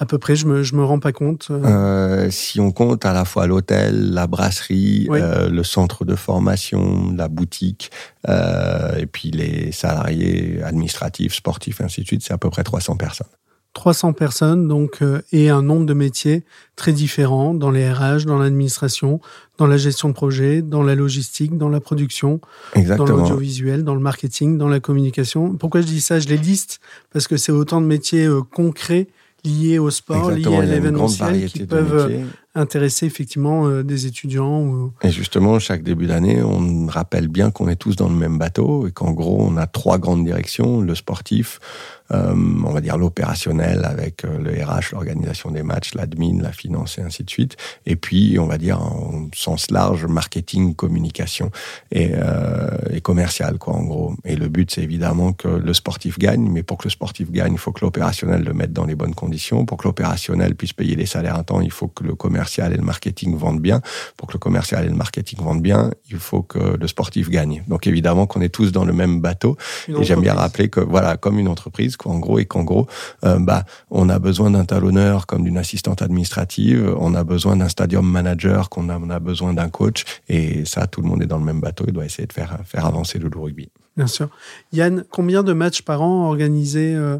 à 0.00 0.06
peu 0.06 0.16
près, 0.16 0.34
je 0.34 0.46
me, 0.46 0.62
je 0.62 0.74
me 0.74 0.82
rends 0.82 0.98
pas 0.98 1.12
compte. 1.12 1.48
Euh. 1.50 1.62
euh, 1.62 2.30
si 2.30 2.58
on 2.58 2.72
compte 2.72 3.04
à 3.04 3.12
la 3.12 3.26
fois 3.26 3.46
l'hôtel, 3.46 4.12
la 4.12 4.26
brasserie, 4.26 5.06
euh, 5.10 5.50
le 5.50 5.62
centre 5.62 6.06
de 6.06 6.14
formation, 6.14 7.12
la 7.14 7.28
boutique, 7.28 7.90
euh, 8.26 8.96
et 8.96 9.04
puis 9.04 9.30
les 9.30 9.72
salariés 9.72 10.62
administratifs, 10.62 11.34
sportifs, 11.34 11.82
ainsi 11.82 12.00
de 12.00 12.06
suite, 12.06 12.22
c'est 12.22 12.32
à 12.32 12.38
peu 12.38 12.48
près 12.48 12.64
300 12.64 12.96
personnes. 12.96 13.26
300 13.74 14.14
personnes, 14.14 14.66
donc, 14.66 15.02
euh, 15.02 15.20
et 15.32 15.50
un 15.50 15.60
nombre 15.60 15.84
de 15.84 15.92
métiers 15.92 16.44
très 16.76 16.92
différents 16.92 17.52
dans 17.52 17.70
les 17.70 17.92
RH, 17.92 18.24
dans 18.24 18.38
l'administration, 18.38 19.20
dans 19.58 19.66
la 19.66 19.76
gestion 19.76 20.08
de 20.08 20.14
projet, 20.14 20.62
dans 20.62 20.82
la 20.82 20.94
logistique, 20.94 21.58
dans 21.58 21.68
la 21.68 21.80
production, 21.80 22.40
dans 22.74 23.04
l'audiovisuel, 23.04 23.84
dans 23.84 23.94
le 23.94 24.00
marketing, 24.00 24.56
dans 24.56 24.68
la 24.68 24.80
communication. 24.80 25.54
Pourquoi 25.56 25.82
je 25.82 25.86
dis 25.86 26.00
ça? 26.00 26.18
Je 26.20 26.28
les 26.28 26.38
liste 26.38 26.80
parce 27.12 27.28
que 27.28 27.36
c'est 27.36 27.52
autant 27.52 27.82
de 27.82 27.86
métiers 27.86 28.26
concrets 28.50 29.08
liés 29.44 29.78
au 29.78 29.90
sport, 29.90 30.30
liés 30.30 30.56
à 30.56 30.62
l'événementiel, 30.62 31.50
qui 31.50 31.64
peuvent 31.66 32.24
intéresser 32.54 33.06
effectivement 33.06 33.68
euh, 33.68 33.84
des 33.84 34.06
étudiants. 34.06 34.92
Et 35.02 35.10
justement, 35.10 35.58
chaque 35.58 35.82
début 35.82 36.06
d'année, 36.06 36.42
on 36.42 36.86
rappelle 36.86 37.28
bien 37.28 37.50
qu'on 37.50 37.68
est 37.68 37.76
tous 37.76 37.94
dans 37.94 38.08
le 38.08 38.16
même 38.16 38.38
bateau 38.38 38.88
et 38.88 38.92
qu'en 38.92 39.12
gros, 39.12 39.40
on 39.40 39.56
a 39.56 39.66
trois 39.66 39.98
grandes 39.98 40.24
directions 40.24 40.80
le 40.80 40.94
sportif, 40.96 41.60
euh, 42.12 42.34
on 42.34 42.72
va 42.72 42.80
dire 42.80 42.98
l'opérationnel 42.98 43.84
avec 43.84 44.24
euh, 44.24 44.38
le 44.38 44.50
RH, 44.64 44.92
l'organisation 44.92 45.52
des 45.52 45.62
matchs, 45.62 45.94
l'admin, 45.94 46.42
la 46.42 46.50
finance 46.50 46.98
et 46.98 47.02
ainsi 47.02 47.22
de 47.22 47.30
suite. 47.30 47.56
Et 47.86 47.94
puis, 47.94 48.36
on 48.40 48.46
va 48.46 48.58
dire 48.58 48.82
en 48.82 49.28
sens 49.32 49.70
large, 49.70 50.06
marketing, 50.06 50.74
communication 50.74 51.52
et, 51.92 52.12
et 52.90 53.00
commercial, 53.00 53.58
quoi, 53.58 53.74
en 53.74 53.84
gros. 53.84 54.14
Et 54.24 54.34
le 54.34 54.48
but, 54.48 54.70
c'est 54.72 54.82
évidemment 54.82 55.32
que 55.32 55.48
le 55.48 55.72
sportif 55.72 56.18
gagne, 56.18 56.48
mais 56.50 56.62
pour 56.62 56.78
que 56.78 56.84
le 56.84 56.90
sportif 56.90 57.30
gagne, 57.30 57.52
il 57.52 57.58
faut 57.58 57.72
que 57.72 57.84
l'opérationnel 57.84 58.42
le 58.42 58.52
mette 58.54 58.72
dans 58.72 58.86
les 58.86 58.94
bonnes 58.94 59.14
conditions. 59.14 59.64
Pour 59.64 59.78
que 59.78 59.86
l'opérationnel 59.86 60.56
puisse 60.56 60.72
payer 60.72 60.96
les 60.96 61.06
salaires 61.06 61.36
à 61.36 61.44
temps, 61.44 61.60
il 61.60 61.70
faut 61.70 61.88
que 61.88 62.02
le 62.02 62.14
commercial 62.14 62.39
et 62.58 62.76
le 62.76 62.82
marketing 62.82 63.36
vendent 63.36 63.60
bien. 63.60 63.80
Pour 64.16 64.28
que 64.28 64.34
le 64.34 64.38
commercial 64.38 64.84
et 64.84 64.88
le 64.88 64.94
marketing 64.94 65.40
vendent 65.40 65.62
bien, 65.62 65.90
il 66.10 66.18
faut 66.18 66.42
que 66.42 66.76
le 66.78 66.86
sportif 66.88 67.28
gagne. 67.30 67.62
Donc 67.68 67.86
évidemment 67.86 68.26
qu'on 68.26 68.40
est 68.40 68.48
tous 68.48 68.72
dans 68.72 68.84
le 68.84 68.92
même 68.92 69.20
bateau. 69.20 69.56
et 69.88 70.04
j'aime 70.04 70.20
bien 70.20 70.34
rappeler 70.34 70.68
que, 70.68 70.80
voilà, 70.80 71.16
comme 71.16 71.38
une 71.38 71.48
entreprise, 71.48 71.96
en 72.04 72.18
gros, 72.18 72.38
et 72.38 72.46
qu'en 72.46 72.64
gros, 72.64 72.86
euh, 73.24 73.38
bah, 73.38 73.64
on 73.90 74.08
a 74.08 74.18
besoin 74.18 74.50
d'un 74.50 74.64
talonneur 74.64 75.26
comme 75.26 75.44
d'une 75.44 75.58
assistante 75.58 76.02
administrative, 76.02 76.94
on 76.98 77.14
a 77.14 77.24
besoin 77.24 77.56
d'un 77.56 77.68
stadium 77.68 78.08
manager, 78.08 78.68
qu'on 78.68 78.88
a, 78.88 78.98
on 78.98 79.10
a 79.10 79.18
besoin 79.18 79.52
d'un 79.52 79.68
coach, 79.68 80.04
et 80.28 80.64
ça, 80.64 80.86
tout 80.86 81.02
le 81.02 81.08
monde 81.08 81.22
est 81.22 81.26
dans 81.26 81.38
le 81.38 81.44
même 81.44 81.60
bateau, 81.60 81.84
il 81.86 81.92
doit 81.92 82.04
essayer 82.04 82.26
de 82.26 82.32
faire, 82.32 82.58
faire 82.64 82.86
avancer 82.86 83.18
le 83.18 83.28
loup 83.28 83.42
rugby. 83.42 83.70
Bien 83.96 84.06
sûr. 84.06 84.28
Yann, 84.72 85.04
combien 85.10 85.42
de 85.42 85.52
matchs 85.52 85.82
par 85.82 86.02
an 86.02 86.26
organisés 86.26 86.94
euh, 86.94 87.18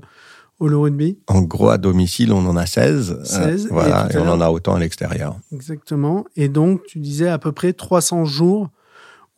au 0.61 0.81
rugby 0.81 1.19
En 1.27 1.43
gros, 1.43 1.71
à 1.71 1.79
domicile, 1.79 2.33
on 2.33 2.47
en 2.47 2.57
a 2.57 2.67
16. 2.67 3.21
16 3.25 3.67
euh, 3.67 3.69
voilà, 3.71 4.09
et, 4.13 4.19
on 4.19 4.29
en 4.29 4.41
a 4.41 4.51
autant 4.51 4.75
à 4.75 4.79
l'extérieur. 4.79 5.39
Exactement. 5.53 6.27
Et 6.37 6.49
donc, 6.49 6.83
tu 6.87 6.99
disais 6.99 7.29
à 7.29 7.39
peu 7.39 7.53
près 7.53 7.73
300 7.73 8.27
jours 8.27 8.69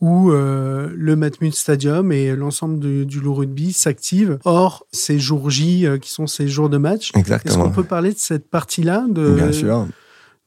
où 0.00 0.32
euh, 0.32 0.90
le 0.96 1.14
Matmut 1.14 1.54
Stadium 1.54 2.10
et 2.10 2.34
l'ensemble 2.34 2.80
du, 2.80 3.06
du 3.06 3.20
rugby 3.20 3.72
s'activent. 3.72 4.38
Or, 4.44 4.84
ces 4.90 5.20
jours 5.20 5.48
J 5.48 5.86
euh, 5.86 5.98
qui 5.98 6.10
sont 6.10 6.26
ces 6.26 6.48
jours 6.48 6.68
de 6.68 6.76
match, 6.76 7.12
est-ce 7.14 7.56
qu'on 7.56 7.70
peut 7.70 7.84
parler 7.84 8.12
de 8.12 8.18
cette 8.18 8.50
partie-là 8.50 9.06
de, 9.08 9.34
Bien 9.34 9.52
sûr. 9.52 9.86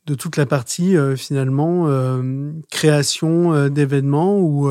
de 0.07 0.15
toute 0.15 0.35
la 0.35 0.45
partie 0.45 0.95
finalement 1.15 1.87
création 2.69 3.69
d'événements 3.69 4.37
ou 4.37 4.69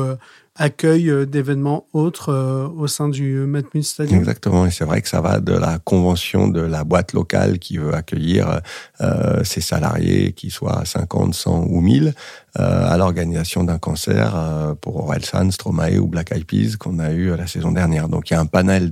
accueil 0.55 1.09
euh, 1.09 1.25
d'événements 1.25 1.87
autres 1.93 2.29
euh, 2.29 2.67
au 2.67 2.87
sein 2.87 3.09
du 3.09 3.45
Matmut 3.45 3.83
Stadium. 3.83 4.19
Exactement, 4.19 4.65
et 4.65 4.71
c'est 4.71 4.85
vrai 4.85 5.01
que 5.01 5.09
ça 5.09 5.21
va 5.21 5.39
de 5.39 5.53
la 5.53 5.79
convention 5.79 6.47
de 6.47 6.61
la 6.61 6.83
boîte 6.83 7.13
locale 7.13 7.59
qui 7.59 7.77
veut 7.77 7.93
accueillir 7.93 8.61
euh, 9.01 9.43
ses 9.43 9.61
salariés, 9.61 10.31
qu'ils 10.31 10.51
soient 10.51 10.83
50, 10.85 11.33
100 11.33 11.65
ou 11.69 11.81
1000, 11.81 12.07
euh, 12.07 12.11
à 12.55 12.97
l'organisation 12.97 13.63
d'un 13.63 13.77
concert 13.77 14.33
euh, 14.35 14.73
pour 14.75 14.97
Orelsan, 15.03 15.51
Stromae 15.51 15.97
ou 15.97 16.07
Black 16.07 16.31
Eyed 16.31 16.45
Peas 16.45 16.77
qu'on 16.77 16.99
a 16.99 17.11
eu 17.11 17.35
la 17.35 17.47
saison 17.47 17.71
dernière. 17.71 18.07
Donc 18.09 18.29
il 18.29 18.33
y 18.33 18.37
a 18.37 18.39
un 18.39 18.45
panel 18.45 18.89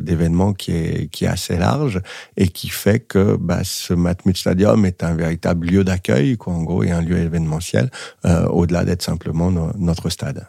d'événements 0.00 0.52
qui 0.52 0.72
est, 0.72 1.08
qui 1.10 1.24
est 1.24 1.28
assez 1.28 1.56
large 1.56 2.00
et 2.36 2.48
qui 2.48 2.68
fait 2.68 3.00
que 3.00 3.36
bah, 3.36 3.60
ce 3.62 3.94
Matmut 3.94 4.36
Stadium 4.36 4.84
est 4.84 5.04
un 5.04 5.14
véritable 5.14 5.66
lieu 5.66 5.84
d'accueil, 5.84 6.36
quoi, 6.36 6.54
en 6.54 6.62
gros, 6.62 6.82
et 6.82 6.90
un 6.90 7.02
lieu 7.02 7.18
événementiel, 7.18 7.90
au-delà 8.24 8.84
d'être 8.84 9.02
simplement 9.02 9.50
notre 9.76 10.10
stade. 10.10 10.46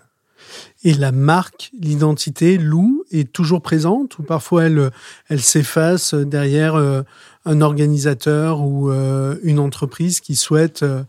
Et 0.84 0.93
la 0.93 1.12
marque, 1.12 1.72
l'identité, 1.80 2.58
Lou, 2.58 3.04
est 3.12 3.32
toujours 3.32 3.62
présente 3.62 4.20
ou 4.20 4.24
parfois 4.24 4.65
elle, 4.65 4.91
elle 5.30 5.41
s'efface 5.41 6.13
derrière 6.13 6.76
euh, 6.76 7.02
un 7.46 7.62
organisateur 7.62 8.62
ou 8.62 8.91
euh, 8.91 9.36
une 9.43 9.60
entreprise 9.60 10.20
qui 10.20 10.36
souhaite 10.36 10.84
euh, 10.84 11.04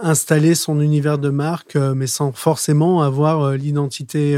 installer 0.00 0.54
son 0.54 0.80
univers 0.80 1.18
de 1.18 1.30
marque, 1.30 1.76
mais 1.76 2.06
sans 2.06 2.32
forcément 2.32 3.02
avoir 3.02 3.52
l'identité 3.52 4.36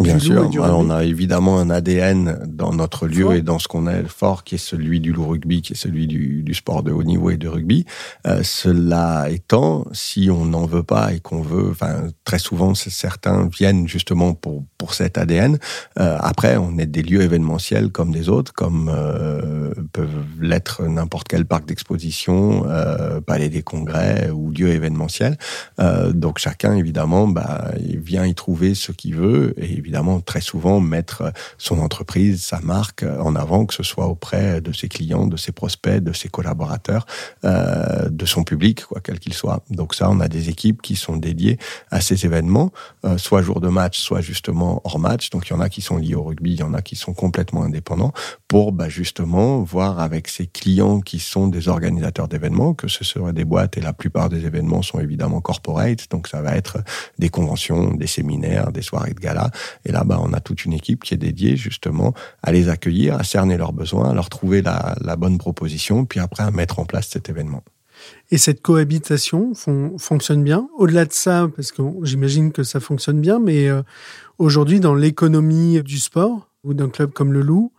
Bien 0.00 0.18
sûr. 0.20 0.48
on 0.54 0.90
a 0.90 1.04
évidemment 1.04 1.58
un 1.58 1.70
ADN 1.70 2.38
dans 2.46 2.72
notre 2.72 3.08
lieu 3.08 3.34
et 3.34 3.42
dans 3.42 3.58
ce 3.58 3.66
qu'on 3.66 3.88
est 3.88 4.06
fort, 4.06 4.44
qui 4.44 4.54
est 4.54 4.58
celui 4.58 5.00
du 5.00 5.12
loup 5.12 5.26
rugby, 5.26 5.60
qui 5.60 5.72
est 5.72 5.76
celui 5.76 6.06
du, 6.06 6.44
du 6.44 6.54
sport 6.54 6.84
de 6.84 6.92
haut 6.92 7.02
niveau 7.02 7.30
et 7.30 7.36
de 7.36 7.48
rugby. 7.48 7.84
Euh, 8.26 8.42
cela 8.44 9.28
étant, 9.28 9.86
si 9.92 10.30
on 10.30 10.44
n'en 10.44 10.66
veut 10.66 10.84
pas 10.84 11.12
et 11.12 11.18
qu'on 11.18 11.42
veut, 11.42 11.70
enfin, 11.70 12.08
très 12.24 12.38
souvent, 12.38 12.74
certains 12.74 13.48
viennent 13.48 13.88
justement 13.88 14.34
pour 14.34 14.64
pour 14.78 14.94
cet 14.94 15.18
ADN. 15.18 15.58
Euh, 15.98 16.16
après, 16.20 16.56
on 16.56 16.78
est 16.78 16.86
des 16.86 17.02
lieux 17.02 17.20
événementiels 17.20 17.90
comme 17.90 18.12
des 18.12 18.28
autres, 18.28 18.52
comme 18.52 18.90
euh, 18.94 19.72
peuvent 19.92 20.24
l'être 20.40 20.84
n'importe 20.84 21.26
quel 21.28 21.44
parc 21.44 21.66
d'exposition, 21.66 22.64
euh, 22.68 23.20
palais 23.20 23.48
des 23.48 23.62
congrès 23.62 24.30
ou 24.30 24.52
lieu 24.52 24.68
événementiel. 24.68 25.36
Euh, 25.80 26.12
donc 26.12 26.38
chacun, 26.38 26.76
évidemment, 26.76 27.26
bah, 27.26 27.72
il 27.84 27.98
vient 27.98 28.24
y 28.24 28.34
trouver 28.34 28.74
ce 28.74 28.92
qu'il 28.92 29.16
veut 29.16 29.54
et 29.56 29.72
évidemment 29.88 30.20
très 30.20 30.42
souvent 30.42 30.80
mettre 30.80 31.32
son 31.56 31.78
entreprise, 31.78 32.44
sa 32.44 32.60
marque 32.60 33.02
en 33.02 33.34
avant, 33.34 33.64
que 33.64 33.72
ce 33.72 33.82
soit 33.82 34.06
auprès 34.06 34.60
de 34.60 34.70
ses 34.72 34.88
clients, 34.88 35.26
de 35.26 35.38
ses 35.38 35.50
prospects, 35.50 36.04
de 36.04 36.12
ses 36.12 36.28
collaborateurs, 36.28 37.06
euh, 37.44 38.10
de 38.10 38.26
son 38.26 38.44
public, 38.44 38.84
quoi 38.84 39.00
quel 39.02 39.18
qu'il 39.18 39.32
soit. 39.32 39.62
Donc 39.70 39.94
ça, 39.94 40.10
on 40.10 40.20
a 40.20 40.28
des 40.28 40.50
équipes 40.50 40.82
qui 40.82 40.94
sont 40.94 41.16
dédiées 41.16 41.58
à 41.90 42.02
ces 42.02 42.26
événements, 42.26 42.70
euh, 43.06 43.16
soit 43.16 43.40
jour 43.40 43.60
de 43.62 43.68
match, 43.68 43.98
soit 43.98 44.20
justement 44.20 44.82
hors 44.84 44.98
match. 44.98 45.30
Donc 45.30 45.48
il 45.48 45.54
y 45.54 45.56
en 45.56 45.60
a 45.60 45.70
qui 45.70 45.80
sont 45.80 45.96
liés 45.96 46.14
au 46.14 46.24
rugby, 46.24 46.52
il 46.52 46.60
y 46.60 46.62
en 46.62 46.74
a 46.74 46.82
qui 46.82 46.94
sont 46.94 47.14
complètement 47.14 47.62
indépendants 47.62 48.12
pour 48.46 48.72
bah, 48.72 48.90
justement 48.90 49.62
voir 49.62 50.00
avec 50.00 50.28
ses 50.28 50.46
clients 50.46 51.00
qui 51.00 51.18
sont 51.18 51.48
des 51.48 51.68
organisateurs 51.68 52.28
d'événements, 52.28 52.74
que 52.74 52.88
ce 52.88 53.04
serait 53.04 53.32
des 53.32 53.46
boîtes 53.46 53.78
et 53.78 53.80
la 53.80 53.94
plupart 53.94 54.28
des 54.28 54.44
événements 54.44 54.82
sont 54.82 55.00
évidemment 55.00 55.40
corporate, 55.40 56.10
donc 56.10 56.28
ça 56.28 56.42
va 56.42 56.56
être 56.56 56.78
des 57.18 57.30
conventions, 57.30 57.94
des 57.94 58.06
séminaires, 58.06 58.70
des 58.70 58.82
soirées 58.82 59.14
de 59.14 59.20
gala. 59.20 59.50
Et 59.84 59.92
là, 59.92 60.04
bah, 60.04 60.20
on 60.22 60.32
a 60.32 60.40
toute 60.40 60.64
une 60.64 60.72
équipe 60.72 61.04
qui 61.04 61.14
est 61.14 61.18
dédiée 61.18 61.56
justement 61.56 62.14
à 62.42 62.52
les 62.52 62.68
accueillir, 62.68 63.16
à 63.16 63.24
cerner 63.24 63.56
leurs 63.56 63.72
besoins, 63.72 64.10
à 64.10 64.14
leur 64.14 64.28
trouver 64.28 64.62
la, 64.62 65.16
bonne 65.16 65.38
proposition, 65.38 66.04
puis 66.04 66.20
après 66.20 66.42
à 66.42 66.50
mettre 66.50 66.78
en 66.78 66.84
place 66.84 67.08
cet 67.08 67.28
événement. 67.28 67.62
Et 68.30 68.38
cette 68.38 68.62
cohabitation 68.62 69.52
fonctionne 69.98 70.44
bien? 70.44 70.68
Au-delà 70.76 71.04
de 71.04 71.12
ça, 71.12 71.48
parce 71.54 71.72
que 71.72 71.82
j'imagine 72.02 72.52
que 72.52 72.62
ça 72.62 72.78
fonctionne 72.78 73.20
bien, 73.20 73.40
mais 73.40 73.68
euh, 73.68 73.82
aujourd'hui, 74.38 74.78
dans 74.78 74.94
l'économie 74.94 75.82
du 75.82 75.98
sport 75.98 76.48
ou 76.62 76.74
d'un 76.74 76.88
club 76.88 77.12
comme 77.12 77.32
le 77.32 77.42
Loup, 77.42 77.72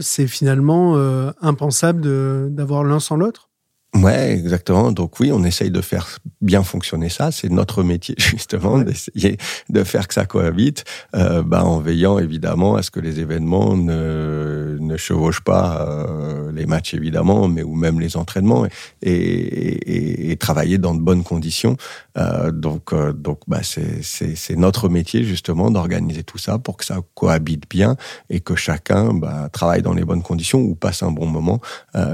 c'est 0.00 0.26
finalement 0.26 0.96
euh, 0.96 1.30
impensable 1.40 2.54
d'avoir 2.54 2.84
l'un 2.84 3.00
sans 3.00 3.16
l'autre? 3.16 3.47
Ouais, 3.94 4.32
exactement. 4.32 4.92
Donc 4.92 5.18
oui, 5.18 5.32
on 5.32 5.42
essaye 5.44 5.70
de 5.70 5.80
faire 5.80 6.18
bien 6.42 6.62
fonctionner 6.62 7.08
ça. 7.08 7.32
C'est 7.32 7.48
notre 7.48 7.82
métier 7.82 8.14
justement 8.18 8.78
d'essayer 8.78 9.38
de 9.70 9.82
faire 9.82 10.06
que 10.06 10.14
ça 10.14 10.26
cohabite, 10.26 10.84
euh, 11.16 11.42
bah, 11.42 11.64
en 11.64 11.80
veillant 11.80 12.18
évidemment 12.18 12.76
à 12.76 12.82
ce 12.82 12.90
que 12.90 13.00
les 13.00 13.18
événements 13.18 13.76
ne, 13.78 14.76
ne 14.78 14.96
chevauchent 14.98 15.40
pas 15.40 15.86
euh, 15.88 16.52
les 16.52 16.66
matchs 16.66 16.92
évidemment, 16.92 17.48
mais 17.48 17.62
ou 17.62 17.74
même 17.74 17.98
les 17.98 18.18
entraînements, 18.18 18.66
et, 18.66 19.10
et, 19.10 20.30
et 20.32 20.36
travailler 20.36 20.76
dans 20.76 20.94
de 20.94 21.00
bonnes 21.00 21.24
conditions. 21.24 21.76
Euh, 22.18 22.50
donc 22.50 22.92
euh, 22.92 23.12
donc 23.14 23.40
bah 23.46 23.60
c'est 23.62 24.56
notre 24.56 24.88
métier 24.90 25.24
justement 25.24 25.70
d'organiser 25.70 26.24
tout 26.24 26.38
ça 26.38 26.58
pour 26.58 26.76
que 26.76 26.84
ça 26.84 26.98
cohabite 27.14 27.64
bien 27.70 27.96
et 28.28 28.40
que 28.40 28.54
chacun 28.54 29.14
bah, 29.14 29.48
travaille 29.50 29.82
dans 29.82 29.94
les 29.94 30.04
bonnes 30.04 30.22
conditions 30.22 30.60
ou 30.60 30.74
passe 30.74 31.02
un 31.02 31.10
bon 31.10 31.26
moment, 31.26 31.60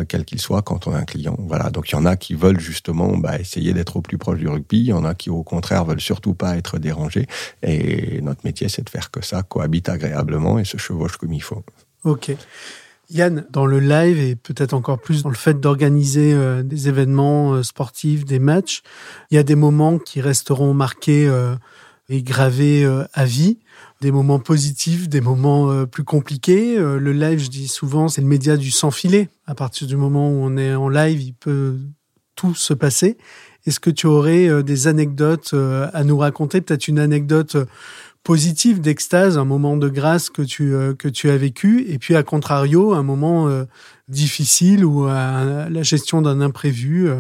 quel 0.09 0.25
qu'il 0.25 0.41
soit, 0.41 0.63
quand 0.63 0.87
on 0.87 0.95
a 0.95 0.99
un 0.99 1.05
client. 1.05 1.37
Voilà. 1.41 1.64
Donc 1.71 1.91
il 1.91 1.93
y 1.93 1.97
en 1.97 2.07
a 2.07 2.17
qui 2.17 2.35
veulent 2.35 2.61
justement 2.61 3.17
bah, 3.17 3.39
essayer 3.39 3.73
d'être 3.73 3.97
au 3.97 4.01
plus 4.01 4.19
proche 4.19 4.39
du 4.39 4.49
rugby, 4.49 4.79
il 4.79 4.87
y 4.87 4.93
en 4.93 5.05
a 5.05 5.15
qui 5.15 5.31
au 5.31 5.43
contraire 5.43 5.85
veulent 5.85 6.01
surtout 6.01 6.35
pas 6.35 6.57
être 6.57 6.79
dérangés. 6.79 7.27
Et 7.63 8.21
notre 8.23 8.41
métier, 8.45 8.69
c'est 8.69 8.83
de 8.83 8.91
faire 8.91 9.11
que 9.11 9.25
ça 9.25 9.43
cohabite 9.43 9.89
agréablement 9.89 10.59
et 10.59 10.65
se 10.65 10.77
chevauche 10.77 11.17
comme 11.17 11.33
il 11.33 11.43
faut. 11.43 11.65
Ok. 12.05 12.33
Yann, 13.11 13.45
dans 13.51 13.67
le 13.67 13.81
live 13.81 14.19
et 14.19 14.35
peut-être 14.35 14.73
encore 14.73 14.99
plus 14.99 15.23
dans 15.23 15.29
le 15.29 15.35
fait 15.35 15.61
d'organiser 15.61 16.33
euh, 16.33 16.63
des 16.63 16.89
événements 16.89 17.53
euh, 17.53 17.63
sportifs, 17.63 18.25
des 18.25 18.39
matchs, 18.39 18.83
il 19.31 19.35
y 19.35 19.39
a 19.39 19.43
des 19.43 19.55
moments 19.55 19.99
qui 19.99 20.21
resteront 20.21 20.73
marqués 20.73 21.27
euh, 21.29 21.55
et 22.09 22.23
gravés 22.23 22.87
à 23.15 23.25
vie 23.25 23.59
des 24.05 24.13
moments 24.13 24.39
positifs, 24.39 25.09
des 25.09 25.23
moments 25.23 25.71
euh, 25.71 25.87
plus 25.87 26.05
compliqués. 26.05 26.79
Euh, 26.79 26.99
le 26.99 27.15
live, 27.15 27.39
je 27.39 27.49
dis 27.49 27.69
souvent, 27.69 28.09
c'est 28.09 28.21
le 28.21 28.27
média 28.27 28.59
du 28.59 28.71
sans 28.71 28.91
filet. 28.91 29.31
À 29.47 29.55
partir 29.55 29.87
du 29.87 29.97
moment 29.97 30.29
où 30.29 30.45
on 30.45 30.59
est 30.59 30.75
en 30.75 30.91
live, 30.91 31.23
il 31.23 31.33
peut 31.33 31.79
tout 32.37 32.55
se 32.55 32.75
passer. 32.75 33.17
Est-ce 33.65 33.81
que 33.81 33.89
tu 33.89 34.07
aurais 34.07 34.47
euh, 34.47 34.63
des 34.63 34.89
anecdotes 34.89 35.55
à 35.55 36.05
nous 36.05 36.19
raconter? 36.19 36.61
Peut-être 36.61 36.87
une 36.87 36.99
anecdote 36.99 37.57
positive 38.25 38.83
d'extase, 38.83 39.39
un 39.39 39.47
moment 39.47 39.79
de 39.79 39.89
grâce 39.89 40.29
que 40.29 40.43
tu, 40.43 40.75
que 40.99 41.09
tu 41.09 41.31
as 41.31 41.39
vécu, 41.39 41.87
et 41.89 41.99
puis 41.99 42.15
à 42.15 42.23
contrario, 42.23 42.93
un 42.93 43.03
moment 43.03 43.49
difficile 44.09 44.83
ou 44.85 45.07
la 45.07 45.83
gestion 45.83 46.23
d'un 46.23 46.41
imprévu 46.41 47.11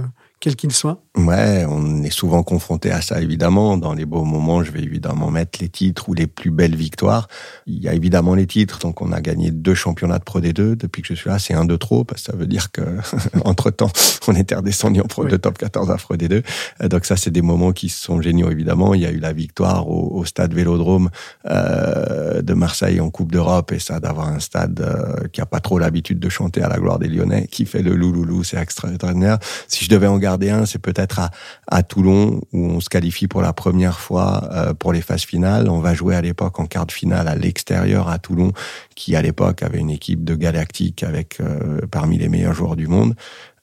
quel 0.40 0.56
qu'il 0.56 0.72
soit 0.72 1.00
Ouais, 1.16 1.64
on 1.68 2.02
est 2.02 2.10
souvent 2.10 2.42
confronté 2.42 2.90
à 2.90 3.00
ça, 3.00 3.20
évidemment. 3.20 3.76
Dans 3.76 3.94
les 3.94 4.04
beaux 4.04 4.24
moments, 4.24 4.64
je 4.64 4.72
vais 4.72 4.82
évidemment 4.82 5.30
mettre 5.30 5.60
les 5.60 5.68
titres 5.68 6.08
ou 6.08 6.14
les 6.14 6.26
plus 6.26 6.50
belles 6.50 6.74
victoires. 6.74 7.28
Il 7.66 7.80
y 7.80 7.88
a 7.88 7.94
évidemment 7.94 8.34
les 8.34 8.48
titres. 8.48 8.80
Donc, 8.80 9.00
on 9.00 9.12
a 9.12 9.20
gagné 9.20 9.52
deux 9.52 9.74
championnats 9.74 10.18
de 10.18 10.24
Pro 10.24 10.40
D2 10.40 10.76
depuis 10.76 11.02
que 11.02 11.08
je 11.08 11.14
suis 11.14 11.30
là. 11.30 11.38
C'est 11.38 11.54
un 11.54 11.64
de 11.64 11.76
trop, 11.76 12.02
parce 12.02 12.22
que 12.22 12.32
ça 12.32 12.36
veut 12.36 12.48
dire 12.48 12.72
que, 12.72 12.82
entre 13.44 13.70
temps, 13.70 13.90
on 14.26 14.34
était 14.34 14.56
redescendu 14.56 15.00
en 15.00 15.04
Pro 15.04 15.24
de 15.24 15.36
Top 15.36 15.56
14 15.56 15.92
à 15.92 15.96
Pro 15.96 16.16
D2. 16.16 16.42
Euh, 16.82 16.88
donc, 16.88 17.04
ça, 17.04 17.16
c'est 17.16 17.30
des 17.30 17.42
moments 17.42 17.72
qui 17.72 17.88
sont 17.88 18.20
géniaux, 18.20 18.50
évidemment. 18.50 18.92
Il 18.92 19.00
y 19.00 19.06
a 19.06 19.12
eu 19.12 19.20
la 19.20 19.32
victoire 19.32 19.88
au, 19.88 20.24
stade 20.24 20.52
Vélodrome 20.52 21.10
euh, 21.46 22.42
de 22.42 22.54
Marseille 22.54 23.00
en 23.00 23.10
Coupe 23.10 23.30
d'Europe. 23.30 23.70
Et 23.70 23.78
ça, 23.78 24.00
d'avoir 24.00 24.28
un 24.28 24.40
stade 24.40 24.80
euh, 24.80 25.28
qui 25.28 25.40
a 25.40 25.46
pas 25.46 25.60
trop 25.60 25.78
l'habitude 25.78 26.18
de 26.18 26.28
chanter 26.28 26.60
à 26.60 26.68
la 26.68 26.78
gloire 26.78 26.98
des 26.98 27.08
Lyonnais, 27.08 27.46
qui 27.46 27.66
fait 27.66 27.82
le 27.82 27.94
louloulou, 27.94 28.42
c'est 28.42 28.58
extraordinaire. 28.58 29.38
Si 29.68 29.84
je 29.84 29.90
devais 29.90 30.08
en 30.08 30.18
garder 30.18 30.33
c'est 30.66 30.78
peut-être 30.78 31.20
à, 31.66 31.82
Toulon 31.82 32.40
où 32.52 32.66
on 32.66 32.80
se 32.80 32.88
qualifie 32.88 33.28
pour 33.28 33.42
la 33.42 33.52
première 33.52 34.00
fois 34.00 34.48
euh, 34.52 34.74
pour 34.74 34.92
les 34.92 35.00
phases 35.00 35.24
finales. 35.24 35.68
On 35.68 35.80
va 35.80 35.94
jouer 35.94 36.14
à 36.14 36.20
l'époque 36.20 36.58
en 36.60 36.66
quart 36.66 36.86
de 36.86 36.92
finale 36.92 37.28
à 37.28 37.34
l'extérieur 37.34 38.08
à 38.08 38.18
Toulon, 38.18 38.52
qui 38.94 39.16
à 39.16 39.22
l'époque 39.22 39.62
avait 39.62 39.78
une 39.78 39.90
équipe 39.90 40.24
de 40.24 40.34
galactique 40.34 41.02
avec 41.02 41.40
euh, 41.40 41.80
parmi 41.90 42.18
les 42.18 42.28
meilleurs 42.28 42.54
joueurs 42.54 42.76
du 42.76 42.86
monde. 42.86 43.14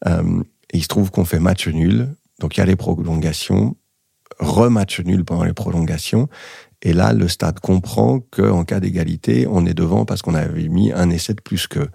Euh, 0.07 0.43
il 0.73 0.83
se 0.83 0.87
trouve 0.87 1.11
qu'on 1.11 1.25
fait 1.25 1.39
match 1.39 1.67
nul, 1.67 2.09
donc 2.39 2.57
il 2.57 2.59
y 2.59 2.63
a 2.63 2.65
les 2.65 2.75
prolongations, 2.75 3.75
rematch 4.39 5.01
nul 5.01 5.25
pendant 5.25 5.43
les 5.43 5.53
prolongations. 5.53 6.29
Et 6.83 6.93
là, 6.93 7.13
le 7.13 7.27
stade 7.27 7.59
comprend 7.59 8.19
qu'en 8.31 8.63
cas 8.63 8.79
d'égalité, 8.79 9.45
on 9.47 9.65
est 9.65 9.73
devant 9.73 10.05
parce 10.05 10.21
qu'on 10.21 10.33
avait 10.33 10.67
mis 10.67 10.91
un 10.91 11.09
essai 11.09 11.33
de 11.33 11.41
plus 11.41 11.67
qu'eux. 11.67 11.89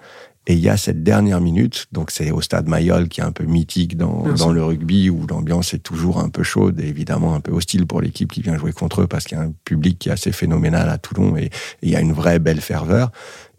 Et 0.47 0.55
il 0.55 0.61
y 0.61 0.68
a 0.68 0.76
cette 0.76 1.03
dernière 1.03 1.40
minute, 1.40 1.86
donc 1.90 2.12
c'est 2.12 2.30
au 2.30 2.40
stade 2.40 2.68
Mayol 2.68 3.09
qui 3.09 3.20
est 3.20 3.24
un 3.24 3.32
peu 3.32 3.44
mythique 3.44 3.97
dans, 3.97 4.32
dans 4.34 4.53
le 4.53 4.62
rugby 4.62 5.11
où 5.11 5.26
l'ambiance 5.26 5.74
est 5.74 5.80
toujours 5.80 6.20
un 6.20 6.28
peu 6.28 6.44
chaude 6.44 6.78
et 6.78 6.86
évidemment 6.86 7.34
un 7.34 7.40
peu 7.40 7.53
hostile 7.53 7.86
pour 7.86 8.01
l'équipe 8.01 8.30
qui 8.30 8.42
vient 8.42 8.57
jouer 8.57 8.72
contre 8.72 9.03
eux 9.03 9.07
parce 9.09 9.24
qu'il 9.24 9.36
y 9.36 9.40
a 9.40 9.44
un 9.44 9.53
public 9.64 9.99
qui 9.99 10.09
est 10.09 10.12
assez 10.12 10.30
phénoménal 10.30 10.88
à 10.88 10.99
Toulon 10.99 11.36
et, 11.36 11.51
il 11.82 11.90
y 11.90 11.97
a 11.97 12.01
une 12.01 12.12
vraie 12.12 12.38
belle 12.38 12.61
ferveur. 12.61 13.11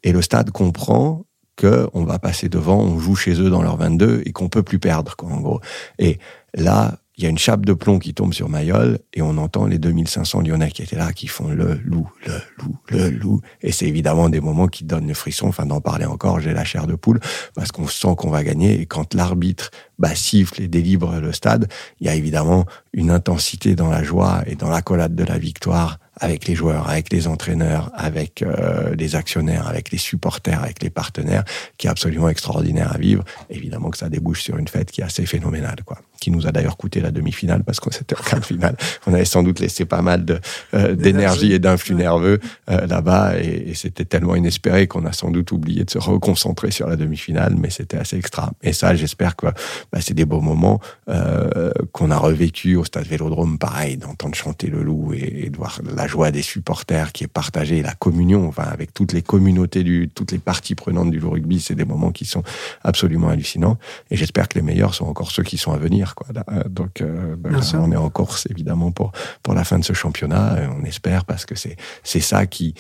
Et 0.04 0.12
le 0.12 0.22
stade 0.22 0.52
comprend 0.52 1.26
que 1.58 1.90
on 1.94 2.04
va 2.04 2.20
passer 2.20 2.50
devant, 2.50 2.80
on 2.80 3.00
joue 3.00 3.16
chez 3.16 3.42
eux 3.42 3.50
dans 3.50 3.62
leur 3.62 3.78
22 3.78 4.22
et 4.26 4.32
qu'on 4.32 4.48
peut 4.48 4.64
plus 4.64 4.80
perdre, 4.80 5.16
quoi, 5.16 5.30
en 5.30 5.42
gros. 5.42 5.60
Et 6.00 6.20
là, 6.54 7.00
il 7.18 7.24
y 7.24 7.28
a 7.28 7.30
une 7.30 7.38
chape 7.38 7.66
de 7.66 7.74
plomb 7.74 7.98
qui 7.98 8.14
tombe 8.14 8.32
sur 8.32 8.48
Mayol 8.48 9.00
et 9.14 9.24
on 9.24 9.38
entend 9.38 9.66
les 9.66 9.80
2500 9.80 10.42
Lyonnais 10.42 10.70
qui 10.70 10.84
étaient 10.84 10.96
là, 10.96 11.14
qui 11.14 11.28
font 11.28 11.48
le 11.48 11.80
loup, 11.84 12.08
le 12.28 12.34
loup, 12.60 12.78
le 12.90 13.10
loup. 13.10 13.42
Et 13.62 13.72
c'est 13.72 13.88
évidemment 13.88 14.30
des 14.30 14.40
moments 14.40 14.68
qui 14.68 14.84
donnent 14.84 15.08
le 15.08 15.16
frisson. 15.16 15.48
Enfin, 15.48 15.66
d'en 15.66 15.82
parler 15.82 16.06
encore, 16.06 16.40
j'ai 16.40 16.54
la 16.54 16.64
chair 16.64 16.86
de 16.86 16.94
poule 16.94 17.20
parce 17.56 17.72
qu'on 17.72 17.88
sent 17.88 18.14
qu'on 18.18 18.30
va 18.30 18.44
gagner. 18.44 18.80
Et 18.80 18.86
quand 18.86 19.16
l'arbitre 19.16 19.72
bah, 19.98 20.14
siffle 20.14 20.62
et 20.62 20.68
délivre 20.68 21.20
le 21.20 21.34
stade, 21.34 21.68
il 22.00 22.06
y 22.06 22.10
a 22.10 22.14
évidemment 22.14 22.66
une 22.94 23.10
intensité 23.10 23.76
dans 23.76 23.90
la 23.90 24.04
joie 24.04 24.44
et 24.46 24.56
dans 24.56 24.70
l'accolade 24.70 25.16
de 25.16 25.24
la 25.24 25.40
victoire 25.40 25.98
avec 26.20 26.48
les 26.48 26.56
joueurs, 26.56 26.90
avec 26.90 27.12
les 27.12 27.28
entraîneurs, 27.28 27.92
avec 27.96 28.42
euh, 28.42 28.96
les 28.96 29.16
actionnaires, 29.16 29.68
avec 29.68 29.92
les 29.92 29.98
supporters, 29.98 30.62
avec 30.64 30.82
les 30.84 30.90
partenaires, 30.90 31.44
qui 31.78 31.88
est 31.88 31.90
absolument 31.90 32.30
extraordinaire 32.30 32.94
à 32.94 32.98
vivre. 32.98 33.24
Évidemment 33.50 33.90
que 33.90 33.98
ça 33.98 34.10
débouche 34.10 34.42
sur 34.42 34.58
une 34.58 34.68
fête 34.68 34.92
qui 34.92 35.02
est 35.02 35.06
assez 35.06 35.26
phénoménale, 35.26 35.78
quoi. 35.86 36.00
Qui 36.20 36.32
nous 36.32 36.48
a 36.48 36.52
d'ailleurs 36.52 36.78
coûté 36.78 37.00
la 37.00 37.12
demi-finale 37.12 37.64
parce 37.64 37.80
qu'on 37.80 37.92
s'était 37.92 38.18
en 38.18 38.24
quart 38.24 38.40
de 38.40 38.46
finale. 38.46 38.76
On 39.06 39.14
avait 39.14 39.26
sans 39.26 39.44
doute 39.44 39.60
laissé 39.60 39.86
pas 39.86 40.02
mal 40.02 40.26
euh, 40.74 40.96
d'énergie 40.96 41.54
et 41.54 41.60
d'influx 41.60 41.94
nerveux 41.94 42.40
euh, 42.72 42.88
là-bas 42.88 43.40
et, 43.40 43.70
et 43.70 43.74
c'était 43.76 44.04
tellement 44.04 44.36
inespéré 44.36 44.88
qu'on 44.88 45.06
a 45.06 45.12
sans 45.12 45.30
doute 45.30 45.52
oublié 45.52 45.84
de 45.84 45.92
se 45.92 46.00
reconcentrer 46.00 46.72
sur 46.72 46.88
la 46.88 46.96
demi-finale, 46.96 47.56
mais 47.56 47.70
c'était 47.70 47.98
assez 47.98 48.18
extra. 48.18 48.52
Et 48.64 48.74
ça, 48.74 48.96
j'espère 48.96 49.36
que 49.36 49.46
bah, 49.92 50.00
c'est 50.02 50.16
des 50.16 50.26
beaux 50.26 50.42
moments 50.42 50.80
euh, 51.08 51.72
qu'on 51.92 52.10
a 52.10 52.18
revécu 52.18 52.76
au 52.76 52.84
stade 52.84 53.06
Vélodrome, 53.06 53.60
pareil, 53.60 53.98
d'entendre 53.98 54.34
chanter 54.34 54.68
le 54.68 54.82
loup 54.82 55.14
et, 55.14 55.44
et 55.46 55.50
de 55.52 55.58
voir 55.58 55.80
la 55.96 56.07
joie 56.08 56.32
des 56.32 56.42
supporters 56.42 57.12
qui 57.12 57.24
est 57.24 57.28
partagée, 57.28 57.82
la 57.82 57.94
communion, 57.94 58.48
enfin, 58.48 58.64
avec 58.64 58.94
toutes 58.94 59.14
les 59.14 59.22
communautés 59.22 59.84
du, 59.84 60.10
toutes 60.14 60.32
les 60.32 60.40
parties 60.40 60.76
prenantes 60.76 61.12
du 61.12 61.24
rugby, 61.24 61.60
c'est 61.60 61.76
des 61.76 61.86
moments 61.86 62.12
qui 62.12 62.26
sont 62.26 62.44
absolument 62.84 63.30
hallucinants. 63.30 63.78
Et 64.10 64.18
j'espère 64.18 64.48
que 64.48 64.58
les 64.58 64.64
meilleurs 64.64 64.94
sont 64.94 65.06
encore 65.06 65.32
ceux 65.32 65.44
qui 65.44 65.58
sont 65.58 65.72
à 65.72 65.78
venir, 65.78 66.16
quoi. 66.16 66.28
Euh, 66.52 66.64
donc, 66.70 67.02
euh, 67.02 67.36
ben, 67.38 67.60
on 67.76 67.92
est 67.92 67.98
en 67.98 68.10
course, 68.10 68.48
évidemment, 68.50 68.92
pour, 68.92 69.12
pour 69.44 69.54
la 69.54 69.64
fin 69.64 69.80
de 69.80 69.84
ce 69.84 69.94
championnat. 69.94 70.70
On 70.80 70.84
espère 70.84 71.26
parce 71.26 71.46
que 71.46 71.56
c'est, 71.56 71.76
c'est 72.04 72.20
ça 72.20 72.46
qui, 72.46 72.74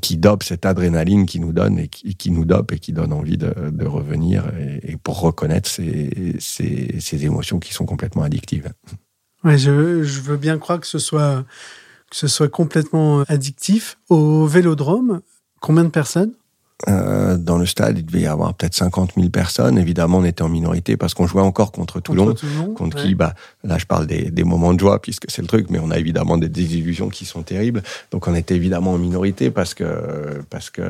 qui 0.00 0.16
dope 0.16 0.42
cette 0.42 0.66
adrénaline 0.66 1.26
qui 1.26 1.40
nous 1.40 1.52
donne 1.52 1.78
et 1.78 1.88
qui, 1.88 2.14
qui 2.14 2.30
nous 2.30 2.44
dope 2.44 2.72
et 2.72 2.78
qui 2.78 2.92
donne 2.92 3.12
envie 3.12 3.36
de, 3.36 3.52
de 3.70 3.86
revenir 3.86 4.44
et, 4.58 4.92
et, 4.92 4.96
pour 4.96 5.20
reconnaître 5.20 5.68
ces, 5.68 6.36
ces, 6.38 6.96
ces, 7.00 7.24
émotions 7.24 7.58
qui 7.58 7.72
sont 7.72 7.86
complètement 7.86 8.22
addictives. 8.22 8.72
Ouais, 9.42 9.58
je, 9.58 10.02
je 10.02 10.20
veux 10.20 10.36
bien 10.36 10.58
croire 10.58 10.80
que 10.80 10.86
ce 10.86 10.98
soit 10.98 11.44
que 12.10 12.16
ce 12.16 12.28
soit 12.28 12.48
complètement 12.48 13.22
addictif. 13.28 13.98
Au 14.08 14.46
Vélodrome, 14.46 15.20
combien 15.60 15.84
de 15.84 15.90
personnes? 15.90 16.34
Euh, 16.88 17.36
dans 17.36 17.58
le 17.58 17.66
stade, 17.66 17.98
il 17.98 18.06
devait 18.06 18.22
y 18.22 18.26
avoir 18.26 18.54
peut-être 18.54 18.74
50 18.74 19.12
000 19.16 19.28
personnes. 19.28 19.78
Évidemment, 19.78 20.18
on 20.18 20.24
était 20.24 20.42
en 20.42 20.48
minorité 20.48 20.96
parce 20.96 21.14
qu'on 21.14 21.26
jouait 21.26 21.42
encore 21.42 21.72
contre 21.72 22.00
Toulon, 22.00 22.34
contre, 22.76 22.96
qui, 22.96 23.14
bah, 23.14 23.34
là, 23.64 23.76
je 23.76 23.84
parle 23.84 24.06
des, 24.06 24.30
des 24.30 24.44
moments 24.44 24.72
de 24.72 24.80
joie 24.80 25.00
puisque 25.00 25.30
c'est 25.30 25.42
le 25.42 25.48
truc, 25.48 25.66
mais 25.70 25.78
on 25.78 25.90
a 25.90 25.98
évidemment 25.98 26.38
des 26.38 26.48
désillusions 26.48 27.08
qui 27.08 27.26
sont 27.26 27.42
terribles. 27.42 27.82
Donc, 28.10 28.28
on 28.28 28.34
était 28.34 28.54
évidemment 28.54 28.92
en 28.92 28.98
minorité 28.98 29.50
parce 29.50 29.74
que 29.74 30.42
parce 30.48 30.70
que 30.70 30.82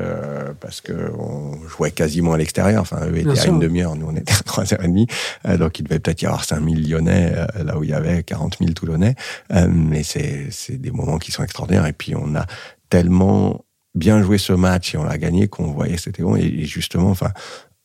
parce 0.59 0.81
que 0.81 1.11
on 1.17 1.67
jouait 1.67 1.91
quasiment 1.91 2.33
à 2.33 2.37
l'extérieur. 2.37 2.81
Enfin, 2.81 3.05
eux 3.07 3.17
étaient 3.17 3.39
à 3.39 3.47
une 3.47 3.59
demi-heure, 3.59 3.95
nous 3.95 4.07
on 4.07 4.15
était 4.15 4.33
à 4.33 4.43
trois 4.43 4.73
heures 4.73 4.83
et 4.83 4.87
demie. 4.87 5.07
Euh, 5.47 5.57
donc, 5.57 5.79
il 5.79 5.83
devait 5.83 5.99
peut-être 5.99 6.21
y 6.21 6.25
avoir 6.25 6.45
5 6.45 6.63
000 6.63 6.75
Lyonnais 6.87 7.33
euh, 7.35 7.63
là 7.63 7.77
où 7.77 7.83
il 7.83 7.89
y 7.89 7.93
avait 7.93 8.23
40 8.23 8.57
000 8.59 8.71
Toulonnais. 8.71 9.15
mais 9.49 10.03
c'est 10.03 10.47
c'est 10.51 10.77
des 10.77 10.91
moments 10.91 11.17
qui 11.17 11.31
sont 11.31 11.43
extraordinaires. 11.43 11.85
Et 11.85 11.93
puis, 11.93 12.15
on 12.15 12.35
a 12.35 12.45
tellement 12.89 13.65
bien 13.95 14.21
joué 14.21 14.37
ce 14.37 14.53
match 14.53 14.95
et 14.95 14.97
on 14.97 15.03
l'a 15.03 15.17
gagné 15.17 15.47
qu'on 15.47 15.71
voyait 15.71 15.97
c'était 15.97 16.23
bon. 16.23 16.35
Et 16.35 16.65
justement, 16.65 17.09
enfin, 17.09 17.31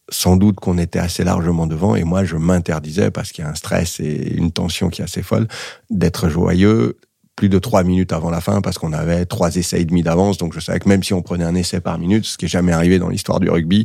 sans 0.08 0.36
doute 0.36 0.56
qu'on 0.56 0.78
était 0.78 0.98
assez 0.98 1.24
largement 1.24 1.66
devant 1.66 1.96
et 1.96 2.04
moi 2.04 2.24
je 2.24 2.36
m'interdisais 2.36 3.10
parce 3.10 3.32
qu'il 3.32 3.44
y 3.44 3.46
a 3.46 3.50
un 3.50 3.54
stress 3.54 3.98
et 4.00 4.34
une 4.34 4.52
tension 4.52 4.88
qui 4.88 5.00
est 5.00 5.04
assez 5.04 5.22
folle 5.22 5.48
d'être 5.90 6.28
joyeux 6.28 6.98
plus 7.36 7.50
de 7.50 7.58
trois 7.58 7.84
minutes 7.84 8.12
avant 8.12 8.30
la 8.30 8.40
fin 8.40 8.62
parce 8.62 8.78
qu'on 8.78 8.94
avait 8.94 9.26
trois 9.26 9.54
essais 9.56 9.82
et 9.82 9.84
demi 9.84 10.02
d'avance. 10.02 10.38
Donc 10.38 10.54
je 10.54 10.60
savais 10.60 10.80
que 10.80 10.88
même 10.88 11.02
si 11.02 11.12
on 11.12 11.22
prenait 11.22 11.44
un 11.44 11.54
essai 11.54 11.80
par 11.80 11.98
minute, 11.98 12.24
ce 12.24 12.38
qui 12.38 12.46
est 12.46 12.48
jamais 12.48 12.72
arrivé 12.72 12.98
dans 12.98 13.10
l'histoire 13.10 13.40
du 13.40 13.50
rugby, 13.50 13.84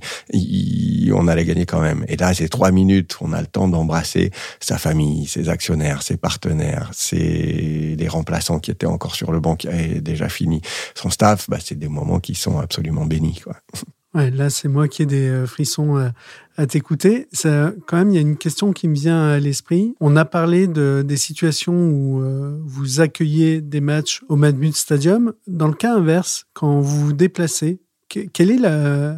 on 1.13 1.27
allait 1.27 1.45
gagner 1.45 1.65
quand 1.65 1.81
même. 1.81 2.05
Et 2.07 2.15
là, 2.15 2.33
c'est 2.33 2.47
trois 2.47 2.71
minutes, 2.71 3.17
on 3.19 3.33
a 3.33 3.41
le 3.41 3.47
temps 3.47 3.67
d'embrasser 3.67 4.31
sa 4.61 4.77
famille, 4.77 5.27
ses 5.27 5.49
actionnaires, 5.49 6.01
ses 6.01 6.15
partenaires, 6.17 6.89
ses 6.93 7.95
les 7.97 8.07
remplaçants 8.07 8.59
qui 8.59 8.71
étaient 8.71 8.85
encore 8.85 9.15
sur 9.15 9.31
le 9.31 9.39
banc 9.39 9.55
qui 9.55 9.67
avaient 9.67 10.01
déjà 10.01 10.29
fini 10.29 10.61
son 10.95 11.09
staff. 11.09 11.49
Bah, 11.49 11.57
c'est 11.63 11.77
des 11.77 11.89
moments 11.89 12.19
qui 12.19 12.35
sont 12.35 12.57
absolument 12.59 13.05
bénis. 13.05 13.41
Quoi. 13.43 13.57
Ouais, 14.13 14.29
là, 14.29 14.49
c'est 14.49 14.67
moi 14.67 14.89
qui 14.89 15.03
ai 15.03 15.05
des 15.05 15.29
euh, 15.29 15.45
frissons 15.45 15.97
euh, 15.97 16.09
à 16.57 16.67
t'écouter. 16.67 17.29
Ça, 17.31 17.71
quand 17.87 17.95
même, 17.95 18.09
il 18.09 18.15
y 18.15 18.17
a 18.17 18.21
une 18.21 18.35
question 18.35 18.73
qui 18.73 18.89
me 18.89 18.93
vient 18.93 19.29
à 19.29 19.39
l'esprit. 19.39 19.95
On 20.01 20.17
a 20.17 20.25
parlé 20.25 20.67
de, 20.67 21.01
des 21.05 21.15
situations 21.15 21.73
où 21.73 22.21
euh, 22.21 22.59
vous 22.65 22.99
accueillez 22.99 23.61
des 23.61 23.79
matchs 23.79 24.21
au 24.27 24.35
Madmut 24.35 24.75
Stadium. 24.75 25.31
Dans 25.47 25.69
le 25.69 25.73
cas 25.73 25.95
inverse, 25.95 26.45
quand 26.53 26.81
vous 26.81 27.05
vous 27.05 27.13
déplacez, 27.13 27.79
quelle 28.09 28.51
est 28.51 28.57
la, 28.57 29.15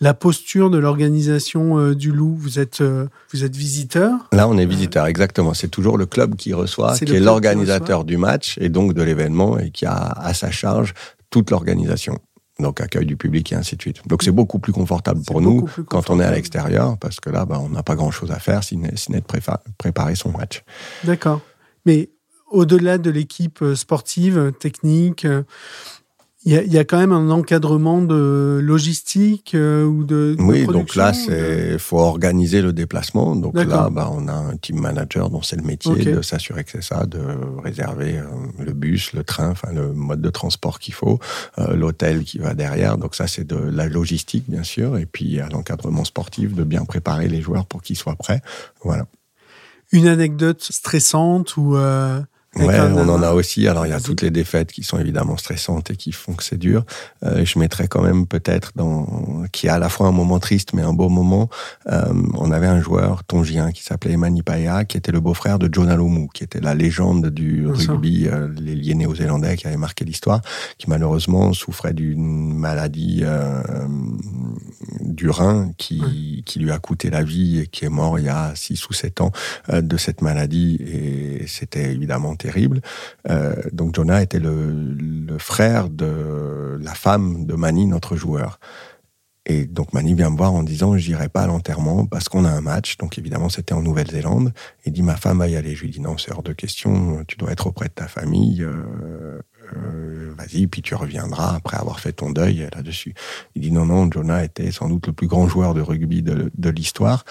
la 0.00 0.14
posture 0.14 0.70
de 0.70 0.78
l'organisation 0.78 1.92
du 1.92 2.10
Loup? 2.10 2.34
Vous 2.34 2.58
êtes, 2.58 2.82
vous 3.30 3.44
êtes 3.44 3.54
visiteur? 3.54 4.30
Là, 4.32 4.48
on 4.48 4.56
est 4.56 4.64
visiteur, 4.64 5.04
exactement. 5.04 5.52
C'est 5.52 5.68
toujours 5.68 5.98
le 5.98 6.06
club 6.06 6.36
qui 6.36 6.54
reçoit, 6.54 6.96
qui 6.96 7.14
est 7.14 7.20
l'organisateur 7.20 8.06
du 8.06 8.16
match 8.16 8.56
et 8.58 8.70
donc 8.70 8.94
de 8.94 9.02
l'événement 9.02 9.58
et 9.58 9.70
qui 9.70 9.84
a 9.84 9.92
à 9.92 10.32
sa 10.32 10.50
charge 10.50 10.94
toute 11.28 11.50
l'organisation 11.50 12.18
donc 12.62 12.80
accueil 12.80 13.06
du 13.06 13.16
public 13.16 13.52
et 13.52 13.56
ainsi 13.56 13.76
de 13.76 13.82
suite. 13.82 14.06
Donc 14.06 14.22
c'est 14.22 14.32
beaucoup 14.32 14.58
plus 14.58 14.72
confortable 14.72 15.22
pour 15.24 15.40
nous 15.40 15.68
quand 15.88 16.10
on 16.10 16.20
est 16.20 16.24
à 16.24 16.30
l'extérieur, 16.30 16.96
parce 16.98 17.20
que 17.20 17.30
là, 17.30 17.44
bah, 17.44 17.58
on 17.60 17.68
n'a 17.68 17.82
pas 17.82 17.94
grand-chose 17.94 18.30
à 18.30 18.38
faire 18.38 18.64
si 18.64 18.76
n'est 18.76 18.90
de 18.90 19.24
préparer 19.78 20.14
son 20.14 20.30
match. 20.30 20.62
D'accord. 21.04 21.40
Mais 21.84 22.10
au-delà 22.50 22.98
de 22.98 23.10
l'équipe 23.10 23.62
euh, 23.62 23.74
sportive, 23.74 24.52
technique, 24.58 25.24
euh, 25.24 25.42
il 26.44 26.72
y, 26.72 26.78
a, 26.78 26.84
quand 26.84 26.98
même 26.98 27.12
un 27.12 27.30
encadrement 27.30 28.02
de 28.02 28.58
logistique 28.60 29.54
euh, 29.54 29.84
ou 29.84 30.02
de, 30.02 30.34
Oui, 30.40 30.66
donc 30.66 30.96
là, 30.96 31.12
c'est 31.12 31.78
faut 31.78 32.00
organiser 32.00 32.62
le 32.62 32.72
déplacement. 32.72 33.36
Donc 33.36 33.54
là, 33.54 33.88
bah, 33.90 34.10
on 34.12 34.26
a 34.26 34.32
un 34.32 34.56
team 34.56 34.80
manager 34.80 35.30
dont 35.30 35.42
c'est 35.42 35.54
le 35.54 35.62
métier 35.62 36.04
de 36.04 36.20
s'assurer 36.20 36.64
que 36.64 36.72
c'est 36.72 36.82
ça, 36.82 37.06
de 37.06 37.20
réserver 37.62 38.18
euh, 38.18 38.24
le 38.58 38.72
bus, 38.72 39.12
le 39.12 39.22
train, 39.22 39.50
enfin 39.50 39.68
le 39.72 39.92
mode 39.92 40.20
de 40.20 40.30
transport 40.30 40.80
qu'il 40.80 40.94
faut, 40.94 41.20
euh, 41.58 41.76
l'hôtel 41.76 42.24
qui 42.24 42.38
va 42.38 42.54
derrière. 42.54 42.98
Donc 42.98 43.14
ça, 43.14 43.28
c'est 43.28 43.46
de 43.46 43.56
la 43.56 43.86
logistique, 43.86 44.44
bien 44.48 44.64
sûr, 44.64 44.98
et 44.98 45.06
puis 45.06 45.38
à 45.38 45.48
l'encadrement 45.48 46.04
sportif, 46.04 46.54
de 46.54 46.64
bien 46.64 46.84
préparer 46.84 47.28
les 47.28 47.40
joueurs 47.40 47.66
pour 47.66 47.82
qu'ils 47.82 47.96
soient 47.96 48.16
prêts. 48.16 48.42
Voilà. 48.82 49.06
Une 49.92 50.08
anecdote 50.08 50.62
stressante 50.62 51.56
ou 51.56 51.76
Ouais, 52.56 52.78
on 52.80 53.08
en 53.08 53.22
a 53.22 53.32
aussi. 53.32 53.66
Alors 53.66 53.86
il 53.86 53.90
y 53.90 53.94
a 53.94 54.00
toutes 54.00 54.20
les 54.20 54.30
défaites 54.30 54.72
qui 54.72 54.82
sont 54.82 54.98
évidemment 54.98 55.38
stressantes 55.38 55.90
et 55.90 55.96
qui 55.96 56.12
font 56.12 56.34
que 56.34 56.44
c'est 56.44 56.58
dur. 56.58 56.84
Euh, 57.24 57.46
je 57.46 57.58
mettrais 57.58 57.88
quand 57.88 58.02
même 58.02 58.26
peut-être 58.26 58.72
dans 58.76 59.42
qui 59.52 59.68
a 59.68 59.74
à 59.74 59.78
la 59.78 59.88
fois 59.88 60.08
un 60.08 60.12
moment 60.12 60.38
triste 60.38 60.74
mais 60.74 60.82
un 60.82 60.92
beau 60.92 61.08
moment. 61.08 61.48
Euh, 61.90 62.12
on 62.34 62.50
avait 62.50 62.66
un 62.66 62.80
joueur 62.80 63.24
tongien 63.24 63.72
qui 63.72 63.82
s'appelait 63.82 64.12
Emani 64.12 64.42
Paya, 64.42 64.84
qui 64.84 64.98
était 64.98 65.12
le 65.12 65.20
beau-frère 65.20 65.58
de 65.58 65.68
John 65.72 65.88
Alomu, 65.88 66.28
qui 66.34 66.44
était 66.44 66.60
la 66.60 66.74
légende 66.74 67.28
du 67.28 67.66
rugby, 67.66 68.28
euh, 68.28 68.48
les 68.60 68.74
liés 68.74 68.94
néo-zélandais 68.94 69.56
qui 69.56 69.66
avait 69.66 69.78
marqué 69.78 70.04
l'histoire, 70.04 70.42
qui 70.76 70.90
malheureusement 70.90 71.54
souffrait 71.54 71.94
d'une 71.94 72.54
maladie 72.54 73.20
euh, 73.22 73.62
du 75.12 75.30
rein 75.30 75.70
qui, 75.76 76.42
qui 76.46 76.58
lui 76.58 76.70
a 76.70 76.78
coûté 76.78 77.10
la 77.10 77.22
vie 77.22 77.60
et 77.60 77.66
qui 77.66 77.84
est 77.84 77.90
mort 77.90 78.18
il 78.18 78.26
y 78.26 78.28
a 78.28 78.52
6 78.54 78.88
ou 78.88 78.92
7 78.92 79.20
ans 79.20 79.32
euh, 79.70 79.80
de 79.80 79.96
cette 79.96 80.22
maladie 80.22 80.76
et 80.80 81.46
c'était 81.46 81.92
évidemment 81.92 82.34
terrible. 82.36 82.80
Euh, 83.28 83.54
donc 83.72 83.94
Jonah 83.94 84.22
était 84.22 84.40
le, 84.40 85.38
frère 85.38 85.88
de 85.88 86.78
la 86.80 86.94
femme 86.94 87.46
de 87.46 87.54
Mani, 87.54 87.86
notre 87.86 88.16
joueur. 88.16 88.60
Et 89.44 89.64
donc 89.66 89.92
Mani 89.92 90.14
vient 90.14 90.30
me 90.30 90.36
voir 90.36 90.52
en 90.52 90.62
disant 90.62 90.96
je 90.96 91.08
n'irai 91.08 91.28
pas 91.28 91.42
à 91.42 91.46
l'enterrement 91.46 92.06
parce 92.06 92.28
qu'on 92.28 92.44
a 92.44 92.50
un 92.50 92.60
match. 92.60 92.96
Donc 92.98 93.18
évidemment 93.18 93.48
c'était 93.48 93.72
en 93.72 93.82
Nouvelle-Zélande. 93.82 94.52
Il 94.84 94.92
dit 94.92 95.02
ma 95.02 95.16
femme 95.16 95.38
va 95.38 95.48
y 95.48 95.56
aller. 95.56 95.74
Je 95.74 95.82
lui 95.82 95.90
dis 95.90 96.00
non 96.00 96.16
c'est 96.16 96.32
hors 96.32 96.44
de 96.44 96.52
question. 96.52 97.24
Tu 97.26 97.36
dois 97.36 97.50
être 97.50 97.66
auprès 97.66 97.88
de 97.88 97.94
ta 97.94 98.06
famille. 98.06 98.62
Euh, 98.62 99.40
euh, 99.76 100.34
vas-y 100.36 100.66
puis 100.66 100.82
tu 100.82 100.94
reviendras 100.94 101.56
après 101.56 101.76
avoir 101.76 102.00
fait 102.00 102.12
ton 102.12 102.30
deuil 102.30 102.68
là-dessus. 102.74 103.14
Il 103.54 103.62
dit 103.62 103.72
non 103.72 103.86
non 103.86 104.10
Jonah 104.10 104.44
était 104.44 104.70
sans 104.70 104.88
doute 104.88 105.06
le 105.06 105.12
plus 105.12 105.26
grand 105.26 105.48
joueur 105.48 105.74
de 105.74 105.80
rugby 105.80 106.22
de, 106.22 106.68
l'histoire. 106.70 107.24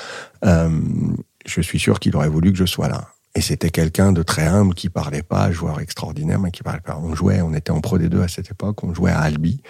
je 0.44 1.62
suis 1.62 1.80
sûr 1.80 2.00
qu'il 2.00 2.16
aurait 2.16 2.30
voulu 2.30 2.52
que 2.52 2.58
je 2.58 2.66
sois 2.66 2.88
là. 2.88 3.10
Et 3.34 3.42
c'était 3.42 3.70
quelqu'un 3.70 4.12
de 4.12 4.24
très 4.24 4.46
humble 4.46 4.74
qui 4.74 4.90
parlait 4.90 5.24
pas, 5.24 5.52
joueur 5.52 5.80
extraordinaire, 5.80 6.40
mais 6.40 6.52
qui 6.52 6.64
parlait 6.64 6.82
pas. 6.82 6.98
On 7.02 7.16
jouait, 7.16 7.42
on 7.42 7.54
était 7.54 7.72
en 7.72 7.80
Pro 7.80 7.98
D2 7.98 8.22
à 8.22 8.28
cette 8.28 8.52
époque, 8.52 8.84
on 8.84 8.94
jouait 8.94 9.12
à 9.12 9.20
Albi. 9.20 9.62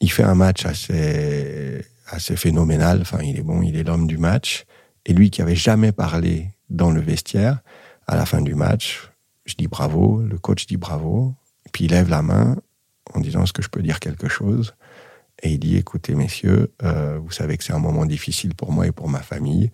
Il 0.00 0.10
fait 0.10 0.24
un 0.24 0.34
match 0.34 0.66
assez, 0.66 1.84
assez 2.08 2.34
phénoménal. 2.34 3.00
Enfin, 3.02 3.18
il 3.22 3.38
est 3.38 3.42
bon, 3.42 3.62
il 3.62 3.76
est 3.76 3.84
l'homme 3.84 4.08
du 4.08 4.18
match. 4.18 4.64
Et 5.06 5.12
lui 5.12 5.30
qui 5.30 5.42
avait 5.42 5.54
jamais 5.54 5.92
parlé 5.92 6.50
dans 6.70 6.90
le 6.90 7.00
vestiaire, 7.00 7.60
à 8.08 8.16
la 8.16 8.26
fin 8.26 8.40
du 8.40 8.56
match, 8.56 9.11
je 9.44 9.54
dis 9.54 9.68
bravo, 9.68 10.22
le 10.22 10.38
coach 10.38 10.66
dit 10.66 10.76
bravo, 10.76 11.34
puis 11.72 11.84
il 11.84 11.90
lève 11.90 12.08
la 12.08 12.22
main 12.22 12.56
en 13.14 13.20
disant 13.20 13.42
est-ce 13.44 13.52
que 13.52 13.62
je 13.62 13.68
peux 13.68 13.82
dire 13.82 14.00
quelque 14.00 14.28
chose? 14.28 14.74
Et 15.42 15.52
il 15.52 15.58
dit 15.58 15.76
écoutez 15.76 16.14
messieurs, 16.14 16.72
euh, 16.82 17.18
vous 17.18 17.32
savez 17.32 17.56
que 17.56 17.64
c'est 17.64 17.72
un 17.72 17.78
moment 17.78 18.06
difficile 18.06 18.54
pour 18.54 18.72
moi 18.72 18.86
et 18.86 18.92
pour 18.92 19.08
ma 19.08 19.20
famille, 19.20 19.70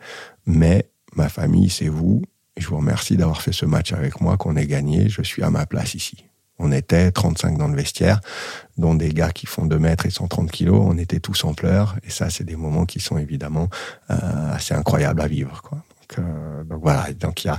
mais 0.46 0.88
ma 1.14 1.28
famille, 1.28 1.68
c'est 1.68 1.88
vous. 1.88 2.22
Et 2.56 2.60
je 2.60 2.68
vous 2.68 2.78
remercie 2.78 3.16
d'avoir 3.16 3.42
fait 3.42 3.52
ce 3.52 3.66
match 3.66 3.92
avec 3.92 4.20
moi, 4.20 4.36
qu'on 4.36 4.56
ait 4.56 4.66
gagné. 4.66 5.08
Je 5.08 5.22
suis 5.22 5.42
à 5.42 5.50
ma 5.50 5.66
place 5.66 5.94
ici. 5.94 6.24
On 6.58 6.72
était 6.72 7.12
35 7.12 7.56
dans 7.56 7.68
le 7.68 7.76
vestiaire, 7.76 8.20
dont 8.78 8.94
des 8.94 9.10
gars 9.10 9.30
qui 9.30 9.46
font 9.46 9.64
2 9.64 9.78
mètres 9.78 10.06
et 10.06 10.10
130 10.10 10.50
kilos. 10.50 10.82
On 10.84 10.98
était 10.98 11.20
tous 11.20 11.44
en 11.44 11.54
pleurs. 11.54 11.96
Et 12.02 12.10
ça, 12.10 12.30
c'est 12.30 12.44
des 12.44 12.56
moments 12.56 12.84
qui 12.84 12.98
sont 12.98 13.16
évidemment 13.16 13.68
euh, 14.10 14.16
assez 14.54 14.74
incroyables 14.74 15.20
à 15.20 15.28
vivre. 15.28 15.62
Quoi. 15.62 15.84
Donc, 16.16 16.26
euh, 16.26 16.64
donc 16.64 16.82
voilà. 16.82 17.12
Donc 17.12 17.44
il 17.44 17.50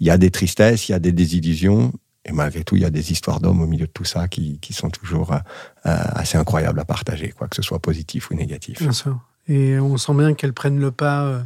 y 0.00 0.10
a, 0.10 0.18
des 0.18 0.30
tristesses, 0.30 0.88
il 0.88 0.92
y 0.92 0.94
a 0.94 0.98
des 0.98 1.12
désillusions. 1.12 1.92
Et 2.26 2.32
malgré 2.32 2.64
tout, 2.64 2.76
il 2.76 2.82
y 2.82 2.86
a 2.86 2.90
des 2.90 3.12
histoires 3.12 3.40
d'hommes 3.40 3.60
au 3.60 3.66
milieu 3.66 3.86
de 3.86 3.92
tout 3.92 4.04
ça 4.04 4.28
qui, 4.28 4.58
sont 4.70 4.88
toujours 4.88 5.32
euh, 5.32 5.38
assez 5.84 6.38
incroyables 6.38 6.80
à 6.80 6.84
partager, 6.86 7.30
quoi 7.30 7.48
que 7.48 7.56
ce 7.56 7.62
soit 7.62 7.80
positif 7.80 8.30
ou 8.30 8.34
négatif. 8.34 8.80
Bien 8.80 8.92
sûr. 8.92 9.18
Et 9.46 9.78
on 9.78 9.98
sent 9.98 10.14
bien 10.14 10.32
qu'elles 10.32 10.54
prennent 10.54 10.80
le 10.80 10.90
pas 10.90 11.42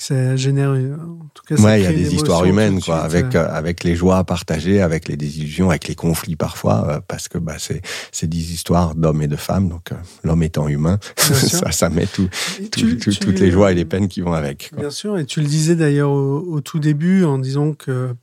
ça 0.00 0.34
génère, 0.36 0.70
en 0.70 1.28
tout 1.34 1.42
cas, 1.46 1.56
ouais, 1.56 1.80
il 1.80 1.84
y 1.84 1.86
a 1.86 1.92
des 1.92 2.14
histoires 2.14 2.44
humaines, 2.44 2.80
quoi, 2.80 3.00
avec 3.00 3.34
euh, 3.34 3.46
avec 3.50 3.84
les 3.84 3.94
joies 3.94 4.24
partagées, 4.24 4.80
avec 4.80 5.08
les 5.08 5.16
désillusions, 5.16 5.68
avec 5.68 5.88
les 5.88 5.94
conflits 5.94 6.36
parfois, 6.36 6.86
euh, 6.88 7.00
parce 7.06 7.28
que 7.28 7.36
bah 7.36 7.56
c'est 7.58 7.82
c'est 8.10 8.26
des 8.26 8.52
histoires 8.52 8.94
d'hommes 8.94 9.20
et 9.22 9.28
de 9.28 9.36
femmes, 9.36 9.68
donc 9.68 9.92
euh, 9.92 9.96
l'homme 10.24 10.42
étant 10.42 10.68
humain, 10.68 10.98
ça 11.16 11.70
ça 11.70 11.90
met 11.90 12.06
tout, 12.06 12.28
toutes 12.70 13.40
les 13.40 13.50
joies 13.50 13.72
et 13.72 13.74
les 13.74 13.84
peines 13.84 14.08
qui 14.08 14.22
vont 14.22 14.32
avec. 14.32 14.70
Bien 14.76 14.90
sûr, 14.90 15.18
et 15.18 15.26
tu 15.26 15.40
le 15.40 15.46
disais 15.46 15.76
d'ailleurs 15.76 16.10
au, 16.10 16.60
tout 16.62 16.78
début 16.78 17.24
en 17.24 17.38
disant 17.38 17.72
que 17.74 18.14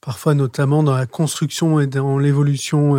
parfois, 0.00 0.34
notamment 0.34 0.82
dans 0.82 0.94
la 0.94 1.06
construction 1.06 1.80
et 1.80 1.86
dans 1.86 2.18
l'évolution. 2.18 2.96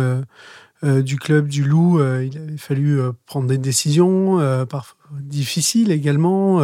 du 0.82 1.16
club 1.18 1.48
du 1.48 1.64
Loup, 1.64 1.98
il 1.98 2.38
avait 2.38 2.56
fallu 2.56 3.00
prendre 3.26 3.48
des 3.48 3.58
décisions, 3.58 4.38
parfois 4.66 4.96
difficiles 5.12 5.90
également, 5.90 6.60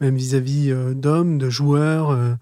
même 0.00 0.16
vis-à-vis 0.16 0.70
euh, 0.70 0.94
d'hommes, 0.94 1.38
de 1.38 1.50
joueurs. 1.50 2.10
Euh. 2.10 2.34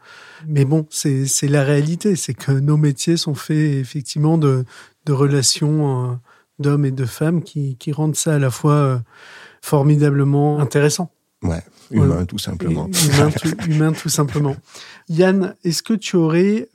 mais 0.46 0.64
bon, 0.64 0.86
c'est 0.90 1.26
la 1.48 1.62
réalité, 1.62 2.16
c'est 2.16 2.34
que 2.34 2.53
nos 2.53 2.76
métiers 2.76 3.16
sont 3.16 3.34
faits 3.34 3.57
effectivement 3.57 4.38
de, 4.38 4.64
de 5.07 5.12
relations 5.12 6.12
euh, 6.12 6.14
d'hommes 6.59 6.84
et 6.84 6.90
de 6.90 7.05
femmes 7.05 7.42
qui, 7.42 7.76
qui, 7.76 7.92
rendent 7.92 8.16
ça 8.16 8.34
à 8.34 8.38
la 8.38 8.50
fois 8.50 9.03
formidablement 9.61 10.61
intéressant. 10.61 11.12
Ouais, 11.42 11.62
humain 11.90 12.24
tout 12.24 12.38
simplement. 12.38 12.88
Humain 13.68 13.92
tout, 13.92 14.09
simplement. 14.09 14.57
Yann, 15.09 15.57
est-ce 15.64 15.82
que 15.82 15.94
tu 15.94 16.16
aurais 16.16 16.68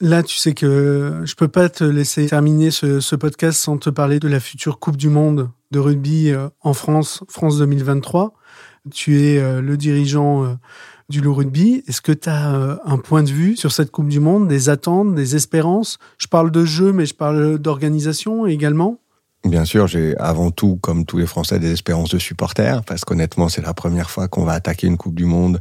Là, 0.00 0.24
tu 0.24 0.36
sais 0.36 0.52
que 0.52 1.22
je 1.24 1.34
peux 1.36 1.46
pas 1.46 1.68
te 1.68 1.84
laisser 1.84 2.26
terminer 2.26 2.72
ce, 2.72 2.98
ce, 2.98 3.14
podcast 3.14 3.60
sans 3.60 3.78
te 3.78 3.88
parler 3.88 4.18
de 4.18 4.26
la 4.26 4.40
future 4.40 4.80
Coupe 4.80 4.96
du 4.96 5.08
Monde 5.08 5.48
de 5.70 5.78
rugby 5.78 6.32
en 6.60 6.74
France, 6.74 7.22
France 7.28 7.58
2023. 7.58 8.34
Tu 8.90 9.22
es 9.22 9.60
le 9.60 9.76
dirigeant 9.76 10.58
du 11.08 11.20
loup 11.20 11.34
rugby. 11.34 11.84
Est-ce 11.86 12.00
que 12.00 12.12
tu 12.12 12.28
as 12.28 12.80
un 12.84 12.98
point 12.98 13.22
de 13.22 13.30
vue 13.30 13.56
sur 13.56 13.70
cette 13.70 13.90
Coupe 13.90 14.08
du 14.08 14.18
Monde, 14.18 14.48
des 14.48 14.68
attentes, 14.68 15.14
des 15.14 15.36
espérances? 15.36 15.98
Je 16.18 16.26
parle 16.26 16.50
de 16.50 16.64
jeu, 16.64 16.92
mais 16.92 17.06
je 17.06 17.14
parle 17.14 17.58
d'organisation 17.58 18.46
également. 18.46 18.98
Bien 19.44 19.64
sûr, 19.64 19.86
j'ai 19.86 20.16
avant 20.18 20.50
tout, 20.50 20.78
comme 20.80 21.04
tous 21.04 21.18
les 21.18 21.26
Français, 21.26 21.58
des 21.58 21.72
espérances 21.72 22.10
de 22.10 22.18
supporters, 22.18 22.82
parce 22.84 23.04
qu'honnêtement, 23.04 23.48
c'est 23.48 23.62
la 23.62 23.74
première 23.74 24.10
fois 24.10 24.28
qu'on 24.28 24.44
va 24.44 24.52
attaquer 24.52 24.86
une 24.86 24.96
Coupe 24.96 25.14
du 25.14 25.24
Monde 25.24 25.60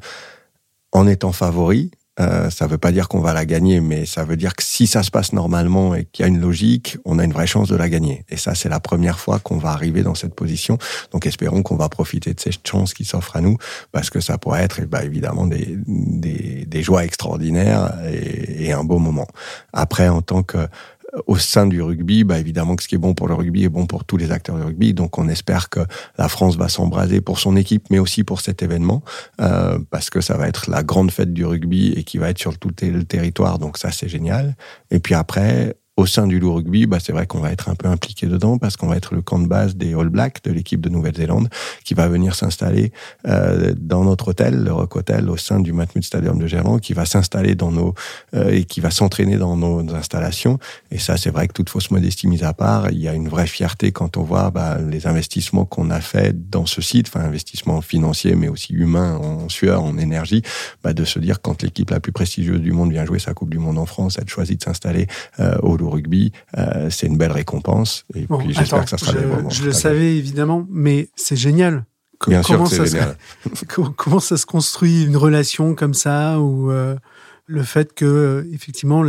en 0.92 1.08
étant 1.08 1.32
favori. 1.32 1.92
Euh, 2.22 2.50
ça 2.50 2.66
ne 2.66 2.72
veut 2.72 2.78
pas 2.78 2.92
dire 2.92 3.08
qu'on 3.08 3.20
va 3.20 3.34
la 3.34 3.46
gagner, 3.46 3.82
mais 3.82 4.06
ça 4.06 4.24
veut 4.24 4.38
dire 4.38 4.56
que 4.56 4.64
si 4.64 4.86
ça 4.88 5.02
se 5.04 5.10
passe 5.10 5.34
normalement 5.34 5.96
et 5.96 6.06
qu'il 6.06 6.24
y 6.24 6.26
a 6.26 6.28
une 6.28 6.40
logique, 6.40 6.98
on 7.04 7.20
a 7.20 7.24
une 7.24 7.34
vraie 7.34 7.48
chance 7.48 7.68
de 7.68 7.76
la 7.76 7.90
gagner. 7.90 8.24
Et 8.30 8.38
ça, 8.38 8.54
c'est 8.56 8.70
la 8.70 8.80
première 8.80 9.20
fois 9.20 9.40
qu'on 9.40 9.58
va 9.58 9.70
arriver 9.70 10.04
dans 10.04 10.16
cette 10.16 10.36
position. 10.36 10.78
Donc, 11.12 11.26
espérons 11.26 11.64
qu'on 11.64 11.78
va 11.78 11.90
profiter 11.90 12.34
de 12.34 12.40
cette 12.40 12.68
chance 12.68 12.94
qui 12.94 13.06
s'offre 13.06 13.36
à 13.36 13.42
nous, 13.42 13.58
parce 13.92 14.10
que 14.10 14.20
ça 14.20 14.38
pourrait 14.38 14.64
être, 14.64 14.82
bah, 14.86 15.04
évidemment, 15.04 15.48
des 15.48 16.84
joies 16.84 17.04
extraordinaires 17.04 17.94
et, 18.12 18.68
et 18.68 18.72
un 18.72 18.84
beau 18.84 19.00
moment. 19.00 19.28
Après, 19.74 20.08
en 20.08 20.22
tant 20.22 20.44
que 20.44 20.68
au 21.28 21.38
sein 21.38 21.68
du 21.68 21.82
rugby, 21.82 22.24
bah 22.24 22.40
évidemment 22.40 22.76
que 22.76 22.84
ce 22.84 22.88
qui 22.88 22.96
est 22.96 23.00
bon 23.00 23.14
pour 23.14 23.28
le 23.28 23.34
rugby 23.34 23.64
est 23.64 23.70
bon 23.70 23.86
pour 23.86 24.06
tous 24.06 24.18
les 24.18 24.32
acteurs 24.32 24.58
du 24.58 24.64
rugby. 24.64 24.94
Donc 24.94 25.18
on 25.18 25.28
espère 25.28 25.70
que 25.70 25.82
la 26.18 26.30
France 26.30 26.56
va 26.58 26.70
s'embraser 26.70 27.22
pour 27.22 27.40
son 27.40 27.56
équipe, 27.56 27.88
mais 27.90 28.00
aussi 28.00 28.24
pour 28.24 28.42
cet 28.42 28.64
événement, 28.64 29.04
euh, 29.42 29.80
parce 29.90 30.10
que 30.10 30.22
ça 30.22 30.38
va 30.38 30.48
être 30.48 30.70
la 30.70 30.84
grande 30.84 31.12
fête 31.12 31.34
du 31.34 31.46
rugby 31.46 31.94
et 31.94 32.04
qui 32.04 32.18
va 32.18 32.30
être 32.30 32.40
sur 32.40 32.58
tout 32.58 32.72
le 32.82 33.04
territoire. 33.04 33.60
Donc 33.60 33.78
ça 33.78 33.92
c'est 33.92 34.08
génial. 34.08 34.56
Et 34.90 35.00
puis 35.00 35.16
après, 35.16 35.76
au 36.02 36.08
sein 36.08 36.26
du 36.26 36.40
loup 36.40 36.56
rugby, 36.56 36.88
bah, 36.88 36.98
c'est 37.00 37.12
vrai 37.12 37.28
qu'on 37.28 37.40
va 37.40 37.52
être 37.52 37.70
un 37.70 37.76
peu 37.76 37.88
impliqué 37.88 38.26
dedans 38.26 38.58
parce 38.58 38.76
qu'on 38.76 38.88
va 38.88 38.98
être 38.98 39.14
le 39.14 39.22
camp 39.22 39.38
de 39.38 39.48
base 39.48 39.76
des 39.76 39.94
All 39.94 40.10
Blacks 40.10 40.44
de 40.44 40.52
l'équipe 40.52 40.82
de 40.82 40.90
Nouvelle-Zélande 40.90 41.48
qui 41.86 41.94
va 41.94 42.08
venir 42.08 42.34
s'installer 42.34 42.92
euh, 43.28 43.74
dans 43.78 44.04
notre 44.04 44.30
hôtel, 44.30 44.64
le 44.64 44.74
Rock 44.74 44.96
Hotel, 44.96 45.30
au 45.30 45.38
sein 45.38 45.60
du 45.60 45.74
Matmut 45.74 46.04
Stadium 46.04 46.40
de 46.40 46.48
Gerland, 46.48 46.80
qui 46.80 46.94
va 46.94 47.06
s'installer 47.06 47.54
dans 47.54 47.72
nos 47.72 47.94
euh, 48.34 48.50
et 48.50 48.64
qui 48.64 48.80
va 48.80 48.90
s'entraîner 48.90 49.38
dans 49.38 49.56
nos 49.56 49.94
installations. 49.94 50.58
Et 50.90 50.98
ça, 50.98 51.18
c'est 51.18 51.30
vrai 51.30 51.48
que 51.48 51.54
toute 51.54 51.70
fausse 51.70 51.92
modestie 51.92 52.28
mise 52.28 52.44
à 52.44 52.54
part, 52.54 52.90
il 52.90 53.00
y 53.00 53.08
a 53.08 53.14
une 53.14 53.30
vraie 53.30 53.48
fierté 53.48 53.92
quand 53.92 54.18
on 54.18 54.24
voit 54.24 54.50
bah, 54.50 54.80
les 54.80 55.06
investissements 55.06 55.66
qu'on 55.66 55.92
a 55.92 56.02
fait 56.02 56.50
dans 56.50 56.66
ce 56.66 56.82
site, 56.82 57.10
enfin 57.10 57.24
investissements 57.26 57.82
financiers 57.82 58.36
mais 58.36 58.48
aussi 58.48 58.74
humains, 58.74 59.18
en 59.18 59.50
sueur, 59.50 59.84
en 59.84 60.00
énergie, 60.00 60.42
bah, 60.84 60.94
de 60.94 61.06
se 61.06 61.20
dire 61.20 61.42
quand 61.42 61.62
l'équipe 61.62 61.92
la 61.92 62.00
plus 62.00 62.12
prestigieuse 62.12 62.60
du 62.60 62.72
monde 62.72 62.92
vient 62.92 63.06
jouer 63.06 63.20
sa 63.20 63.36
Coupe 63.36 63.52
du 63.52 63.60
Monde 63.60 63.78
en 63.78 63.86
France, 63.86 64.18
elle 64.20 64.28
choisit 64.28 64.58
de 64.58 64.64
s'installer 64.64 65.06
euh, 65.40 65.56
au 65.62 65.78
Loup 65.78 65.91
rugby, 65.92 66.32
euh, 66.58 66.90
c'est 66.90 67.08
une 67.08 67.18
belle 67.18 67.32
récompense. 67.32 68.06
Et 68.16 68.26
puis 68.26 68.54
j'espère 68.54 68.84
que 68.84 68.90
ça 68.90 68.98
sera 68.98 69.12
je, 69.12 69.18
des 69.18 69.26
moments. 69.26 69.50
Je 69.50 69.64
le 69.64 69.72
savais 69.72 70.18
évidemment, 70.18 70.66
mais 70.70 71.10
c'est 71.16 71.36
génial. 71.36 71.86
Bien 72.28 72.42
comment 72.42 72.66
sûr, 72.66 72.86
c'est 72.86 72.92
génial. 72.92 73.18
Se, 73.54 73.66
comment 73.66 74.20
ça 74.20 74.38
se 74.38 74.46
construit 74.46 75.06
une 75.06 75.18
relation 75.18 75.76
comme 75.76 75.94
ça 75.94 76.40
ou 76.40 76.72
euh, 76.72 76.96
le 77.46 77.64
fait 77.64 77.94
que 77.94 78.06
euh, 78.06 78.50
effectivement 78.54 79.04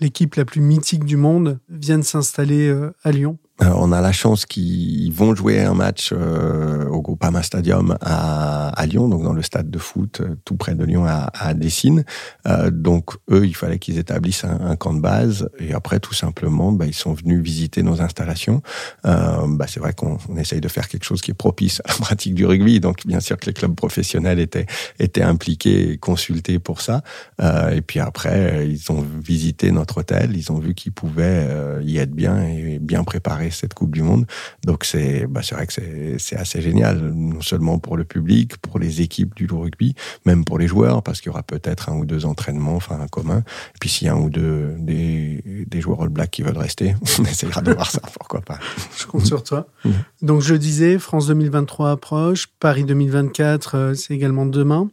l'équipe 0.00 0.34
la 0.34 0.44
plus 0.44 0.60
mythique 0.60 1.04
du 1.04 1.16
monde 1.16 1.58
vienne 1.68 2.02
s'installer 2.02 2.68
euh, 2.68 2.94
à 3.02 3.12
Lyon? 3.12 3.38
On 3.60 3.92
a 3.92 4.00
la 4.00 4.12
chance 4.12 4.46
qu'ils 4.46 5.12
vont 5.12 5.34
jouer 5.34 5.60
un 5.60 5.74
match 5.74 6.10
euh, 6.12 6.86
au 6.86 7.02
Groupama 7.02 7.42
Stadium 7.42 7.96
à, 8.00 8.68
à, 8.68 8.86
Lyon, 8.86 9.08
donc 9.08 9.24
dans 9.24 9.32
le 9.32 9.42
stade 9.42 9.70
de 9.70 9.78
foot 9.78 10.20
euh, 10.20 10.36
tout 10.44 10.56
près 10.56 10.74
de 10.74 10.84
Lyon 10.84 11.04
à, 11.06 11.30
à 11.34 11.54
Dessines. 11.54 12.04
Euh, 12.46 12.70
donc 12.70 13.14
eux, 13.30 13.46
il 13.46 13.54
fallait 13.56 13.78
qu'ils 13.78 13.98
établissent 13.98 14.44
un, 14.44 14.60
un, 14.60 14.76
camp 14.76 14.94
de 14.94 15.00
base 15.00 15.48
et 15.58 15.74
après 15.74 15.98
tout 15.98 16.14
simplement, 16.14 16.70
bah, 16.72 16.86
ils 16.86 16.94
sont 16.94 17.14
venus 17.14 17.42
visiter 17.42 17.82
nos 17.82 18.00
installations. 18.00 18.62
Euh, 19.06 19.46
bah, 19.48 19.66
c'est 19.68 19.80
vrai 19.80 19.92
qu'on 19.92 20.18
essaye 20.36 20.60
de 20.60 20.68
faire 20.68 20.88
quelque 20.88 21.04
chose 21.04 21.20
qui 21.20 21.32
est 21.32 21.34
propice 21.34 21.80
à 21.84 21.88
la 21.88 21.94
pratique 21.94 22.34
du 22.34 22.46
rugby, 22.46 22.78
donc 22.78 23.06
bien 23.06 23.20
sûr 23.20 23.36
que 23.36 23.46
les 23.46 23.52
clubs 23.52 23.74
professionnels 23.74 24.38
étaient 24.38 24.66
étaient 24.98 25.22
impliqués 25.22 25.92
et 25.92 25.98
consultés 25.98 26.58
pour 26.58 26.80
ça. 26.80 27.02
Euh, 27.40 27.70
et 27.70 27.80
puis 27.80 27.98
après, 27.98 28.68
ils 28.68 28.92
ont 28.92 29.04
visité 29.20 29.72
notre 29.72 29.98
hôtel, 29.98 30.36
ils 30.36 30.52
ont 30.52 30.58
vu 30.58 30.74
qu'ils 30.74 30.92
pouvaient 30.92 31.48
y 31.82 31.98
être 31.98 32.12
bien 32.12 32.42
et 32.44 32.78
bien 32.78 33.02
préparés 33.02 33.47
cette 33.50 33.74
Coupe 33.74 33.92
du 33.92 34.02
Monde. 34.02 34.26
Donc 34.64 34.84
c'est 34.84 35.26
bah, 35.26 35.40
vrai 35.52 35.66
que 35.66 35.72
c'est 36.18 36.36
assez 36.36 36.60
génial, 36.60 36.98
non 36.98 37.40
seulement 37.40 37.78
pour 37.78 37.96
le 37.96 38.04
public, 38.04 38.56
pour 38.58 38.78
les 38.78 39.00
équipes 39.00 39.34
du 39.34 39.46
rugby, 39.50 39.94
même 40.26 40.44
pour 40.44 40.58
les 40.58 40.66
joueurs, 40.66 41.02
parce 41.02 41.20
qu'il 41.20 41.28
y 41.28 41.30
aura 41.30 41.42
peut-être 41.42 41.88
un 41.88 41.96
ou 41.96 42.04
deux 42.04 42.24
entraînements, 42.24 42.76
enfin 42.76 43.00
un 43.00 43.08
commun. 43.08 43.38
Et 43.38 43.78
puis 43.80 43.88
s'il 43.88 44.06
y 44.06 44.10
a 44.10 44.14
un 44.14 44.20
ou 44.20 44.30
deux 44.30 44.74
des, 44.78 45.64
des 45.66 45.80
joueurs 45.80 46.02
All 46.02 46.08
Black 46.08 46.30
qui 46.30 46.42
veulent 46.42 46.58
rester, 46.58 46.94
on 47.18 47.24
essaiera 47.24 47.62
de 47.62 47.72
voir 47.72 47.90
ça, 47.90 48.00
pourquoi 48.18 48.40
pas. 48.40 48.58
Je 48.96 49.06
compte 49.06 49.26
sur 49.26 49.42
toi. 49.42 49.66
Mmh. 49.84 49.90
Donc 50.22 50.42
je 50.42 50.54
disais, 50.54 50.98
France 50.98 51.26
2023 51.26 51.90
approche, 51.90 52.48
Paris 52.60 52.84
2024, 52.84 53.74
euh, 53.74 53.94
c'est 53.94 54.14
également 54.14 54.46
demain. 54.46 54.88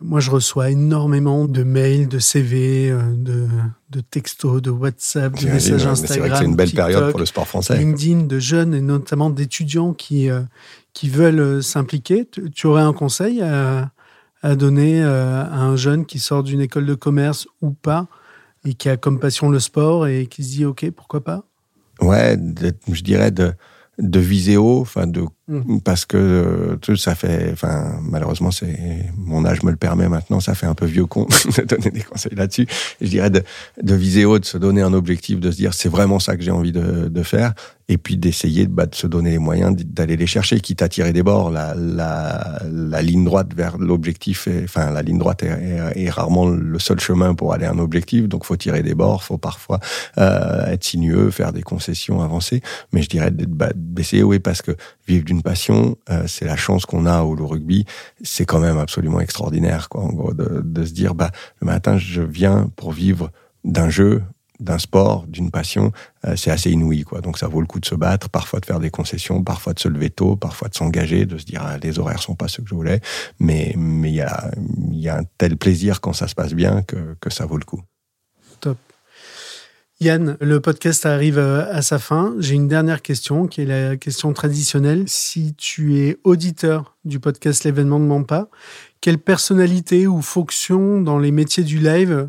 Moi, 0.00 0.20
je 0.20 0.30
reçois 0.30 0.70
énormément 0.70 1.46
de 1.46 1.62
mails, 1.62 2.08
de 2.08 2.18
CV, 2.18 2.90
euh, 2.90 3.00
de, 3.16 3.46
de 3.90 4.00
textos, 4.00 4.60
de 4.60 4.70
WhatsApp, 4.70 5.38
de 5.40 5.46
messages 5.46 5.86
Instagram. 5.86 5.96
C'est 6.06 6.18
vrai 6.18 6.30
que 6.30 6.36
c'est 6.36 6.44
une 6.44 6.56
belle 6.56 6.72
période 6.72 7.10
pour 7.10 7.20
le 7.20 7.26
sport 7.26 7.46
français. 7.46 7.78
LinkedIn, 7.78 8.24
de 8.24 8.38
jeunes 8.38 8.74
et 8.74 8.80
notamment 8.80 9.30
d'étudiants 9.30 9.92
qui, 9.92 10.30
euh, 10.30 10.42
qui 10.92 11.08
veulent 11.08 11.40
euh, 11.40 11.62
s'impliquer. 11.62 12.28
Tu 12.54 12.66
aurais 12.66 12.82
un 12.82 12.92
conseil 12.92 13.42
à, 13.42 13.90
à 14.42 14.56
donner 14.56 15.02
à 15.02 15.54
un 15.54 15.76
jeune 15.76 16.06
qui 16.06 16.18
sort 16.18 16.42
d'une 16.42 16.60
école 16.60 16.86
de 16.86 16.94
commerce 16.94 17.46
ou 17.62 17.70
pas 17.70 18.08
et 18.66 18.74
qui 18.74 18.88
a 18.88 18.96
comme 18.96 19.18
passion 19.18 19.48
le 19.48 19.60
sport 19.60 20.06
et 20.06 20.26
qui 20.26 20.44
se 20.44 20.50
dit 20.50 20.64
OK, 20.64 20.90
pourquoi 20.90 21.22
pas? 21.22 21.44
Ouais, 22.00 22.36
je 22.90 23.02
dirais 23.02 23.30
de 23.30 23.54
de 23.98 24.18
viser 24.18 24.56
haut, 24.56 24.80
enfin 24.80 25.06
de 25.06 25.24
mmh. 25.48 25.78
parce 25.80 26.04
que 26.04 26.16
euh, 26.16 26.76
tout 26.76 26.96
ça 26.96 27.14
fait, 27.14 27.50
enfin 27.52 27.98
malheureusement 28.02 28.50
c'est 28.50 29.10
mon 29.16 29.44
âge 29.44 29.62
me 29.62 29.70
le 29.70 29.76
permet 29.76 30.08
maintenant, 30.08 30.40
ça 30.40 30.54
fait 30.54 30.66
un 30.66 30.74
peu 30.74 30.86
vieux 30.86 31.06
con 31.06 31.26
de 31.58 31.62
donner 31.62 31.90
des 31.90 32.02
conseils 32.02 32.34
là-dessus. 32.34 32.66
Je 33.00 33.08
dirais 33.08 33.30
de, 33.30 33.42
viser 33.94 34.24
haut, 34.24 34.38
de 34.38 34.44
se 34.44 34.58
donner 34.58 34.82
un 34.82 34.92
objectif, 34.92 35.40
de 35.40 35.50
se 35.50 35.56
dire 35.56 35.74
c'est 35.74 35.88
vraiment 35.88 36.18
ça 36.18 36.36
que 36.36 36.42
j'ai 36.42 36.50
envie 36.50 36.72
de, 36.72 37.22
faire, 37.22 37.54
et 37.88 37.96
puis 37.96 38.16
d'essayer 38.16 38.66
bah, 38.66 38.86
de 38.86 38.94
se 38.94 39.06
donner 39.06 39.30
les 39.30 39.38
moyens 39.38 39.74
d'aller 39.76 40.16
les 40.16 40.26
chercher, 40.26 40.60
quitte 40.60 40.82
à 40.82 40.88
tirer 40.88 41.12
des 41.12 41.22
bords. 41.22 41.50
La, 41.50 41.74
la, 41.74 42.62
la 42.70 43.02
ligne 43.02 43.24
droite 43.24 43.54
vers 43.54 43.78
l'objectif, 43.78 44.48
enfin 44.64 44.90
la 44.90 45.02
ligne 45.02 45.18
droite 45.18 45.42
est, 45.42 46.10
rarement 46.10 46.46
le 46.46 46.78
seul 46.78 47.00
chemin 47.00 47.34
pour 47.34 47.52
aller 47.52 47.66
à 47.66 47.72
un 47.72 47.78
objectif, 47.78 48.28
donc 48.28 48.44
faut 48.44 48.56
tirer 48.56 48.82
des 48.82 48.94
bords, 48.94 49.22
faut 49.22 49.38
parfois 49.38 49.80
euh, 50.18 50.66
être 50.66 50.84
sinueux, 50.84 51.30
faire 51.30 51.52
des 51.52 51.62
concessions, 51.62 52.22
avancer. 52.22 52.62
Mais 52.92 53.02
je 53.02 53.08
dirais 53.08 53.30
d'essayer, 53.32 54.22
oui, 54.22 54.38
parce 54.38 54.62
que 54.62 54.72
vivre 55.06 55.24
d'une 55.24 55.42
passion, 55.42 55.96
euh, 56.10 56.26
c'est 56.26 56.44
la 56.44 56.56
chance 56.56 56.86
qu'on 56.86 57.06
a 57.06 57.22
au 57.22 57.34
rugby, 57.46 57.84
c'est 58.22 58.44
quand 58.44 58.60
même 58.60 58.78
absolument 58.78 59.20
extraordinaire, 59.20 59.88
quoi. 59.88 60.02
En 60.02 60.12
gros, 60.12 60.32
de, 60.32 60.84
se 60.84 60.92
dire, 60.92 61.14
bah 61.14 61.30
le 61.60 61.66
matin, 61.66 61.98
je 61.98 62.22
viens 62.22 62.70
pour 62.76 62.92
vivre 62.92 63.30
d'un 63.64 63.88
jeu, 63.88 64.22
d'un 64.60 64.78
sport, 64.78 65.26
d'une 65.26 65.50
passion, 65.50 65.92
euh, 66.26 66.36
c'est 66.36 66.50
assez 66.50 66.70
inouï, 66.70 67.02
quoi. 67.02 67.20
Donc 67.20 67.38
ça 67.38 67.48
vaut 67.48 67.60
le 67.60 67.66
coup 67.66 67.80
de 67.80 67.86
se 67.86 67.94
battre, 67.94 68.28
parfois 68.28 68.60
de 68.60 68.66
faire 68.66 68.80
des 68.80 68.90
concessions, 68.90 69.42
parfois 69.42 69.74
de 69.74 69.80
se 69.80 69.88
lever 69.88 70.10
tôt, 70.10 70.36
parfois 70.36 70.68
de 70.68 70.74
s'engager, 70.74 71.26
de 71.26 71.38
se 71.38 71.44
dire 71.44 71.62
ah, 71.64 71.78
les 71.78 71.98
horaires 71.98 72.22
sont 72.22 72.34
pas 72.34 72.48
ceux 72.48 72.62
que 72.62 72.68
je 72.68 72.74
voulais, 72.74 73.00
mais 73.38 73.74
mais 73.76 74.10
il 74.10 74.16
y 74.16 74.22
a 74.22 74.50
il 74.90 74.98
y 74.98 75.08
a 75.08 75.18
un 75.18 75.24
tel 75.38 75.56
plaisir 75.56 76.00
quand 76.00 76.12
ça 76.12 76.28
se 76.28 76.34
passe 76.34 76.54
bien 76.54 76.82
que 76.82 77.16
que 77.20 77.30
ça 77.30 77.46
vaut 77.46 77.58
le 77.58 77.64
coup. 77.64 77.82
Top. 78.60 78.78
Yann, 80.00 80.36
le 80.40 80.60
podcast 80.60 81.06
arrive 81.06 81.38
euh, 81.38 81.64
à 81.72 81.80
sa 81.80 81.98
fin. 81.98 82.34
J'ai 82.38 82.54
une 82.54 82.66
dernière 82.66 83.00
question 83.00 83.46
qui 83.46 83.62
est 83.62 83.66
la 83.66 83.96
question 83.96 84.32
traditionnelle. 84.32 85.04
Si 85.06 85.54
tu 85.54 85.96
es 85.98 86.18
auditeur 86.24 86.96
du 87.04 87.20
podcast 87.20 87.62
L'événement 87.64 88.00
ne 88.00 88.06
ment 88.06 88.24
quelle 89.00 89.18
personnalité 89.18 90.06
ou 90.06 90.20
fonction 90.20 91.00
dans 91.00 91.18
les 91.18 91.30
métiers 91.30 91.62
du 91.62 91.78
live 91.78 92.28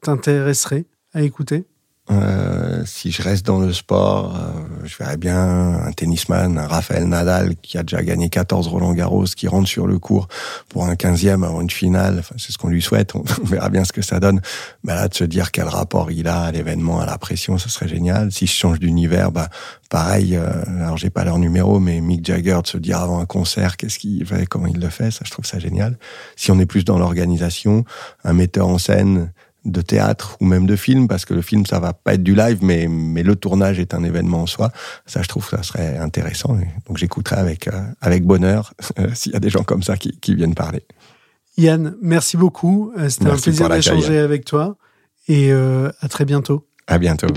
t'intéresserait 0.00 0.86
à 1.12 1.22
écouter? 1.22 1.66
Euh, 2.10 2.82
si 2.84 3.10
je 3.10 3.22
reste 3.22 3.46
dans 3.46 3.58
le 3.58 3.72
sport, 3.72 4.36
euh, 4.36 4.84
je 4.84 4.94
verrais 4.98 5.16
bien 5.16 5.38
un 5.38 5.92
tennisman, 5.92 6.58
un 6.58 6.66
Raphaël 6.66 7.04
Nadal 7.04 7.56
qui 7.62 7.78
a 7.78 7.82
déjà 7.82 8.02
gagné 8.02 8.28
14 8.28 8.68
Roland 8.68 8.92
Garros, 8.92 9.24
qui 9.24 9.48
rentre 9.48 9.68
sur 9.68 9.86
le 9.86 9.98
cours 9.98 10.28
pour 10.68 10.84
un 10.84 10.94
15e 10.94 11.44
avant 11.44 11.62
une 11.62 11.70
finale. 11.70 12.18
Enfin, 12.18 12.34
c'est 12.36 12.52
ce 12.52 12.58
qu'on 12.58 12.68
lui 12.68 12.82
souhaite. 12.82 13.14
On 13.14 13.22
verra 13.44 13.70
bien 13.70 13.84
ce 13.84 13.92
que 13.92 14.02
ça 14.02 14.20
donne. 14.20 14.42
Bah 14.82 14.96
là, 14.96 15.08
de 15.08 15.14
se 15.14 15.24
dire 15.24 15.50
quel 15.50 15.64
rapport 15.64 16.10
il 16.10 16.28
a 16.28 16.42
à 16.42 16.52
l'événement, 16.52 17.00
à 17.00 17.06
la 17.06 17.16
pression, 17.16 17.56
ce 17.56 17.70
serait 17.70 17.88
génial. 17.88 18.30
Si 18.30 18.46
je 18.46 18.52
change 18.52 18.80
d'univers, 18.80 19.32
bah 19.32 19.48
pareil. 19.88 20.36
Euh, 20.36 20.50
alors 20.80 20.98
j'ai 20.98 21.08
pas 21.08 21.24
leur 21.24 21.38
numéro, 21.38 21.80
mais 21.80 22.02
Mick 22.02 22.26
Jagger 22.26 22.58
de 22.62 22.66
se 22.66 22.76
dire 22.76 22.98
avant 22.98 23.20
un 23.20 23.26
concert 23.26 23.78
qu'est-ce 23.78 23.98
qu'il 23.98 24.26
fait, 24.26 24.44
comment 24.44 24.66
il 24.66 24.78
le 24.78 24.90
fait, 24.90 25.10
ça 25.10 25.20
je 25.24 25.30
trouve 25.30 25.46
ça 25.46 25.58
génial. 25.58 25.96
Si 26.36 26.50
on 26.50 26.58
est 26.58 26.66
plus 26.66 26.84
dans 26.84 26.98
l'organisation, 26.98 27.84
un 28.24 28.32
metteur 28.34 28.68
en 28.68 28.78
scène 28.78 29.32
de 29.64 29.80
théâtre 29.80 30.36
ou 30.40 30.44
même 30.44 30.66
de 30.66 30.76
film, 30.76 31.08
parce 31.08 31.24
que 31.24 31.34
le 31.34 31.42
film, 31.42 31.64
ça 31.66 31.80
va 31.80 31.92
pas 31.92 32.14
être 32.14 32.22
du 32.22 32.34
live, 32.34 32.58
mais, 32.62 32.86
mais 32.88 33.22
le 33.22 33.36
tournage 33.36 33.78
est 33.78 33.94
un 33.94 34.04
événement 34.04 34.42
en 34.42 34.46
soi. 34.46 34.70
Ça, 35.06 35.22
je 35.22 35.28
trouve 35.28 35.48
que 35.48 35.56
ça 35.56 35.62
serait 35.62 35.98
intéressant. 35.98 36.56
Donc 36.86 36.98
j'écouterai 36.98 37.36
avec, 37.36 37.68
euh, 37.68 37.82
avec 38.00 38.24
bonheur 38.24 38.74
euh, 38.98 39.08
s'il 39.14 39.32
y 39.32 39.36
a 39.36 39.40
des 39.40 39.50
gens 39.50 39.64
comme 39.64 39.82
ça 39.82 39.96
qui, 39.96 40.18
qui 40.20 40.34
viennent 40.34 40.54
parler. 40.54 40.84
Yann, 41.56 41.94
merci 42.02 42.36
beaucoup. 42.36 42.92
Euh, 42.98 43.08
c'était 43.08 43.30
un 43.30 43.36
plaisir 43.36 43.68
d'échanger 43.68 44.18
avec 44.18 44.44
toi 44.44 44.76
et 45.28 45.52
à 45.52 46.08
très 46.08 46.26
bientôt. 46.26 46.66
À 46.86 46.98
bientôt. 46.98 47.28